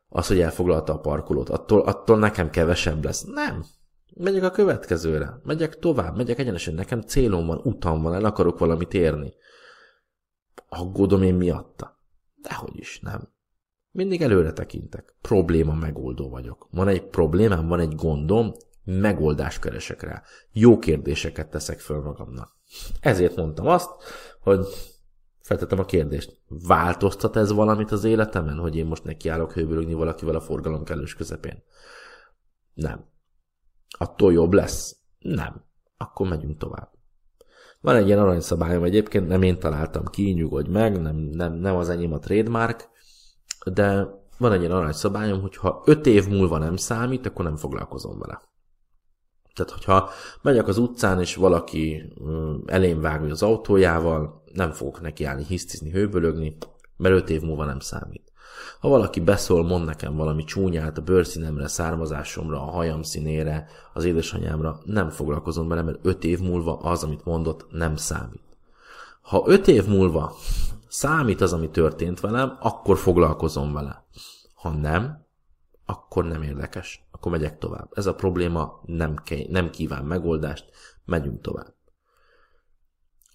Az, 0.10 0.28
hogy 0.28 0.40
elfoglalta 0.40 0.94
a 0.94 1.00
parkolót, 1.00 1.50
attól, 1.50 1.82
attól 1.82 2.18
nekem 2.20 2.50
kevesebb 2.50 3.04
lesz? 3.04 3.24
Nem. 3.24 3.66
Megyek 4.16 4.44
a 4.44 4.52
következőre. 4.52 5.40
Megyek 5.44 5.80
tovább, 5.80 6.18
megyek 6.18 6.40
egyenesen. 6.40 6.74
Nekem 6.74 7.02
célom 7.02 7.46
van, 7.46 7.62
utam 7.64 8.02
van, 8.02 8.14
el 8.14 8.26
akarok 8.26 8.60
valamit 8.60 8.94
érni. 8.94 9.34
Aggódom 10.70 11.22
én 11.22 11.36
miatta? 11.36 12.00
Dehogy 12.42 12.78
is, 12.78 13.00
nem. 13.00 13.30
Mindig 13.92 14.22
előre 14.22 14.54
tekintek. 14.54 15.16
Probléma 15.22 15.74
megoldó 15.74 16.30
vagyok. 16.30 16.68
Van 16.72 16.88
egy 16.88 17.04
problémám, 17.04 17.68
van 17.68 17.80
egy 17.80 17.96
gondom, 17.96 18.54
megoldást 18.84 19.62
keresek 19.62 20.02
rá. 20.02 20.24
Jó 20.52 20.80
kérdéseket 20.80 21.50
teszek 21.50 21.80
föl 21.80 22.02
magamnak. 22.02 22.58
Ezért 23.00 23.36
mondtam 23.36 23.68
azt, 23.68 23.90
hogy 24.40 24.68
feltettem 25.42 25.80
a 25.80 25.86
kérdést. 25.86 26.42
Változtat 26.48 27.36
ez 27.36 27.52
valamit 27.52 27.92
az 27.92 28.04
életemen, 28.04 28.58
hogy 28.58 28.76
én 28.76 28.86
most 28.86 29.04
nekiállok 29.04 29.54
hőbörögni 29.54 29.94
valakivel 29.94 30.36
a 30.36 30.42
forgalom 30.42 30.84
kellős 30.84 31.16
közepén? 31.16 31.64
Nem. 32.74 33.06
Attól 33.98 34.34
jobb 34.34 34.54
lesz? 34.54 34.98
Nem. 35.20 35.64
Akkor 35.98 36.28
megyünk 36.28 36.58
tovább. 36.58 36.92
Van 37.82 37.96
egy 37.96 38.08
ilyen 38.08 38.20
aranyszabályom 38.20 38.84
egyébként, 38.84 39.28
nem 39.28 39.42
én 39.42 39.60
találtam 39.60 40.06
ki, 40.06 40.32
nyugodj 40.32 40.70
meg, 40.70 41.02
nem, 41.02 41.16
nem, 41.16 41.54
nem 41.54 41.76
az 41.76 41.90
enyém 41.90 42.14
a 42.14 42.20
trademark, 42.20 42.90
de 43.66 44.08
van 44.38 44.52
egy 44.52 44.60
ilyen 44.60 44.72
aranyszabályom, 44.72 45.42
hogy 45.42 45.56
ha 45.58 45.82
öt 45.86 46.06
év 46.06 46.28
múlva 46.28 46.58
nem 46.58 46.76
számít, 46.76 47.26
akkor 47.26 47.46
nem 47.46 47.56
foglalkozom 47.56 48.20
vele. 48.20 48.42
Tehát, 49.66 49.74
hogyha 49.74 50.10
megyek 50.41 50.68
az 50.68 50.78
utcán, 50.78 51.20
és 51.20 51.36
valaki 51.36 52.14
elém 52.66 53.01
vág 53.01 53.32
az 53.32 53.43
autójával, 53.43 54.43
nem 54.53 54.72
fogok 54.72 55.01
nekiállni 55.01 55.43
hisztizni, 55.43 55.91
hőbölögni, 55.91 56.57
mert 56.97 57.16
öt 57.16 57.30
év 57.30 57.41
múlva 57.41 57.66
nem 57.66 57.80
számít. 57.80 58.32
Ha 58.80 58.89
valaki 58.89 59.20
beszól, 59.20 59.64
mond 59.64 59.86
nekem 59.86 60.16
valami 60.16 60.43
csúnyát 60.43 60.97
a 60.97 61.01
bőrszínemre, 61.01 61.68
származásomra, 61.68 62.62
a 62.62 62.72
hajam 62.72 63.01
színére, 63.01 63.68
az 63.93 64.05
édesanyámra, 64.05 64.80
nem 64.84 65.10
foglalkozom 65.10 65.68
vele, 65.68 65.82
mert 65.82 65.99
öt 66.01 66.24
év 66.24 66.39
múlva 66.39 66.78
az, 66.78 67.03
amit 67.03 67.26
mondott, 67.26 67.66
nem 67.72 67.95
számít. 67.95 68.43
Ha 69.22 69.43
öt 69.45 69.68
év 69.68 69.88
múlva 69.88 70.36
számít 70.88 71.41
az, 71.41 71.53
ami 71.53 71.70
történt 71.70 72.20
velem, 72.20 72.57
akkor 72.60 72.97
foglalkozom 72.97 73.74
vele. 73.74 74.05
Ha 74.53 74.70
nem, 74.70 75.26
akkor 75.86 76.26
nem 76.26 76.41
érdekes. 76.41 77.09
Akkor 77.20 77.32
megyek 77.32 77.58
tovább. 77.58 77.90
Ez 77.94 78.06
a 78.06 78.16
probléma 78.16 78.82
nem, 78.86 79.16
ke- 79.16 79.50
nem 79.50 79.70
kíván 79.70 80.06
megoldást, 80.06 80.70
megyünk 81.06 81.42
tovább. 81.42 81.76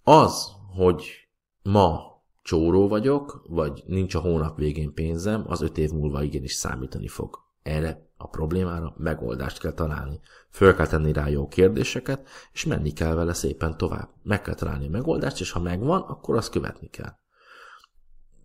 Az, 0.02 0.52
hogy 0.76 1.28
ma 1.62 2.22
csóró 2.42 2.88
vagyok, 2.88 3.44
vagy 3.48 3.82
nincs 3.86 4.14
a 4.14 4.20
hónap 4.20 4.56
végén 4.56 4.94
pénzem, 4.94 5.44
az 5.46 5.60
öt 5.60 5.78
év 5.78 5.90
múlva 5.90 6.22
igenis 6.22 6.52
számítani 6.52 7.08
fog. 7.08 7.38
Erre 7.62 8.08
a 8.16 8.28
problémára 8.28 8.94
megoldást 8.96 9.58
kell 9.58 9.72
találni. 9.72 10.20
Föl 10.50 10.74
kell 10.74 10.86
tenni 10.86 11.12
rá 11.12 11.28
jó 11.28 11.48
kérdéseket, 11.48 12.28
és 12.52 12.64
menni 12.64 12.92
kell 12.92 13.14
vele 13.14 13.32
szépen 13.32 13.76
tovább. 13.76 14.08
Meg 14.22 14.42
kell 14.42 14.54
találni 14.54 14.86
a 14.86 14.90
megoldást, 14.90 15.40
és 15.40 15.50
ha 15.50 15.60
megvan, 15.60 16.00
akkor 16.00 16.36
azt 16.36 16.50
követni 16.50 16.88
kell. 16.88 17.16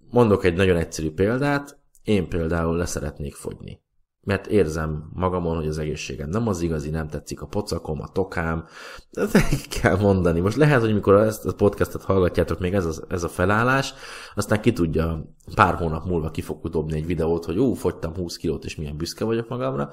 Mondok 0.09 0.43
egy 0.43 0.55
nagyon 0.55 0.77
egyszerű 0.77 1.11
példát, 1.11 1.79
én 2.03 2.29
például 2.29 2.77
leszeretnék 2.77 3.35
fogyni 3.35 3.87
mert 4.23 4.47
érzem 4.47 5.09
magamon, 5.13 5.55
hogy 5.55 5.67
az 5.67 5.77
egészségem 5.77 6.29
nem 6.29 6.47
az 6.47 6.61
igazi, 6.61 6.89
nem 6.89 7.07
tetszik 7.07 7.41
a 7.41 7.45
pocakom, 7.45 8.01
a 8.01 8.07
tokám, 8.07 8.65
ezt 9.11 9.67
kell 9.81 9.97
mondani. 9.97 10.39
Most 10.39 10.57
lehet, 10.57 10.81
hogy 10.81 10.93
mikor 10.93 11.15
ezt 11.15 11.45
a 11.45 11.53
podcastet 11.53 12.03
hallgatjátok, 12.03 12.59
még 12.59 12.73
ez 12.73 12.85
a, 12.85 13.03
ez 13.07 13.23
a 13.23 13.29
felállás, 13.29 13.93
aztán 14.35 14.61
ki 14.61 14.73
tudja, 14.73 15.35
pár 15.55 15.75
hónap 15.75 16.05
múlva 16.05 16.31
ki 16.31 16.41
fog 16.41 16.69
dobni 16.69 16.95
egy 16.95 17.05
videót, 17.05 17.45
hogy 17.45 17.57
ú, 17.57 17.73
fogytam 17.73 18.15
20 18.15 18.35
kilót, 18.35 18.65
és 18.65 18.75
milyen 18.75 18.97
büszke 18.97 19.25
vagyok 19.25 19.49
magamra. 19.49 19.91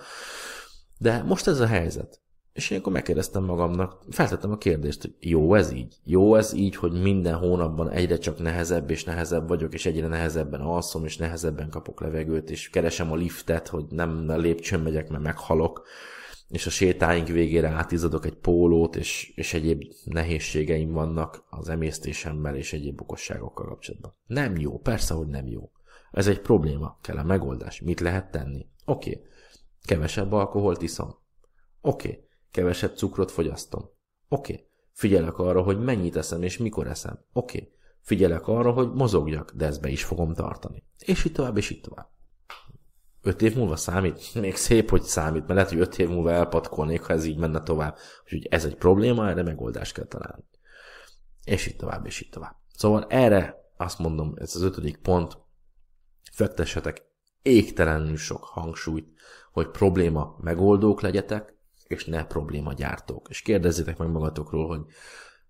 De 0.98 1.22
most 1.22 1.46
ez 1.46 1.60
a 1.60 1.66
helyzet. 1.66 2.20
És 2.56 2.70
én 2.70 2.78
akkor 2.78 2.92
megkérdeztem 2.92 3.44
magamnak, 3.44 4.02
feltettem 4.10 4.50
a 4.50 4.56
kérdést, 4.56 5.00
hogy 5.00 5.14
jó 5.20 5.54
ez 5.54 5.72
így? 5.72 5.96
Jó 6.04 6.34
ez 6.34 6.52
így, 6.52 6.76
hogy 6.76 7.02
minden 7.02 7.34
hónapban 7.34 7.90
egyre 7.90 8.18
csak 8.18 8.38
nehezebb 8.38 8.90
és 8.90 9.04
nehezebb 9.04 9.48
vagyok, 9.48 9.74
és 9.74 9.86
egyre 9.86 10.06
nehezebben 10.06 10.60
alszom, 10.60 11.04
és 11.04 11.16
nehezebben 11.16 11.70
kapok 11.70 12.00
levegőt, 12.00 12.50
és 12.50 12.70
keresem 12.70 13.12
a 13.12 13.16
liftet, 13.16 13.68
hogy 13.68 13.84
nem 13.90 14.24
a 14.28 14.36
lépcsőn 14.36 14.80
megyek, 14.80 15.08
mert 15.08 15.22
meghalok, 15.22 15.86
és 16.48 16.66
a 16.66 16.70
sétáink 16.70 17.28
végére 17.28 17.68
átizadok 17.68 18.26
egy 18.26 18.36
pólót, 18.36 18.96
és, 18.96 19.32
és 19.34 19.54
egyéb 19.54 19.82
nehézségeim 20.04 20.92
vannak 20.92 21.44
az 21.50 21.68
emésztésemmel 21.68 22.56
és 22.56 22.72
egyéb 22.72 23.00
okosságokkal 23.00 23.66
kapcsolatban. 23.66 24.14
Nem 24.26 24.56
jó, 24.56 24.78
persze, 24.78 25.14
hogy 25.14 25.26
nem 25.28 25.46
jó. 25.46 25.70
Ez 26.10 26.26
egy 26.26 26.40
probléma, 26.40 26.98
kell 27.02 27.16
a 27.16 27.24
megoldás. 27.24 27.80
Mit 27.80 28.00
lehet 28.00 28.30
tenni? 28.30 28.66
Oké, 28.84 29.10
okay. 29.10 29.22
kevesebb 29.82 30.32
alkoholt 30.32 30.82
iszom. 30.82 31.08
Oké, 31.80 32.08
okay 32.08 32.24
kevesebb 32.56 32.96
cukrot 32.96 33.30
fogyasztom. 33.30 33.90
Oké. 34.28 34.52
Okay. 34.52 34.66
Figyelek 34.92 35.38
arra, 35.38 35.62
hogy 35.62 35.78
mennyit 35.78 36.16
eszem 36.16 36.42
és 36.42 36.58
mikor 36.58 36.86
eszem. 36.86 37.18
Oké. 37.32 37.58
Okay. 37.58 37.72
Figyelek 38.00 38.48
arra, 38.48 38.72
hogy 38.72 38.92
mozogjak, 38.92 39.52
de 39.54 39.66
ezt 39.66 39.80
be 39.80 39.88
is 39.88 40.04
fogom 40.04 40.34
tartani. 40.34 40.82
És 40.98 41.24
így 41.24 41.32
tovább, 41.32 41.56
és 41.56 41.70
így 41.70 41.80
tovább. 41.80 42.08
Öt 43.22 43.42
év 43.42 43.56
múlva 43.56 43.76
számít? 43.76 44.34
Még 44.40 44.56
szép, 44.56 44.90
hogy 44.90 45.02
számít, 45.02 45.40
mert 45.40 45.54
lehet, 45.54 45.68
hogy 45.68 45.80
öt 45.80 45.98
év 45.98 46.08
múlva 46.08 46.30
elpatkolnék, 46.30 47.02
ha 47.02 47.12
ez 47.12 47.24
így 47.24 47.38
menne 47.38 47.62
tovább. 47.62 47.96
Úgyhogy 48.24 48.46
ez 48.50 48.64
egy 48.64 48.76
probléma, 48.76 49.28
erre 49.28 49.42
megoldást 49.42 49.94
kell 49.94 50.06
találni. 50.06 50.44
És 51.44 51.66
így 51.66 51.76
tovább, 51.76 52.06
és 52.06 52.20
így 52.20 52.30
tovább. 52.30 52.56
Szóval 52.74 53.06
erre 53.08 53.70
azt 53.76 53.98
mondom, 53.98 54.34
ez 54.36 54.56
az 54.56 54.62
ötödik 54.62 54.96
pont, 54.96 55.38
fektessetek 56.32 57.04
égtelenül 57.42 58.16
sok 58.16 58.44
hangsúlyt, 58.44 59.08
hogy 59.52 59.70
probléma 59.70 60.36
megoldók 60.40 61.00
legyetek, 61.00 61.55
és 61.88 62.04
ne 62.04 62.24
probléma 62.24 62.72
gyártók. 62.72 63.26
És 63.28 63.42
kérdezzétek 63.42 63.98
meg 63.98 64.10
magatokról, 64.10 64.66
hogy 64.66 64.80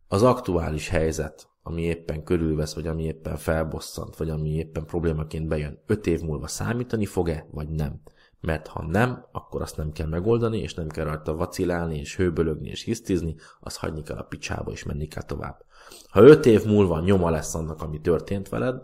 az 0.08 0.22
aktuális 0.22 0.88
helyzet, 0.88 1.48
ami 1.62 1.82
éppen 1.82 2.24
körülvesz, 2.24 2.74
vagy 2.74 2.86
ami 2.86 3.02
éppen 3.02 3.36
felbosszant, 3.36 4.16
vagy 4.16 4.30
ami 4.30 4.54
éppen 4.54 4.86
problémaként 4.86 5.48
bejön, 5.48 5.82
öt 5.86 6.06
év 6.06 6.20
múlva 6.20 6.46
számítani 6.46 7.06
fog-e, 7.06 7.46
vagy 7.50 7.68
nem? 7.68 8.00
Mert 8.40 8.66
ha 8.66 8.86
nem, 8.86 9.26
akkor 9.32 9.62
azt 9.62 9.76
nem 9.76 9.92
kell 9.92 10.06
megoldani, 10.06 10.58
és 10.58 10.74
nem 10.74 10.88
kell 10.88 11.04
rajta 11.04 11.34
vacilálni, 11.34 11.98
és 11.98 12.16
hőbölögni, 12.16 12.68
és 12.68 12.82
hisztizni, 12.82 13.34
azt 13.60 13.76
hagyni 13.76 14.02
kell 14.02 14.16
a 14.16 14.22
picsába, 14.22 14.70
és 14.70 14.84
menni 14.84 15.06
kell 15.06 15.22
tovább. 15.22 15.64
Ha 16.08 16.20
öt 16.20 16.46
év 16.46 16.64
múlva 16.64 17.00
nyoma 17.00 17.30
lesz 17.30 17.54
annak, 17.54 17.82
ami 17.82 18.00
történt 18.00 18.48
veled, 18.48 18.82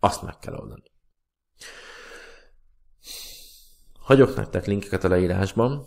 azt 0.00 0.22
meg 0.22 0.38
kell 0.38 0.54
oldani. 0.54 0.82
Hagyok 4.00 4.36
nektek 4.36 4.66
linkeket 4.66 5.04
a 5.04 5.08
leírásban, 5.08 5.86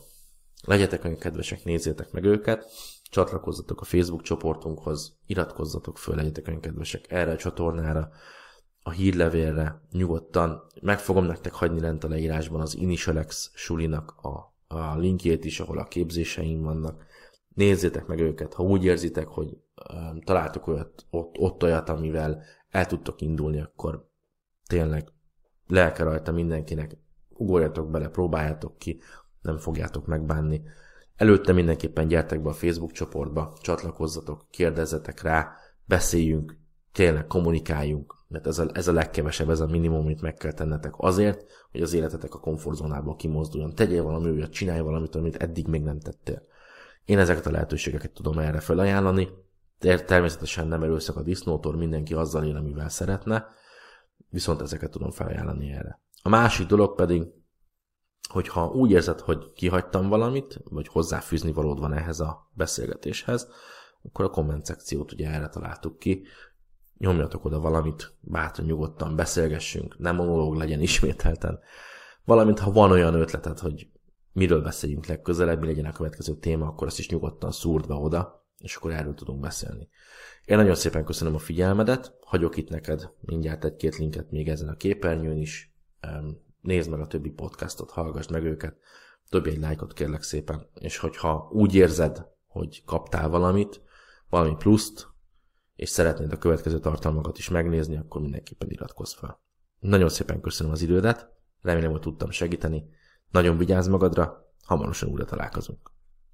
legyetek 0.65 1.03
olyan 1.03 1.17
kedvesek, 1.17 1.63
nézzétek 1.63 2.11
meg 2.11 2.23
őket, 2.23 2.65
csatlakozzatok 3.03 3.81
a 3.81 3.85
Facebook 3.85 4.21
csoportunkhoz, 4.21 5.17
iratkozzatok 5.25 5.97
föl, 5.97 6.15
legyetek 6.15 6.47
olyan 6.47 6.59
kedvesek 6.59 7.11
erre 7.11 7.31
a 7.31 7.37
csatornára, 7.37 8.09
a 8.83 8.91
hírlevélre 8.91 9.81
nyugodtan. 9.91 10.63
Meg 10.81 10.99
fogom 10.99 11.25
nektek 11.25 11.53
hagyni 11.53 11.79
lent 11.79 12.03
a 12.03 12.07
leírásban 12.07 12.61
az 12.61 12.75
Initialex 12.75 13.51
sulinak 13.53 14.15
a, 14.21 14.53
a 14.75 14.97
linkjét 14.97 15.45
is, 15.45 15.59
ahol 15.59 15.77
a 15.77 15.87
képzéseim 15.87 16.61
vannak. 16.61 17.03
Nézzétek 17.53 18.05
meg 18.05 18.19
őket, 18.19 18.53
ha 18.53 18.63
úgy 18.63 18.83
érzitek, 18.83 19.27
hogy 19.27 19.57
um, 19.93 20.21
találtok 20.21 20.67
olyat, 20.67 21.05
ott, 21.09 21.37
ott 21.37 21.63
olyat, 21.63 21.89
amivel 21.89 22.43
el 22.69 22.85
tudtok 22.85 23.21
indulni, 23.21 23.61
akkor 23.61 24.09
tényleg 24.67 25.07
lelke 25.67 26.03
rajta 26.03 26.31
mindenkinek, 26.31 26.97
ugorjatok 27.29 27.89
bele, 27.89 28.07
próbáljátok 28.07 28.77
ki, 28.77 29.01
nem 29.43 29.57
fogjátok 29.57 30.05
megbánni. 30.05 30.61
Előtte 31.15 31.53
mindenképpen 31.53 32.07
gyertek 32.07 32.41
be 32.41 32.49
a 32.49 32.53
Facebook 32.53 32.91
csoportba, 32.91 33.53
csatlakozzatok, 33.61 34.45
kérdezzetek 34.49 35.21
rá, 35.21 35.55
beszéljünk, 35.85 36.57
tényleg 36.91 37.27
kommunikáljunk, 37.27 38.15
mert 38.27 38.47
ez 38.47 38.59
a, 38.59 38.65
ez 38.73 38.87
a 38.87 38.91
legkevesebb, 38.91 39.49
ez 39.49 39.59
a 39.59 39.67
minimum, 39.67 39.99
amit 39.99 40.21
meg 40.21 40.33
kell 40.33 40.53
tennetek 40.53 40.93
azért, 40.97 41.45
hogy 41.71 41.81
az 41.81 41.93
életetek 41.93 42.33
a 42.33 42.39
komfortzónából 42.39 43.15
kimozduljon. 43.15 43.75
Tegyél 43.75 44.03
valami 44.03 44.29
újat, 44.29 44.51
csinálj 44.51 44.79
valamit, 44.79 45.15
amit 45.15 45.35
eddig 45.35 45.67
még 45.67 45.83
nem 45.83 45.99
tettél. 45.99 46.41
Én 47.05 47.19
ezeket 47.19 47.45
a 47.45 47.51
lehetőségeket 47.51 48.11
tudom 48.11 48.39
erre 48.39 48.59
felajánlani, 48.59 49.29
természetesen 49.79 50.67
nem 50.67 50.83
erőszak 50.83 51.15
a 51.15 51.21
disznótor, 51.21 51.75
mindenki 51.75 52.13
azzal 52.13 52.43
él, 52.43 52.55
amivel 52.55 52.89
szeretne, 52.89 53.47
viszont 54.29 54.61
ezeket 54.61 54.91
tudom 54.91 55.11
felajánlani 55.11 55.71
erre. 55.71 55.99
A 56.21 56.29
másik 56.29 56.67
dolog 56.67 56.95
pedig, 56.95 57.23
hogyha 58.29 58.67
úgy 58.67 58.91
érzed, 58.91 59.19
hogy 59.19 59.53
kihagytam 59.53 60.09
valamit, 60.09 60.59
vagy 60.63 60.87
hozzáfűzni 60.87 61.51
valód 61.51 61.79
van 61.79 61.93
ehhez 61.93 62.19
a 62.19 62.51
beszélgetéshez, 62.53 63.47
akkor 64.03 64.25
a 64.25 64.29
komment 64.29 64.65
szekciót 64.65 65.11
ugye 65.11 65.29
erre 65.29 65.49
találtuk 65.49 65.99
ki. 65.99 66.23
Nyomjatok 66.97 67.45
oda 67.45 67.59
valamit, 67.59 68.13
bátran 68.19 68.65
nyugodtan 68.65 69.15
beszélgessünk, 69.15 69.99
nem 69.99 70.15
monológ 70.15 70.55
legyen 70.55 70.81
ismételten. 70.81 71.59
Valamint, 72.25 72.59
ha 72.59 72.71
van 72.71 72.91
olyan 72.91 73.13
ötleted, 73.13 73.59
hogy 73.59 73.87
miről 74.31 74.61
beszéljünk 74.61 75.05
legközelebb, 75.05 75.59
mi 75.59 75.65
legyen 75.65 75.85
a 75.85 75.91
következő 75.91 76.35
téma, 76.35 76.67
akkor 76.67 76.87
azt 76.87 76.99
is 76.99 77.09
nyugodtan 77.09 77.51
szúrd 77.51 77.87
be 77.87 77.93
oda, 77.93 78.45
és 78.57 78.75
akkor 78.75 78.91
erről 78.91 79.13
tudunk 79.13 79.39
beszélni. 79.39 79.89
Én 80.45 80.57
nagyon 80.57 80.75
szépen 80.75 81.05
köszönöm 81.05 81.35
a 81.35 81.39
figyelmedet, 81.39 82.17
hagyok 82.21 82.57
itt 82.57 82.69
neked 82.69 83.09
mindjárt 83.19 83.65
egy-két 83.65 83.97
linket 83.97 84.31
még 84.31 84.49
ezen 84.49 84.67
a 84.67 84.75
képernyőn 84.75 85.37
is, 85.37 85.75
nézd 86.63 86.89
meg 86.89 86.99
a 86.99 87.07
többi 87.07 87.29
podcastot, 87.29 87.91
hallgass 87.91 88.27
meg 88.27 88.43
őket, 88.43 88.77
dobj 89.29 89.49
egy 89.49 89.59
lájkot 89.59 89.93
kérlek 89.93 90.21
szépen, 90.21 90.69
és 90.73 90.97
hogyha 90.97 91.49
úgy 91.51 91.75
érzed, 91.75 92.27
hogy 92.47 92.83
kaptál 92.85 93.29
valamit, 93.29 93.81
valami 94.29 94.55
pluszt, 94.55 95.07
és 95.75 95.89
szeretnéd 95.89 96.31
a 96.31 96.37
következő 96.37 96.79
tartalmakat 96.79 97.37
is 97.37 97.49
megnézni, 97.49 97.97
akkor 97.97 98.21
mindenképpen 98.21 98.69
iratkozz 98.69 99.13
fel. 99.13 99.41
Nagyon 99.79 100.09
szépen 100.09 100.41
köszönöm 100.41 100.71
az 100.71 100.81
idődet, 100.81 101.29
remélem, 101.61 101.91
hogy 101.91 101.99
tudtam 101.99 102.29
segíteni. 102.29 102.85
Nagyon 103.31 103.57
vigyázz 103.57 103.87
magadra, 103.87 104.53
hamarosan 104.63 105.09
újra 105.09 105.25
találkozunk. 105.25 105.91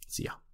Szia! 0.07 0.47